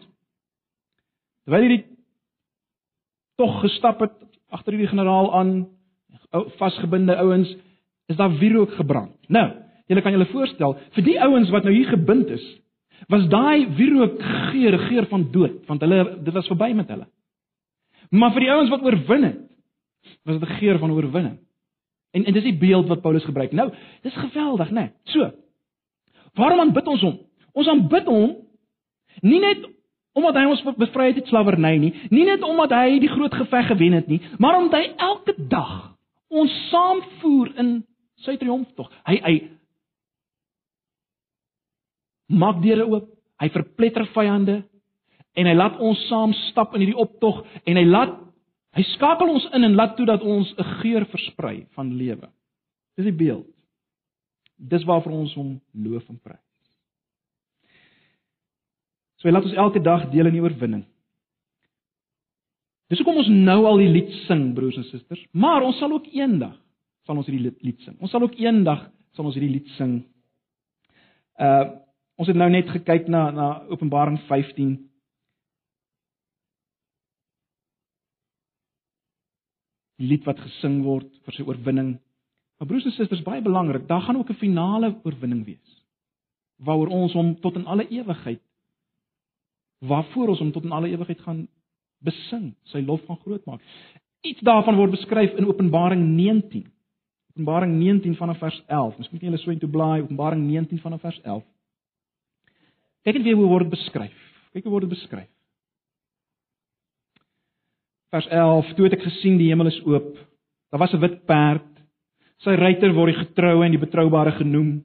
Terwyl 1.44 1.66
hierdie 1.66 1.84
tog 3.36 3.60
gestap 3.60 4.00
het 4.00 4.12
agter 4.50 4.72
hierdie 4.72 4.92
generaal 4.92 5.32
aan, 5.34 5.68
vasgebinde 6.58 7.16
ouens, 7.16 7.56
is 8.08 8.16
daar 8.16 8.32
wierook 8.38 8.72
gebrand. 8.78 9.14
Nou, 9.28 9.46
julle 9.86 10.02
kan 10.02 10.12
julle 10.12 10.28
voorstel, 10.30 10.76
vir 10.94 11.06
die 11.06 11.18
ouens 11.20 11.50
wat 11.50 11.66
nou 11.66 11.74
hier 11.74 11.88
gebind 11.90 12.30
is, 12.30 12.44
was 13.08 13.28
daai 13.28 13.66
wierook 13.76 14.20
geur, 14.22 14.78
geur 14.88 15.06
van 15.06 15.30
dood, 15.32 15.66
want 15.66 15.80
hulle 15.80 16.18
dit 16.24 16.34
was 16.34 16.46
verby 16.46 16.72
met 16.74 16.88
hulle. 16.88 17.06
Maar 18.10 18.32
vir 18.34 18.40
die 18.40 18.50
ouens 18.50 18.70
wat 18.70 18.82
oorwin 18.82 19.24
het, 19.24 19.40
was 20.24 20.38
dit 20.38 20.48
'n 20.48 20.58
geur 20.60 20.78
van 20.78 20.90
oorwinning. 20.90 21.38
En 22.12 22.24
en 22.24 22.32
dis 22.32 22.42
die 22.42 22.58
beeld 22.58 22.88
wat 22.88 23.00
Paulus 23.00 23.24
gebruik. 23.24 23.52
Nou, 23.52 23.72
dis 24.02 24.14
geweldig, 24.14 24.70
né? 24.70 24.80
Nee. 24.80 24.90
So. 25.04 25.30
Waarom 26.34 26.60
aanbid 26.60 26.86
ons 26.86 27.00
hom? 27.00 27.18
Ons 27.52 27.68
aanbid 27.68 28.06
hom 28.06 28.36
nie 29.20 29.40
net 29.40 29.68
omdat 30.12 30.34
hy 30.34 30.44
ons 30.50 30.62
bevry 30.76 31.06
het 31.06 31.20
uit 31.22 31.30
slawerny 31.30 31.76
nie, 31.78 31.92
nie 32.10 32.24
net 32.26 32.42
omdat 32.42 32.72
hy 32.74 32.98
die 32.98 33.08
groot 33.08 33.34
geveg 33.34 33.66
gewen 33.66 33.92
het 33.92 34.08
nie, 34.10 34.20
maar 34.38 34.58
omdat 34.58 34.80
hy 34.80 34.92
elke 34.96 35.34
dag 35.48 35.96
ons 36.28 36.52
saamvoer 36.70 37.52
in 37.62 37.70
sy 38.26 38.36
triomftog. 38.36 38.90
Hy 39.06 39.16
hy 39.22 39.34
maak 42.30 42.60
deure 42.62 42.86
oop, 42.86 43.08
hy 43.40 43.48
verpletter 43.52 44.06
vyande 44.14 44.60
en 45.38 45.48
hy 45.48 45.54
laat 45.54 45.78
ons 45.82 46.00
saam 46.08 46.34
stap 46.50 46.74
in 46.74 46.84
hierdie 46.84 46.98
optog 46.98 47.42
en 47.66 47.78
hy 47.78 47.86
laat 47.86 48.16
hy 48.76 48.84
skakel 48.92 49.32
ons 49.32 49.48
in 49.56 49.66
en 49.66 49.74
laat 49.78 49.96
toe 49.98 50.06
dat 50.06 50.22
ons 50.22 50.54
'n 50.58 50.68
geur 50.82 51.04
versprei 51.10 51.66
van 51.74 51.90
lewe. 51.96 52.28
Dis 52.96 53.04
die 53.04 53.16
beeld. 53.24 53.46
Dis 54.58 54.84
waarvoor 54.84 55.12
ons 55.12 55.34
hom 55.34 55.60
loof 55.74 56.08
en 56.08 56.18
prys. 56.18 56.38
So 59.18 59.30
laat 59.30 59.44
ons 59.44 59.54
elke 59.54 59.82
dag 59.82 60.10
deel 60.10 60.26
in 60.26 60.32
die 60.32 60.42
oorwinning. 60.42 60.84
Dis 62.90 62.98
hoekom 62.98 63.20
ons 63.22 63.28
nou 63.28 63.66
al 63.66 63.78
die 63.78 63.88
lied 63.88 64.10
sing, 64.26 64.54
broers 64.54 64.76
en 64.76 64.84
susters, 64.84 65.22
maar 65.32 65.62
ons 65.62 65.78
sal 65.78 65.92
ook 65.92 66.06
eendag 66.12 66.56
sal 67.06 67.16
ons 67.16 67.26
hierdie 67.26 67.52
lied 67.62 67.80
sing. 67.80 67.96
Ons 68.00 68.10
sal 68.10 68.22
ook 68.22 68.38
eendag 68.38 68.88
sal 69.16 69.24
ons 69.24 69.34
hierdie 69.34 69.54
lied 69.58 69.68
sing. 69.78 70.02
Uh 71.38 71.80
ons 72.20 72.28
het 72.28 72.36
nou 72.36 72.50
net 72.52 72.68
gekyk 72.68 73.08
na 73.08 73.30
na 73.32 73.48
Openbaring 73.72 74.18
15. 74.28 74.76
Die 80.00 80.08
lied 80.12 80.28
wat 80.28 80.40
gesing 80.40 80.82
word 80.84 81.08
vir 81.24 81.36
sy 81.36 81.46
oorwinning. 81.48 81.94
Maar 82.60 82.68
broers 82.68 82.86
en 82.88 82.92
susters, 82.92 83.24
baie 83.24 83.40
belangrik, 83.44 83.86
daar 83.88 84.04
gaan 84.04 84.20
ook 84.20 84.30
'n 84.30 84.42
finale 84.42 84.94
oorwinning 85.04 85.44
wees. 85.44 85.84
Waaroor 86.60 86.88
ons 86.88 87.12
hom 87.12 87.40
tot 87.40 87.56
in 87.56 87.66
alle 87.66 87.88
ewigheid 87.88 88.44
waarvoor 89.80 90.28
ons 90.28 90.38
hom 90.38 90.52
tot 90.52 90.64
in 90.64 90.72
alle 90.72 90.88
ewigheid 90.88 91.20
gaan 91.20 91.48
besing, 92.04 92.54
sy 92.64 92.82
lof 92.84 93.04
gaan 93.06 93.20
groot 93.24 93.44
maak. 93.48 93.62
Iets 94.20 94.40
daarvan 94.44 94.76
word 94.76 94.90
beskryf 94.90 95.32
in 95.40 95.48
Openbaring 95.48 96.02
19. 96.16 96.66
Openbaring 97.32 97.78
19 97.78 98.16
vanaf 98.16 98.38
vers 98.38 98.62
11. 98.66 98.96
Ons 98.96 99.10
moet 99.10 99.20
nie 99.20 99.30
hulle 99.30 99.40
so 99.40 99.50
intoe 99.50 99.70
blaai 99.70 100.02
Openbaring 100.02 100.44
19 100.46 100.82
vanaf 100.84 101.00
vers 101.00 101.20
11. 101.22 101.44
Kyk 103.04 103.16
net 103.16 103.24
weer 103.24 103.38
hoe 103.38 103.48
word 103.48 103.70
beskryf. 103.72 104.16
Kyk 104.52 104.66
hoe 104.66 104.72
word 104.72 104.88
dit 104.88 104.96
beskryf. 104.96 105.30
Vers 108.10 108.26
11: 108.26 108.74
Toe 108.74 108.88
het 108.88 108.98
ek 108.98 109.06
gesien 109.06 109.38
die 109.38 109.48
hemel 109.52 109.70
is 109.70 109.80
oop. 109.86 110.16
Daar 110.70 110.82
was 110.82 110.92
'n 110.94 111.00
wit 111.00 111.24
perd. 111.26 111.66
Sy 112.38 112.56
ruiter 112.56 112.92
word 112.92 113.14
die 113.14 113.24
getroue 113.24 113.64
en 113.64 113.70
die 113.70 113.86
betroubare 113.86 114.32
genoem. 114.32 114.84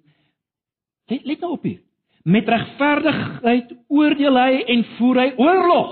Let, 1.08 1.26
let 1.26 1.40
nou 1.40 1.52
op 1.52 1.64
hier. 1.64 1.82
Met 2.24 2.48
regverdigheid 2.50 3.76
oordeel 3.88 4.38
hy 4.38 4.64
en 4.68 4.84
voer 4.98 5.16
hy 5.16 5.30
oorlog. 5.38 5.92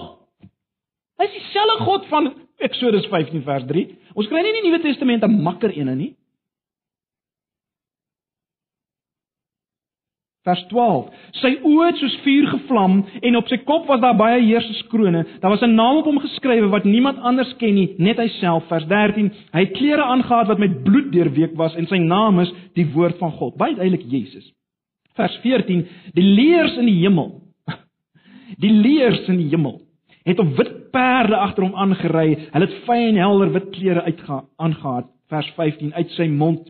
Hy 1.18 1.26
is 1.26 1.38
dieselfde 1.38 1.86
God 1.86 2.06
van 2.10 2.34
Eksodus 2.58 3.06
15 3.06 3.44
vers 3.44 3.66
3. 3.70 3.98
Ons 4.16 4.28
kry 4.28 4.42
nie 4.42 4.50
in 4.50 4.62
die 4.62 4.70
Nuwe 4.70 4.82
Testament 4.82 5.24
'n 5.24 5.42
makker 5.42 5.78
een 5.78 5.98
nie. 5.98 6.16
Vers 10.44 10.60
12. 10.68 11.06
Sy 11.40 11.50
oë 11.64 11.86
het 11.88 12.00
soos 12.02 12.16
vuur 12.26 12.50
gevlam 12.52 12.98
en 13.24 13.38
op 13.40 13.48
sy 13.48 13.62
kop 13.64 13.86
was 13.88 14.02
daar 14.04 14.18
baie 14.20 14.42
heerserskrone. 14.42 15.22
Daar 15.40 15.54
was 15.54 15.64
'n 15.64 15.76
naam 15.76 16.02
op 16.02 16.06
hom 16.06 16.20
geskrywe 16.20 16.68
wat 16.68 16.84
niemand 16.84 17.18
anders 17.20 17.56
ken 17.58 17.74
nie, 17.74 17.96
net 17.98 18.18
hy 18.18 18.28
self. 18.28 18.68
Vers 18.68 18.86
13. 18.88 19.32
Hy 19.54 19.60
het 19.60 19.72
klere 19.72 20.04
aangetree 20.04 20.48
wat 20.48 20.60
met 20.60 20.84
bloed 20.84 21.12
deurweek 21.12 21.56
was 21.56 21.76
en 21.76 21.88
sy 21.88 21.98
naam 21.98 22.40
is 22.40 22.52
die 22.76 22.92
woord 22.94 23.18
van 23.18 23.32
God. 23.32 23.56
Baie 23.56 23.76
duidelik 23.76 24.04
Jesus. 24.12 24.52
Vers 25.16 25.38
14. 25.42 25.88
Die 26.14 26.24
leers 26.36 26.78
in 26.78 26.86
die 26.86 27.00
hemel. 27.00 27.42
Die 28.60 28.72
leers 28.72 29.28
in 29.28 29.38
die 29.38 29.50
hemel 29.50 29.82
het 30.26 30.40
op 30.40 30.56
wit 30.58 30.92
perde 30.92 31.36
agter 31.36 31.64
hom 31.64 31.76
aangery. 31.76 32.38
Hulle 32.52 32.66
het 32.66 32.84
fyn 32.84 33.16
helder 33.16 33.52
wit 33.52 33.70
klere 33.70 34.14
aangetree. 34.58 35.08
Vers 35.30 35.52
15. 35.56 35.94
Uit 35.94 36.10
sy 36.10 36.28
mond 36.28 36.70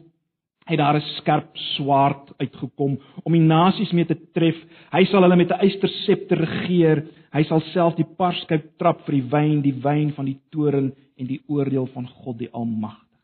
het 0.66 0.78
daar 0.78 0.96
'n 0.96 1.10
skerp 1.20 1.58
swaard 1.76 2.32
uitgekom 2.38 3.00
om 3.24 3.32
die 3.34 3.42
nasies 3.42 3.92
mee 3.92 4.06
te 4.06 4.18
tref. 4.34 4.56
Hy 4.92 5.06
sal 5.06 5.22
hulle 5.22 5.36
met 5.36 5.52
'n 5.52 5.60
eystersepter 5.60 6.38
regeer. 6.38 7.06
Hy 7.34 7.44
sal 7.44 7.62
self 7.74 7.96
die 7.96 8.08
parskyp 8.18 8.78
trap 8.78 9.06
vir 9.06 9.16
die 9.16 9.30
wyn, 9.30 9.62
die 9.62 9.82
wyn 9.82 10.14
van 10.14 10.26
die 10.26 10.40
toren 10.52 10.94
en 11.18 11.28
die 11.28 11.42
oordeel 11.48 11.86
van 11.86 12.08
God 12.08 12.38
die 12.38 12.50
Almagtige. 12.52 13.20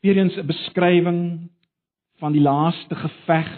Weerens 0.00 0.36
'n 0.36 0.46
beskrywing 0.46 1.50
van 2.18 2.32
die 2.32 2.42
laaste 2.42 2.94
geveg 2.94 3.50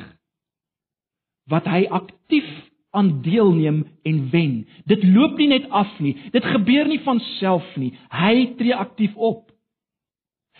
wat 1.50 1.64
hy 1.64 1.86
aktief 1.90 2.48
aan 2.90 3.22
deelneem 3.22 3.86
en 4.02 4.30
wen. 4.30 4.66
Dit 4.84 5.04
loop 5.04 5.36
nie 5.38 5.48
net 5.48 5.68
af 5.70 5.98
nie. 5.98 6.16
Dit 6.34 6.44
gebeur 6.44 6.88
nie 6.90 7.00
van 7.04 7.20
self 7.38 7.76
nie. 7.76 7.92
Hy 8.10 8.54
tree 8.58 8.74
aktief 8.74 9.14
op. 9.16 9.50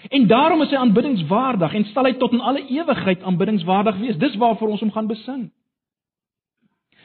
En 0.09 0.27
daarom 0.27 0.63
is 0.63 0.71
hy 0.71 0.77
aanbiddingswaardig 0.77 1.75
en 1.75 1.85
sal 1.85 2.05
hy 2.05 2.13
tot 2.19 2.33
in 2.33 2.41
alle 2.41 2.63
ewigheid 2.67 3.23
aanbiddingswaardig 3.23 3.99
wees. 4.01 4.17
Dis 4.17 4.37
waarvoor 4.41 4.69
ons 4.69 4.81
hom 4.81 4.93
gaan 4.93 5.07
besing. 5.07 5.51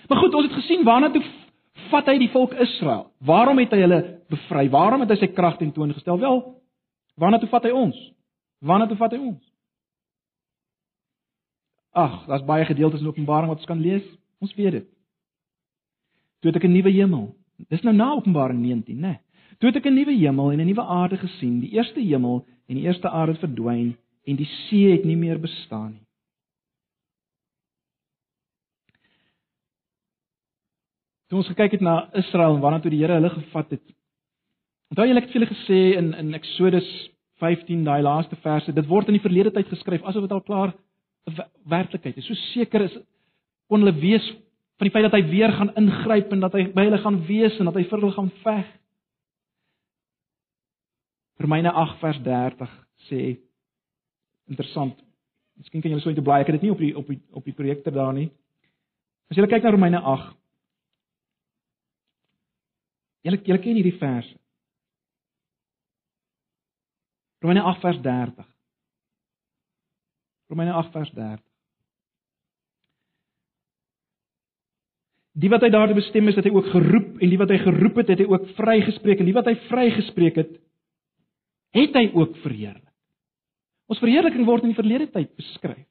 Maar 0.07 0.17
goed, 0.17 0.33
ons 0.33 0.45
het 0.47 0.53
gesien 0.53 0.83
waarna 0.83 1.11
toe 1.11 1.23
vat 1.89 2.07
hy 2.07 2.17
die 2.21 2.29
volk 2.29 2.53
Israel? 2.53 3.09
Waarom 3.19 3.59
het 3.59 3.73
hy 3.73 3.81
hulle 3.83 4.01
bevry? 4.29 4.69
Waarom 4.69 5.03
het 5.03 5.09
hy 5.09 5.17
sy 5.19 5.31
krag 5.33 5.57
tentoon 5.57 5.93
gestel? 5.93 6.19
Wel, 6.21 6.41
waarna 7.19 7.39
toe 7.41 7.49
vat 7.49 7.67
hy 7.67 7.73
ons? 7.75 7.97
Waarna 8.65 8.87
toe 8.87 8.97
vat 8.97 9.11
hy 9.11 9.19
ons? 9.19 9.43
Ag, 11.95 12.25
daar's 12.27 12.45
baie 12.47 12.65
gedeeltes 12.67 13.01
in 13.01 13.07
Openbaring 13.07 13.51
wat 13.51 13.63
ons 13.63 13.69
kan 13.69 13.79
lees. 13.79 14.03
Ons 14.43 14.55
weet 14.55 14.79
dit. 14.79 14.87
Toe 16.41 16.51
het 16.51 16.57
ek 16.59 16.67
'n 16.67 16.73
nuwe 16.73 16.91
hemel. 16.91 17.35
Dis 17.69 17.81
nou 17.81 17.93
na 17.95 18.11
Openbaring 18.13 18.59
19, 18.59 18.99
né? 18.99 19.07
Nee. 19.07 19.19
Toe 19.59 19.69
het 19.69 19.77
ek 19.77 19.85
'n 19.85 19.93
nuwe 19.95 20.11
hemel 20.11 20.51
en 20.51 20.59
'n 20.59 20.65
nuwe 20.65 20.83
aarde 20.83 21.17
gesien. 21.17 21.59
Die 21.59 21.71
eerste 21.71 21.99
hemel 21.99 22.45
en 22.69 22.79
die 22.79 22.87
eerste 22.87 23.09
aarde 23.09 23.35
het 23.35 23.45
verdwyn 23.45 23.93
en 24.25 24.39
die 24.39 24.49
see 24.65 24.91
het 24.91 25.05
nie 25.05 25.17
meer 25.17 25.39
bestaan 25.41 25.93
nie. 25.93 26.05
Toe 31.29 31.41
ons 31.41 31.49
gekyk 31.49 31.77
het 31.77 31.83
na 31.85 31.95
Israel 32.13 32.55
en 32.55 32.61
waarna 32.61 32.79
toe 32.81 32.91
die 32.93 33.01
Here 33.01 33.17
hulle 33.17 33.31
gevat 33.33 33.71
het. 33.73 33.85
Onthou 34.93 35.07
julle 35.09 35.21
ek 35.21 35.25
het 35.25 35.33
vir 35.33 35.39
julle 35.39 35.53
gesê 35.53 35.79
in 35.97 36.13
in 36.13 36.37
Eksodus 36.37 36.89
15 37.41 37.83
daai 37.83 38.01
laaste 38.05 38.37
verse, 38.43 38.71
dit 38.71 38.87
word 38.87 39.09
in 39.09 39.17
die 39.17 39.23
verlede 39.23 39.51
tyd 39.51 39.67
geskryf 39.67 40.05
asof 40.05 40.27
dit 40.27 40.35
al 40.35 40.45
klaar 40.45 40.73
werklikheid 41.65 42.17
is. 42.21 42.27
So 42.29 42.37
seker 42.53 42.85
is 42.85 42.95
kon 43.67 43.81
hulle 43.81 43.95
wees 43.97 44.25
van 44.77 44.87
die 44.87 44.93
feit 44.93 45.07
dat 45.07 45.17
hy 45.17 45.23
weer 45.31 45.53
gaan 45.55 45.73
ingryp 45.79 46.33
en 46.35 46.43
dat 46.45 46.53
hy 46.53 46.67
by 46.75 46.85
hulle 46.87 47.01
gaan 47.01 47.21
wees 47.27 47.57
en 47.59 47.71
dat 47.71 47.79
hy 47.79 47.85
vir 47.89 47.99
hulle 47.99 48.15
gaan 48.15 48.31
veg. 48.43 48.65
Romeine 51.37 51.71
8 51.71 51.99
vers 51.99 52.21
30 52.23 52.71
sê 53.09 53.19
interessant. 54.47 54.95
Miskien 55.59 55.81
kan 55.81 55.91
julle 55.91 56.03
so 56.03 56.11
net 56.11 56.23
blaai. 56.23 56.41
Ek 56.41 56.51
het 56.51 56.59
dit 56.59 56.67
nie 56.67 56.73
op 56.73 56.81
die 56.81 56.93
op 56.95 57.11
die 57.11 57.19
op 57.35 57.45
die 57.47 57.55
projektor 57.55 57.95
daar 57.95 58.13
nie. 58.15 58.29
As 59.31 59.37
jy 59.37 59.47
kyk 59.49 59.63
na 59.65 59.73
Romeine 59.75 60.01
8. 60.01 60.35
Julle 63.25 63.41
julle 63.43 63.63
ken 63.63 63.79
hierdie 63.79 63.97
vers. 63.99 64.27
Romeine 67.43 67.65
8 67.73 67.81
vers 67.81 67.99
30. 68.05 68.47
Romeine 70.49 70.73
8 70.77 70.91
vers 70.93 71.11
30. 71.17 71.43
Die 75.35 75.49
wat 75.51 75.65
hy 75.65 75.69
daartoe 75.73 75.97
bestem 75.97 76.29
is 76.31 76.37
dat 76.37 76.45
hy 76.47 76.53
ook 76.55 76.69
geroep 76.71 77.17
en 77.19 77.31
die 77.31 77.39
wat 77.39 77.51
hy 77.51 77.57
geroep 77.59 77.97
het, 77.99 78.13
het 78.13 78.21
hy 78.23 78.27
ook 78.31 78.45
vrygespreek 78.55 79.19
en 79.19 79.27
die 79.27 79.35
wat 79.35 79.49
hy 79.49 79.55
vrygespreek 79.67 80.37
het, 80.39 80.53
het 81.75 81.97
hy 81.97 82.05
ook 82.13 82.37
verheerlik. 82.43 82.83
Ons 83.91 84.01
verheerliking 84.01 84.47
word 84.47 84.65
in 84.65 84.71
die 84.73 84.79
verlede 84.79 85.07
tyd 85.13 85.35
beskryf. 85.37 85.85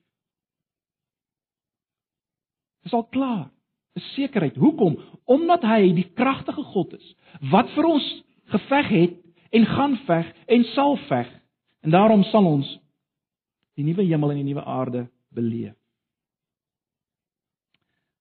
Dit 2.85 2.91
is 2.91 2.97
al 2.97 3.07
klaar. 3.15 3.51
'n 3.95 4.01
Sekerheid. 4.15 4.57
Hoekom? 4.57 4.99
Omdat 5.25 5.63
hy 5.63 5.93
die 5.95 6.11
kragtige 6.15 6.63
God 6.63 6.93
is 6.93 7.15
wat 7.51 7.71
vir 7.71 7.85
ons 7.85 8.07
geveg 8.51 8.89
het 8.89 9.15
en 9.51 9.67
gaan 9.67 9.97
veg 10.07 10.33
en 10.47 10.65
sal 10.75 10.97
veg. 11.09 11.31
En 11.81 11.91
daarom 11.91 12.23
sal 12.23 12.47
ons 12.47 12.79
die 13.75 13.85
nuwe 13.85 14.03
hemel 14.03 14.31
en 14.31 14.37
die 14.37 14.51
nuwe 14.51 14.65
aarde 14.65 15.07
beleef. 15.29 15.77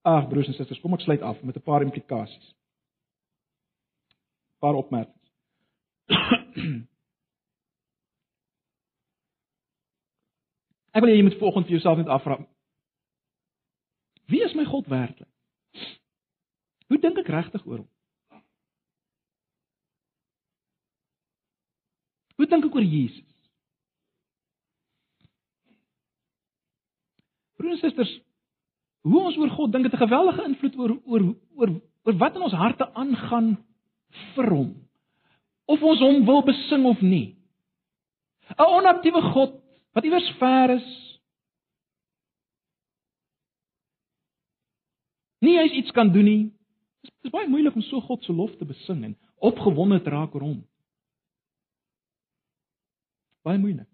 Ag 0.03 0.27
broers 0.27 0.47
en 0.47 0.53
susters, 0.53 0.79
kom 0.79 0.93
ek 0.93 1.01
sluit 1.01 1.21
af 1.21 1.41
met 1.43 1.55
'n 1.55 1.61
paar 1.61 1.81
implikasies. 1.81 2.55
'n 4.55 4.59
Paar 4.59 4.75
opmerkings. 4.75 5.29
Ek 10.93 11.01
wil 11.01 11.09
hê 11.09 11.17
jy 11.17 11.25
moet 11.25 11.39
volgens 11.41 11.65
vir 11.65 11.77
jouself 11.77 11.97
net 11.97 12.11
afvra. 12.13 12.37
Wie 14.29 14.43
is 14.45 14.53
my 14.53 14.65
God 14.69 14.87
werklik? 14.87 15.29
Hoe 16.87 16.99
dink 17.01 17.17
ek 17.17 17.31
regtig 17.33 17.63
oor 17.65 17.81
hom? 17.81 17.89
Hoe 22.37 22.49
dink 22.49 22.67
ek 22.67 22.77
oor 22.77 22.85
Jesus? 22.85 23.25
Broers 27.57 27.81
en 27.81 27.89
susters, 27.89 28.13
hoe 29.07 29.21
ons 29.23 29.37
oor 29.41 29.51
God 29.55 29.73
dink 29.73 29.89
het 29.89 29.97
'n 29.97 30.05
geweldige 30.05 30.45
invloed 30.45 30.77
oor 30.77 30.91
oor 31.05 31.23
oor 31.57 31.69
oor 32.05 32.17
wat 32.21 32.35
in 32.35 32.45
ons 32.45 32.53
harte 32.53 32.85
aangaan 32.93 33.57
vir 34.35 34.49
hom. 34.49 34.71
Of 35.65 35.81
ons 35.81 35.99
hom 35.99 36.25
wil 36.25 36.43
besing 36.43 36.85
of 36.85 37.01
nie. 37.01 37.37
'n 38.57 38.65
Onaktiewe 38.77 39.21
God 39.33 39.62
wat 39.93 40.03
iewers 40.03 40.29
ver 40.39 40.75
is. 40.75 40.89
Nie 45.43 45.59
eens 45.59 45.71
iets 45.71 45.91
kan 45.91 46.11
doen 46.11 46.23
nie. 46.23 46.43
Dit 47.03 47.29
is 47.29 47.33
baie 47.35 47.49
moeilik 47.51 47.75
om 47.75 47.83
so 47.85 48.01
God 48.01 48.23
se 48.23 48.33
lof 48.33 48.55
te 48.57 48.65
besing 48.65 49.03
en 49.03 49.17
opgewonde 49.43 49.99
te 50.01 50.09
raak 50.09 50.35
oor 50.35 50.45
hom. 50.47 50.61
Baie 53.43 53.59
moeilik. 53.59 53.89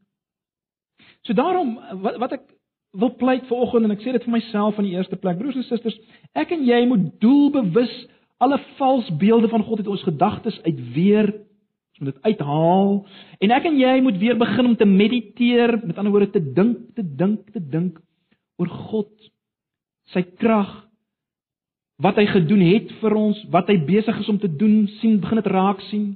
So 1.25 1.33
daarom 1.33 1.75
wat 2.03 2.19
wat 2.21 2.37
ek 2.37 2.45
wil 2.91 3.15
pleit 3.15 3.45
vanoggend 3.49 3.85
en 3.85 3.93
ek 3.93 4.05
sê 4.05 4.13
dit 4.15 4.23
vir 4.25 4.33
myself 4.33 4.77
in 4.81 4.87
die 4.87 4.95
eerste 4.97 5.17
plek, 5.21 5.37
broers 5.37 5.57
en 5.57 5.65
susters, 5.67 5.97
ek 6.37 6.53
en 6.55 6.65
jy 6.65 6.79
moet 6.89 7.09
doelbewus 7.21 7.93
alle 8.41 8.57
vals 8.77 9.09
beelde 9.21 9.49
van 9.51 9.65
God 9.67 9.83
uit 9.83 9.91
ons 9.91 10.05
gedagtes 10.07 10.57
uitweer. 10.63 11.33
Moet 11.99 12.13
dit 12.13 12.29
uithaal 12.31 12.93
en 13.43 13.53
ek 13.55 13.65
en 13.67 13.79
jy 13.79 13.95
moet 14.03 14.19
weer 14.21 14.37
begin 14.39 14.71
om 14.71 14.75
te 14.79 14.87
mediteer, 14.87 15.75
met 15.83 15.97
ander 15.97 16.13
woorde 16.13 16.31
te 16.31 16.43
dink, 16.55 16.93
te 16.95 17.03
dink, 17.03 17.49
te 17.51 17.59
dink 17.59 17.99
oor 18.59 18.71
God, 18.91 19.11
sy 20.13 20.23
krag, 20.39 20.71
wat 21.99 22.19
hy 22.19 22.25
gedoen 22.31 22.63
het 22.63 22.91
vir 23.01 23.15
ons, 23.19 23.39
wat 23.51 23.67
hy 23.71 23.75
besig 23.87 24.21
is 24.23 24.31
om 24.31 24.39
te 24.39 24.49
doen, 24.51 24.85
sien 24.99 25.19
begin 25.19 25.41
dit 25.41 25.51
raak 25.51 25.83
sien. 25.89 26.13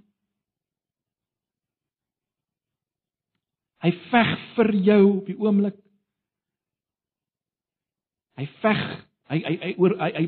Hy 3.84 3.92
veg 4.12 4.32
vir 4.56 4.72
jou 4.88 5.02
op 5.10 5.28
die 5.28 5.36
oomblik. 5.36 5.76
Hy 8.40 8.48
veg, 8.64 8.84
hy 9.30 9.40
hy 9.44 9.54
hy 9.66 9.72
oor 9.84 9.98
hy, 10.00 10.10
hy 10.16 10.24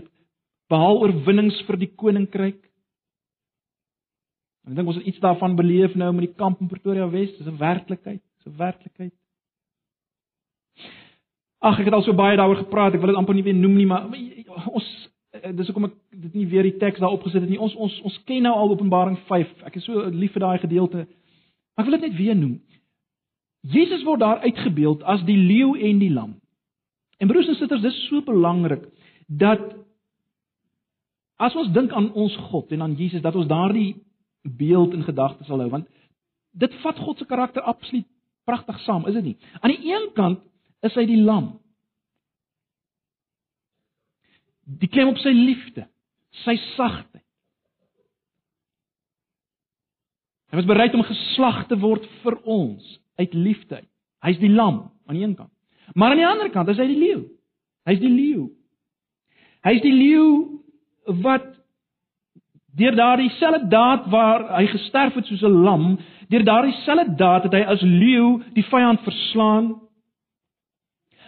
behaal 0.70 1.00
oorwinnings 1.06 1.62
vir 1.68 1.80
die 1.80 1.92
koninkryk. 1.96 2.60
En 4.66 4.74
ek 4.74 4.80
dink 4.80 4.90
ons 4.90 4.98
het 4.98 5.06
iets 5.06 5.22
daarvan 5.22 5.56
beleef 5.56 5.94
nou 5.96 6.12
met 6.14 6.26
die 6.26 6.36
kamp 6.36 6.62
in 6.62 6.70
Pretoria 6.70 7.06
Wes, 7.10 7.38
dis 7.38 7.48
'n 7.48 7.58
werklikheid, 7.58 8.22
dis 8.22 8.54
'n 8.54 8.58
werklikheid. 8.58 9.14
Ag, 11.62 11.80
ek 11.80 11.86
het 11.86 11.94
al 11.94 12.04
so 12.04 12.14
baie 12.14 12.38
daaroor 12.38 12.66
gepraat, 12.66 12.94
ek 12.94 13.00
wil 13.00 13.10
dit 13.10 13.18
amper 13.18 13.34
nie 13.36 13.44
weer 13.44 13.56
noem 13.56 13.76
nie, 13.76 13.86
maar 13.86 14.10
ons 14.78 15.10
dis 15.56 15.68
hoekom 15.68 15.90
ek 15.90 15.96
dit 16.12 16.34
nie 16.34 16.48
weer 16.48 16.64
die 16.64 16.78
teks 16.80 17.00
daar 17.00 17.16
opgesit 17.16 17.42
het 17.42 17.50
nie. 17.50 17.60
Ons 17.60 17.76
ons 17.76 17.96
ons 18.08 18.18
ken 18.30 18.46
nou 18.46 18.54
al 18.54 18.72
Openbaring 18.76 19.18
5. 19.28 19.52
Ek 19.68 19.76
is 19.76 19.86
so 19.88 20.08
lief 20.10 20.36
vir 20.36 20.46
daai 20.46 20.60
gedeelte. 20.64 21.06
Maar 21.76 21.86
ek 21.86 21.90
wil 21.90 22.00
dit 22.00 22.10
net 22.10 22.18
weer 22.18 22.36
noem. 22.36 22.62
Jesus 23.66 24.04
word 24.06 24.22
daar 24.22 24.44
uitgebeeld 24.46 25.04
as 25.04 25.24
die 25.26 25.38
leeu 25.38 25.74
en 25.76 26.00
die 26.00 26.12
lam. 26.14 26.36
En 27.18 27.28
broers 27.28 27.48
en 27.48 27.56
susters, 27.56 27.82
dis 27.82 28.08
so 28.10 28.22
belangrik 28.22 28.86
dat 29.28 29.62
as 31.42 31.56
ons 31.56 31.72
dink 31.74 31.92
aan 31.92 32.12
ons 32.14 32.36
God 32.52 32.72
en 32.72 32.86
aan 32.86 32.96
Jesus 32.96 33.24
dat 33.24 33.36
ons 33.36 33.50
daardie 33.50 33.96
beeld 34.46 34.94
in 34.94 35.04
gedagte 35.04 35.44
sal 35.44 35.60
hou 35.64 35.70
want 35.70 35.88
dit 36.56 36.74
vat 36.84 37.00
God 37.00 37.18
se 37.18 37.26
karakter 37.26 37.62
absoluut 37.62 38.08
pragtig 38.46 38.80
saam, 38.86 39.06
is 39.10 39.18
dit 39.18 39.24
nie? 39.24 39.38
Aan 39.60 39.74
die 39.74 39.92
een 39.92 40.10
kant 40.14 40.44
is 40.86 40.94
hy 40.98 41.06
die 41.10 41.22
lam. 41.22 41.56
Die 44.66 44.90
klem 44.90 45.12
op 45.14 45.20
sy 45.22 45.34
liefde, 45.34 45.88
sy 46.46 46.56
sagtheid. 46.76 47.24
Hy 50.54 50.62
was 50.62 50.70
bereid 50.70 50.94
om 50.96 51.04
geslag 51.06 51.66
te 51.70 51.78
word 51.82 52.06
vir 52.22 52.38
ons 52.48 52.86
uit 53.20 53.34
liefde. 53.34 53.82
Hy's 54.26 54.40
die 54.42 54.52
lam 54.54 54.86
aan 55.10 55.18
die 55.18 55.26
een 55.26 55.36
kant. 55.38 55.52
Maar 55.94 56.14
aan 56.14 56.22
die 56.22 56.28
ander 56.28 56.52
kant 56.54 56.70
is 56.72 56.80
hy 56.82 56.88
die 56.90 57.02
leeu. 57.02 57.26
Hy's 57.90 58.02
die 58.02 58.14
leeu. 58.14 58.48
Hy's 59.66 59.82
die 59.84 59.94
leeu 59.94 60.28
wat 61.26 61.52
deur 62.76 62.96
daardie 62.96 63.30
selfde 63.40 63.68
daad 63.72 64.10
waar 64.12 64.48
hy 64.58 64.66
gesterf 64.68 65.16
het 65.16 65.26
soos 65.26 65.44
'n 65.44 65.64
lam, 65.64 65.98
deur 66.30 66.44
daardie 66.44 66.76
selfde 66.84 67.16
daad 67.16 67.44
het 67.44 67.54
hy 67.54 67.64
as 67.64 67.82
leeu 67.82 68.44
die 68.54 68.66
vyand 68.66 69.00
verslaan. 69.02 69.76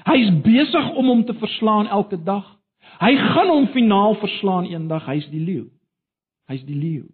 Hy's 0.05 0.31
besig 0.41 0.91
om 0.95 1.05
hom 1.05 1.25
te 1.25 1.33
verslaan 1.33 1.87
elke 1.87 2.23
dag. 2.23 2.57
Hy 2.99 3.15
gaan 3.15 3.47
hom 3.47 3.67
finaal 3.67 4.15
verslaan 4.15 4.65
eendag. 4.65 5.05
Hy's 5.05 5.29
die 5.29 5.43
leeu. 5.43 5.65
Hy's 6.47 6.63
die 6.63 6.75
leeu. 6.75 7.05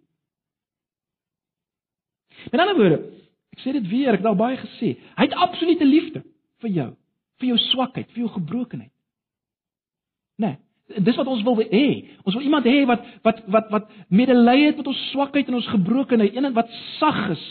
Met 2.50 2.60
ander 2.60 2.76
woorde, 2.76 3.14
Ek 3.54 3.62
sê 3.62 3.70
dit 3.76 3.86
weer, 3.86 4.16
ek 4.16 4.24
het 4.24 4.26
al 4.26 4.38
baie 4.38 4.56
gesê. 4.58 4.96
Hy 5.14 5.28
het 5.28 5.36
absolute 5.38 5.86
liefde 5.86 6.24
vir 6.64 6.72
jou, 6.74 6.88
vir 7.38 7.52
jou 7.52 7.58
swakheid, 7.70 8.08
vir 8.10 8.24
jou 8.24 8.32
gebrokenheid. 8.34 8.90
Dis 10.84 11.16
wat 11.16 11.28
ons 11.32 11.42
wil 11.46 11.62
hê. 11.64 11.86
Ons 12.28 12.34
wil 12.36 12.44
iemand 12.44 12.66
hê 12.68 12.82
wat 12.88 13.04
wat 13.24 13.40
wat 13.52 13.70
wat 13.72 13.92
medelee 14.12 14.66
het 14.68 14.76
met 14.76 14.88
ons 14.90 15.04
swakheid 15.10 15.48
en 15.48 15.56
ons 15.56 15.70
gebrokenheid, 15.72 16.36
een 16.36 16.52
wat 16.52 16.68
sag 16.98 17.30
is, 17.32 17.44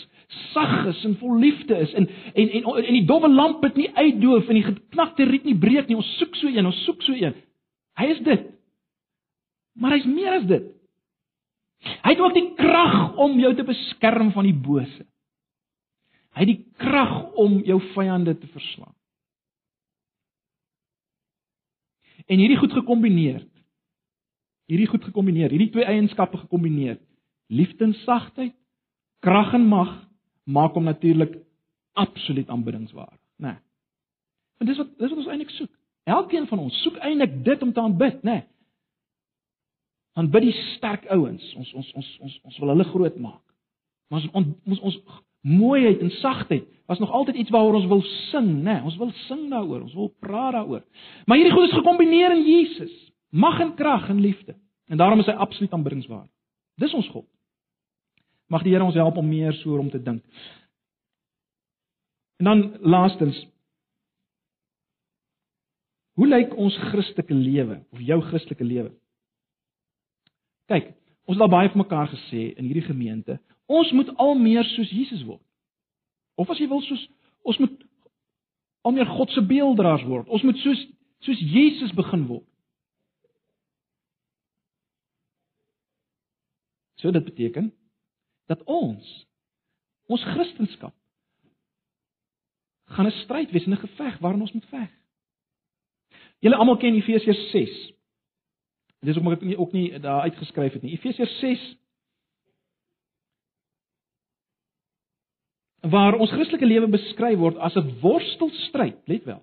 sag 0.51 0.75
is 0.91 1.01
en 1.07 1.15
vol 1.17 1.39
liefde 1.41 1.77
is 1.81 1.93
en 1.97 2.05
en 2.33 2.51
en 2.59 2.67
en 2.83 2.93
die 2.93 3.05
dowwe 3.09 3.31
lamp 3.33 3.63
het 3.65 3.79
nie 3.79 3.89
uitdoof 3.89 4.49
en 4.49 4.59
die 4.59 4.67
geknakte 4.67 5.25
riet 5.29 5.49
nie 5.49 5.57
breek 5.57 5.89
nie. 5.89 5.97
Ons 5.97 6.13
soek 6.19 6.37
so 6.37 6.51
een, 6.51 6.69
ons 6.69 6.83
soek 6.85 7.01
so 7.01 7.17
een. 7.17 7.33
Hy 7.97 8.11
is 8.13 8.21
dit. 8.25 8.45
Maar 9.81 9.97
hy's 9.97 10.05
meer 10.05 10.37
as 10.37 10.45
dit. 10.49 10.69
Hy 12.05 12.13
het 12.13 12.21
ook 12.21 12.37
die 12.37 12.49
krag 12.55 13.17
om 13.19 13.39
jou 13.41 13.51
te 13.57 13.65
beskerm 13.65 14.29
van 14.35 14.45
die 14.45 14.55
bose. 14.55 15.07
Hy 16.33 16.45
het 16.45 16.51
die 16.53 16.61
krag 16.81 17.33
om 17.41 17.63
jou 17.65 17.79
vyande 17.93 18.37
te 18.37 18.49
verslaan. 18.53 18.93
En 22.25 22.39
hierdie 22.39 22.57
goed 22.57 22.73
gekombineer. 22.73 23.43
Hierdie 24.71 24.87
goed 24.87 25.03
gekombineer, 25.03 25.49
hierdie 25.51 25.71
twee 25.73 25.85
eienskappe 25.85 26.37
gekombineer. 26.37 26.97
Liefde 27.47 27.83
en 27.83 27.93
sagtheid, 28.05 28.55
krag 29.19 29.53
en 29.53 29.67
mag 29.67 29.91
maak 30.43 30.73
hom 30.75 30.83
natuurlik 30.83 31.37
absoluut 31.93 32.49
aanbiddingswaardig, 32.49 33.19
né? 33.35 33.47
Nee. 33.47 33.59
Want 34.57 34.69
dis 34.69 34.77
wat 34.77 34.89
dis 34.97 35.09
wat 35.09 35.17
ons 35.17 35.27
eintlik 35.27 35.53
soek. 35.55 35.71
Elkeen 36.03 36.47
van 36.47 36.59
ons 36.59 36.81
soek 36.83 36.97
eintlik 36.99 37.37
dit 37.45 37.61
om 37.63 37.71
te 37.73 37.81
aanbid, 37.81 38.23
né? 38.23 38.31
Nee. 38.31 38.43
Aanbid 40.19 40.49
die 40.49 40.57
sterk 40.75 41.05
ouens. 41.09 41.53
Ons 41.55 41.73
ons 41.73 41.93
ons 41.93 42.09
ons 42.19 42.39
ons 42.43 42.57
wil 42.61 42.73
hulle 42.73 42.89
groot 42.91 43.15
maak. 43.17 43.43
Maar 44.07 44.27
ons 44.33 44.51
ons 44.63 44.83
ons 44.89 44.99
mooiheid 45.43 46.01
en 46.01 46.11
sagtheid 46.21 46.67
was 46.87 46.99
nog 46.99 47.11
altyd 47.11 47.35
iets 47.35 47.51
waaroor 47.51 47.79
ons 47.79 47.87
wil 47.91 48.01
sing, 48.31 48.49
né? 48.63 48.81
Ons 48.83 48.97
wil 48.99 49.11
sing 49.27 49.49
daaroor, 49.51 49.81
ons 49.81 49.93
wil 49.93 50.11
praat 50.19 50.53
daaroor. 50.57 50.83
Maar 51.25 51.39
hierdie 51.39 51.53
goed 51.53 51.67
is 51.67 51.77
gekombineer 51.77 52.35
in 52.35 52.43
Jesus, 52.47 52.93
mag 53.29 53.59
en 53.59 53.73
krag 53.75 54.09
en 54.09 54.19
liefde. 54.19 54.55
En 54.87 54.97
daarom 54.97 55.19
is 55.19 55.29
hy 55.31 55.35
absoluut 55.39 55.73
aanbiddingswaardig. 55.73 56.31
Dis 56.75 56.93
ons 56.93 57.07
God. 57.07 57.27
Mag 58.51 58.63
die 58.63 58.73
Here 58.73 58.83
ons 58.83 58.99
help 58.99 59.17
om 59.17 59.27
meer 59.27 59.55
so 59.57 59.71
oor 59.71 59.81
hom 59.81 59.89
te 59.89 60.01
dink. 60.01 60.23
En 62.41 62.51
dan 62.51 62.63
laastens 62.81 63.47
Hoe 66.13 66.27
lyk 66.29 66.51
ons 66.61 66.75
Christelike 66.91 67.33
lewe 67.33 67.79
of 67.89 68.01
jou 68.05 68.19
Christelike 68.21 68.63
lewe? 68.63 68.91
Kyk, 70.69 70.91
ons 71.25 71.39
het 71.39 71.41
al 71.41 71.49
baie 71.49 71.71
vir 71.73 71.81
mekaar 71.81 72.11
gesê 72.11 72.43
in 72.53 72.67
hierdie 72.67 72.85
gemeente, 72.85 73.39
Ons 73.65 73.91
moet 73.91 74.15
al 74.17 74.35
meer 74.35 74.63
soos 74.63 74.89
Jesus 74.89 75.23
word. 75.23 75.41
Of 76.35 76.49
as 76.49 76.59
jy 76.59 76.67
wil 76.67 76.81
soos 76.81 77.03
ons 77.43 77.59
moet 77.59 77.83
al 78.83 78.95
meer 78.95 79.07
God 79.07 79.31
se 79.31 79.43
beelddraers 79.45 80.03
word. 80.07 80.27
Ons 80.27 80.43
moet 80.43 80.57
soos 80.63 80.81
soos 81.23 81.39
Jesus 81.39 81.93
begin 81.95 82.25
word. 82.27 82.47
So 86.99 87.11
dit 87.11 87.23
beteken 87.23 87.71
dat 88.51 88.63
ons 88.63 89.13
ons 90.11 90.23
Christendom 90.23 90.91
gaan 92.93 93.07
'n 93.07 93.11
stryd 93.23 93.51
wees 93.51 93.65
en 93.65 93.73
'n 93.73 93.85
geveg 93.87 94.17
waarin 94.19 94.41
ons 94.41 94.51
moet 94.51 94.65
veg. 94.65 94.91
Julle 96.39 96.55
almal 96.55 96.77
ken 96.77 96.95
Efesiërs 96.95 97.49
6. 97.51 97.93
Dis 98.99 99.17
ook 99.17 99.23
maar 99.23 99.37
ek 99.41 99.59
ook 99.59 99.71
nie 99.71 99.99
daar 99.99 100.21
uitgeskryf 100.21 100.73
het 100.73 100.81
nie. 100.81 100.91
Efesiërs 100.91 101.39
6 101.39 101.77
waar 105.83 106.15
ons 106.15 106.31
Christelike 106.31 106.67
lewe 106.67 106.87
beskryf 106.87 107.39
word 107.39 107.57
as 107.57 107.75
'n 107.75 107.99
worstelstryd, 108.01 108.97
let 109.07 109.25
wel. 109.25 109.41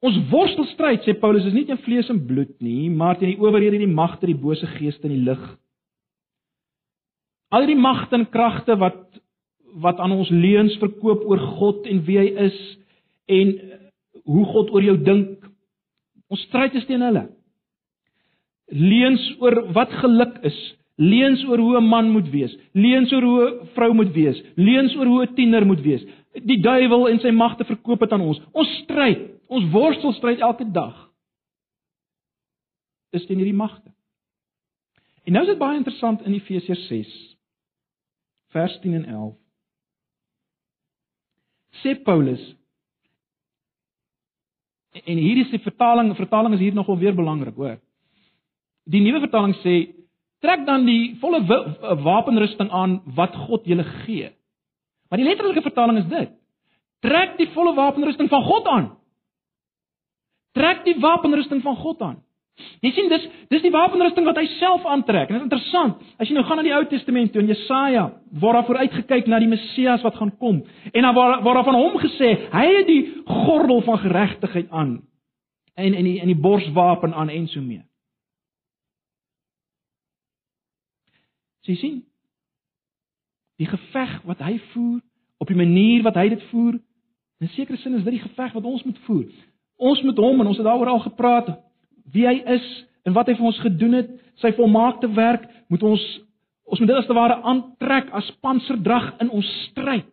Ons 0.00 0.18
worstelstryd 0.30 1.02
sê 1.02 1.18
Paulus 1.18 1.44
is 1.44 1.52
nie 1.52 1.64
teen 1.66 1.80
vlees 1.82 2.08
en 2.10 2.26
bloed 2.26 2.60
nie, 2.62 2.88
maar 2.90 3.18
teen 3.18 3.34
die 3.34 3.40
owerhede, 3.42 3.78
die 3.78 3.90
magte, 3.90 4.26
die 4.26 4.38
bose 4.38 4.66
geeste 4.78 5.08
in 5.08 5.16
die 5.16 5.24
lig. 5.26 5.42
Al 7.50 7.66
die 7.66 7.78
magte 7.78 8.14
en 8.14 8.28
kragte 8.30 8.78
wat 8.78 9.04
wat 9.78 9.98
aan 10.00 10.14
ons 10.14 10.30
leuns 10.32 10.78
verkoop 10.80 11.26
oor 11.28 11.38
God 11.58 11.86
en 11.86 12.00
wie 12.06 12.16
hy 12.18 12.28
is 12.46 12.56
en 13.28 13.50
hoe 14.24 14.44
God 14.44 14.70
oor 14.72 14.82
jou 14.82 14.96
dink. 14.96 15.44
Ons 16.32 16.40
stryd 16.48 16.74
is 16.74 16.86
teen 16.88 17.04
hulle. 17.04 17.26
Leuns 18.72 19.24
oor 19.40 19.60
wat 19.76 19.92
geluk 20.00 20.38
is, 20.48 20.56
Leuns 20.98 21.44
oor 21.46 21.58
hoe 21.58 21.76
'n 21.78 21.88
man 21.88 22.10
moet 22.10 22.30
wees, 22.30 22.56
leuns 22.72 23.12
oor 23.12 23.22
hoe 23.22 23.42
'n 23.50 23.66
vrou 23.74 23.92
moet 23.94 24.12
wees, 24.12 24.42
leuns 24.56 24.96
oor 24.96 25.06
hoe 25.06 25.22
'n 25.26 25.34
tiener 25.34 25.66
moet 25.66 25.80
wees. 25.80 26.04
Die 26.34 26.60
duiwel 26.60 27.08
en 27.08 27.20
sy 27.20 27.30
magte 27.30 27.64
verkoop 27.64 28.00
dit 28.00 28.12
aan 28.12 28.20
ons. 28.20 28.40
Ons 28.52 28.68
stryd, 28.82 29.30
ons 29.46 29.70
worstel 29.70 30.12
stryd 30.12 30.38
elke 30.38 30.70
dag. 30.70 31.10
Dis 33.10 33.26
teen 33.26 33.38
hierdie 33.38 33.54
magte. 33.54 33.90
En 35.24 35.32
nou 35.32 35.44
is 35.44 35.50
dit 35.50 35.58
baie 35.58 35.76
interessant 35.76 36.22
in 36.22 36.32
Efesiërs 36.32 36.86
6 36.88 37.36
vers 38.48 38.78
10 38.80 38.94
en 38.94 39.04
11. 39.04 39.34
Sê 41.82 41.94
Paulus 42.02 42.54
en 45.04 45.16
hier 45.16 45.36
is 45.44 45.50
die 45.50 45.60
vertaling, 45.62 46.16
vertaling 46.16 46.54
is 46.54 46.60
hier 46.60 46.74
nogal 46.74 46.98
weer 46.98 47.14
belangrik, 47.14 47.54
hoor. 47.54 47.76
Die 48.88 49.00
nuwe 49.04 49.20
vertaling 49.20 49.54
sê 49.60 49.74
trek 50.44 50.66
dan 50.66 50.86
die 50.86 51.16
volle 51.20 51.40
wapenrusting 52.02 52.70
aan 52.70 53.00
wat 53.16 53.34
God 53.46 53.66
julle 53.66 53.84
gee. 54.04 54.30
Maar 55.08 55.18
die 55.18 55.26
letterlike 55.28 55.62
vertaling 55.62 55.98
is 55.98 56.08
dit: 56.10 56.30
Trek 57.00 57.36
die 57.38 57.48
volle 57.54 57.74
wapenrusting 57.74 58.28
van 58.28 58.42
God 58.42 58.66
aan. 58.66 58.88
Trek 60.52 60.84
die 60.84 60.96
wapenrusting 61.00 61.62
van 61.62 61.76
God 61.76 62.02
aan. 62.02 62.18
Jy 62.82 62.90
sien 62.94 63.10
dis 63.10 63.26
dis 63.52 63.62
die 63.62 63.72
wapenrusting 63.74 64.26
wat 64.26 64.38
hy 64.40 64.46
self 64.58 64.86
aantrek. 64.86 65.28
En 65.30 65.36
dit 65.36 65.42
is 65.42 65.46
interessant. 65.46 66.00
As 66.18 66.28
jy 66.28 66.34
nou 66.34 66.44
gaan 66.46 66.58
na 66.60 66.66
die 66.66 66.74
Ou 66.74 66.82
Testament 66.90 67.32
toe 67.32 67.42
in 67.42 67.50
Jesaja, 67.52 68.08
waar 68.42 68.58
daar 68.58 68.66
vooruitgekyk 68.66 69.28
na 69.30 69.38
die 69.42 69.50
Messias 69.50 70.02
wat 70.06 70.18
gaan 70.18 70.34
kom 70.42 70.62
en 70.92 71.06
dan 71.06 71.14
waar 71.14 71.38
waar 71.46 71.60
daar 71.60 71.68
van 71.70 71.78
hom 71.78 71.98
gesê, 72.02 72.34
hy 72.52 72.64
het 72.78 72.88
die 72.90 73.02
gordel 73.26 73.82
van 73.86 74.02
geregtigheid 74.02 74.70
aan 74.70 74.96
en 75.78 75.94
en 75.94 76.10
die 76.10 76.18
en 76.20 76.32
die 76.32 76.40
borswapen 76.48 77.14
aan 77.14 77.30
en 77.30 77.46
so 77.48 77.62
mee. 77.62 77.84
Jy 81.68 81.76
sien? 81.76 81.96
Die 83.60 83.68
geveg 83.68 84.20
wat 84.28 84.40
hy 84.44 84.56
voer 84.72 85.00
op 85.38 85.50
die 85.50 85.58
manier 85.58 86.02
wat 86.06 86.16
hy 86.18 86.28
dit 86.32 86.42
voer, 86.50 86.78
in 87.38 87.50
sekere 87.54 87.78
sin 87.78 87.94
is 87.98 88.04
dit 88.06 88.16
die 88.16 88.24
geveg 88.24 88.54
wat 88.56 88.66
ons 88.66 88.82
moet 88.86 88.98
voer. 89.06 89.28
Ons 89.78 90.00
moet 90.02 90.18
hom 90.18 90.40
en 90.40 90.50
ons 90.50 90.58
het 90.58 90.66
daaroor 90.66 90.90
al 90.94 91.04
gepraat 91.04 91.52
wie 92.10 92.26
hy 92.26 92.38
is 92.56 92.66
en 93.06 93.14
wat 93.14 93.28
hy 93.28 93.36
vir 93.38 93.46
ons 93.50 93.60
gedoen 93.62 93.94
het, 94.00 94.08
sy 94.42 94.50
volmaakte 94.56 95.10
werk, 95.14 95.44
moet 95.68 95.84
ons 95.86 96.02
ons 96.68 96.80
moet 96.82 96.90
dit 96.90 96.98
as 96.98 97.06
te 97.08 97.16
ware 97.16 97.38
aantrek 97.48 98.10
as 98.16 98.26
panserdrag 98.44 99.14
in 99.22 99.30
ons 99.32 99.46
stryd. 99.68 100.08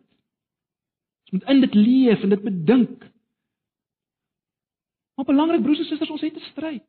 Ons 1.26 1.34
moet 1.36 1.50
in 1.52 1.60
dit 1.66 1.74
leef 1.76 2.22
en 2.24 2.32
dit 2.32 2.44
bedink. 2.46 3.02
Maar 5.16 5.28
belangrik 5.28 5.64
broers 5.64 5.82
en 5.82 5.88
susters, 5.90 6.12
ons 6.14 6.24
het 6.24 6.36
'n 6.36 6.50
stryd. 6.52 6.84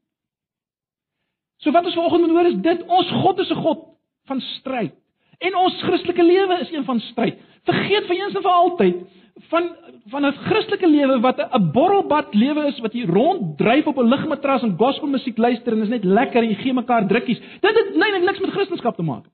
So 1.60 1.72
wat 1.72 1.86
ons 1.86 1.96
vanoggend 1.96 2.22
moet 2.22 2.36
hoor 2.36 2.52
is 2.52 2.62
dit, 2.62 2.88
ons 2.88 3.12
God 3.24 3.40
is 3.40 3.50
'n 3.50 3.64
God 3.64 3.97
van 4.28 4.42
stryd. 4.42 4.96
En 5.38 5.56
ons 5.56 5.82
Christelike 5.82 6.24
lewe 6.24 6.60
is 6.64 6.72
een 6.74 6.86
van 6.88 7.00
stryd. 7.12 7.40
Vergeet 7.68 8.08
vir 8.10 8.20
eens 8.20 8.36
en 8.36 8.46
vir 8.46 8.52
altyd 8.52 9.06
van 9.52 9.76
van 10.08 10.26
'n 10.26 10.32
Christelike 10.32 10.88
lewe 10.88 11.20
wat 11.20 11.38
'n 11.40 11.72
borrelbad 11.72 12.34
lewe 12.34 12.66
is 12.68 12.80
wat 12.80 12.94
jy 12.94 13.06
ronddryf 13.06 13.88
op 13.88 13.98
'n 13.98 14.10
ligmatras 14.10 14.64
en 14.64 14.78
gospelmusiek 14.78 15.38
luister 15.38 15.74
en 15.74 15.82
is 15.82 15.90
net 15.90 16.04
lekker 16.04 16.44
en 16.44 16.50
jy 16.50 16.56
gee 16.56 16.74
mekaar 16.74 17.08
drukkies. 17.08 17.40
Dit 17.40 17.76
het 17.76 17.96
nee, 17.96 18.12
nee, 18.12 18.20
niks 18.20 18.40
met 18.40 18.50
Christendom 18.50 18.94
te 18.94 19.02
maak. 19.02 19.26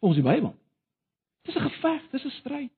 Volgens 0.00 0.22
die 0.22 0.32
Bybel. 0.32 0.54
Dis 1.42 1.54
'n 1.54 1.60
geveg, 1.60 2.10
dis 2.10 2.24
'n 2.24 2.30
stryd. 2.30 2.70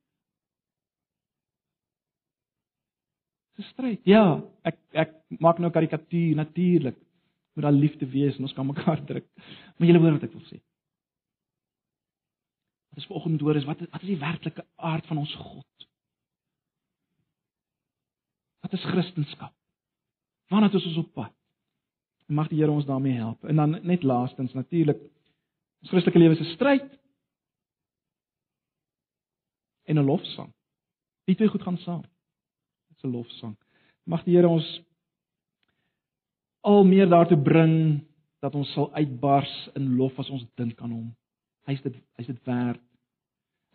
'n 3.59 3.63
stryd. 3.63 4.01
Ja, 4.03 4.43
ek 4.63 4.77
ek 4.93 5.13
maak 5.39 5.59
nou 5.59 5.71
karikatuur 5.71 6.35
natuurlik. 6.35 6.97
Moet 7.55 7.65
daar 7.65 7.73
liefde 7.73 8.07
wees 8.07 8.37
en 8.37 8.43
ons 8.43 8.53
kan 8.53 8.67
mekaar 8.67 9.05
druk. 9.05 9.27
Maar 9.77 9.89
jy 9.89 9.99
hoor 9.99 10.13
wat 10.13 10.23
ek 10.23 10.33
wil 10.33 10.47
sê. 10.47 10.61
Ons 12.99 13.07
vanoggend 13.07 13.41
hoor 13.41 13.57
is 13.57 13.67
wat 13.69 13.79
wat 13.79 14.03
is 14.03 14.11
die 14.11 14.19
werklike 14.19 14.65
aard 14.75 15.07
van 15.07 15.21
ons 15.23 15.35
God? 15.39 15.89
Wat 18.67 18.73
is 18.75 18.87
Christendom? 18.91 19.53
Waarna 20.51 20.73
is 20.73 20.87
ons 20.87 20.97
op 21.05 21.13
pad? 21.15 21.35
En 22.27 22.35
mag 22.35 22.49
die 22.51 22.59
Here 22.59 22.73
ons 22.75 22.89
daarmee 22.89 23.21
help. 23.21 23.45
En 23.45 23.57
dan 23.57 23.79
net 23.87 24.03
laastens 24.03 24.53
natuurlik 24.53 24.99
ons 25.81 25.93
Christelike 25.93 26.19
lewe 26.19 26.41
'n 26.41 26.55
stryd 26.55 26.99
en 29.85 29.99
'n 29.99 30.05
lofsang. 30.05 30.53
Die 31.25 31.37
twee 31.37 31.49
goed 31.49 31.63
gaan 31.63 31.79
saam. 31.79 32.03
Dit 32.89 32.97
is 32.97 33.05
'n 33.05 33.15
lofsang. 33.15 33.57
Mag 34.05 34.25
die 34.25 34.35
Here 34.35 34.49
ons 34.49 34.83
al 36.61 36.85
meer 36.85 37.09
daartoe 37.09 37.39
bring 37.39 38.05
dat 38.41 38.55
ons 38.55 38.73
sal 38.73 38.93
uitbars 38.95 39.69
in 39.75 39.97
lof 39.97 40.19
as 40.19 40.31
ons 40.31 40.47
dink 40.55 40.81
aan 40.81 40.91
hom. 40.91 41.17
Hy's 41.65 41.83
dit 41.83 41.95
hy's 42.17 42.27
dit 42.27 42.45
werd. 42.45 42.88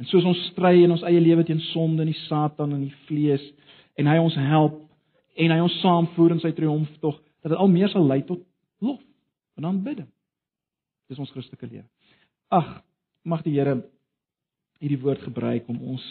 En 0.02 0.10
soos 0.10 0.26
ons 0.26 0.46
stry 0.52 0.80
in 0.84 0.92
ons 0.92 1.04
eie 1.08 1.22
lewe 1.22 1.46
teen 1.48 1.62
sonde 1.72 2.04
en 2.04 2.10
die 2.10 2.22
Satan 2.26 2.74
en 2.74 2.82
die 2.88 2.96
vlees 3.08 3.44
en 4.00 4.10
hy 4.10 4.18
ons 4.22 4.36
help 4.36 4.80
en 5.38 5.54
hy 5.54 5.60
ons 5.62 5.80
saamvoer 5.82 6.36
in 6.36 6.42
sy 6.42 6.54
triomftog 6.58 7.20
dat 7.44 7.54
dit 7.54 7.60
al 7.60 7.72
meer 7.72 7.92
sal 7.92 8.06
lei 8.08 8.22
tot 8.26 8.42
lof 8.84 9.02
en 9.60 9.70
aanbidding. 9.70 10.10
Dis 11.10 11.20
ons 11.22 11.32
Christelike 11.34 11.70
lewe. 11.70 11.86
Ag, 12.54 12.80
mag 13.24 13.44
die 13.46 13.54
Here 13.56 13.78
hierdie 14.82 15.00
woord 15.00 15.22
gebruik 15.24 15.70
om 15.72 15.80
ons 15.94 16.06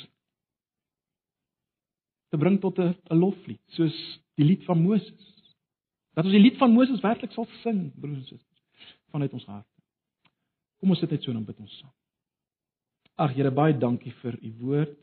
te 2.32 2.40
bring 2.40 2.58
tot 2.60 2.78
'n 2.78 3.18
loflied 3.18 3.60
soos 3.76 3.96
die 4.40 4.46
lied 4.46 4.64
van 4.64 4.80
Moses. 4.80 5.28
Dat 6.14 6.24
ons 6.24 6.32
die 6.32 6.40
lied 6.40 6.56
van 6.56 6.72
Moses 6.72 7.00
werklik 7.00 7.32
sal 7.32 7.46
sing, 7.62 7.92
broers 8.00 8.18
en 8.18 8.24
susters, 8.24 8.62
vanuit 9.10 9.32
ons 9.32 9.44
harte. 9.44 9.82
Kom 10.80 10.90
ons 10.90 10.98
sit 10.98 11.10
net 11.10 11.22
so 11.22 11.30
en 11.30 11.44
bid 11.44 11.60
ons 11.60 11.78
saam. 11.78 11.92
Ag 13.22 13.36
Here, 13.36 13.52
baie 13.54 13.74
dankie 13.78 14.10
vir 14.18 14.34
u 14.42 14.48
woord. 14.58 14.94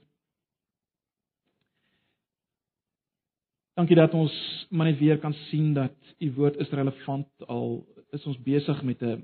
Dankie 3.80 3.96
dat 3.96 4.16
ons 4.18 4.34
maar 4.76 4.90
net 4.90 4.98
weer 5.00 5.22
kan 5.24 5.34
sien 5.48 5.70
dat 5.74 5.96
u 6.20 6.28
woord 6.36 6.58
is 6.60 6.74
relevant 6.76 7.46
al 7.48 7.78
is 8.12 8.26
ons 8.28 8.42
besig 8.44 8.82
met 8.84 9.02
'n 9.02 9.24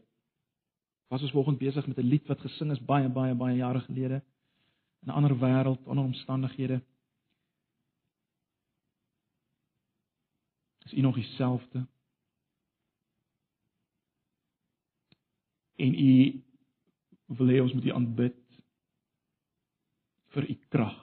was 1.11 1.21
ons 1.21 1.31
vanoggend 1.31 1.59
besig 1.59 1.87
met 1.87 1.97
'n 1.97 2.07
lied 2.07 2.27
wat 2.27 2.39
gesing 2.39 2.71
is 2.71 2.79
baie 2.79 3.09
baie 3.09 3.35
baie 3.35 3.57
jare 3.57 3.81
gelede 3.81 4.21
in 5.01 5.11
'n 5.11 5.15
ander 5.17 5.35
wêreld, 5.39 5.87
ander 5.87 6.05
omstandighede. 6.05 6.81
Is 10.85 10.93
u 10.93 11.01
nog 11.01 11.15
dieselfde? 11.15 11.87
En 15.75 15.93
u 15.93 16.43
wil 17.25 17.47
hê 17.47 17.61
ons 17.61 17.73
moet 17.73 17.85
u 17.85 17.91
aanbid 17.91 18.44
vir 20.35 20.49
u 20.51 20.55
krag. 20.73 20.95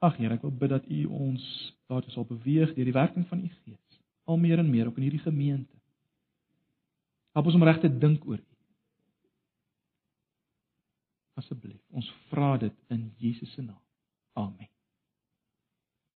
Ag 0.00 0.16
Here, 0.16 0.34
ek 0.34 0.44
wil 0.46 0.54
bid 0.56 0.72
dat 0.72 0.86
u 0.88 1.04
ons 1.12 1.44
daartoe 1.90 2.12
sal 2.14 2.26
beweeg 2.28 2.72
deur 2.74 2.88
die 2.88 2.96
werking 2.96 3.26
van 3.28 3.44
u 3.44 3.50
Gees, 3.62 4.00
al 4.24 4.40
meer 4.40 4.62
en 4.62 4.70
meer 4.70 4.88
ook 4.88 4.96
in 5.00 5.08
hierdie 5.08 5.26
gemeente. 5.26 5.76
Help 7.36 7.50
ons 7.50 7.58
om 7.58 7.66
reg 7.68 7.82
te 7.82 7.90
dink 7.92 8.24
oor 8.26 8.40
u. 8.40 8.46
Asseblief, 11.40 11.80
ons 11.96 12.10
vra 12.32 12.56
dit 12.60 12.76
in 12.92 13.08
Jesus 13.20 13.52
se 13.54 13.62
naam. 13.62 13.80
Amen. 14.32 14.68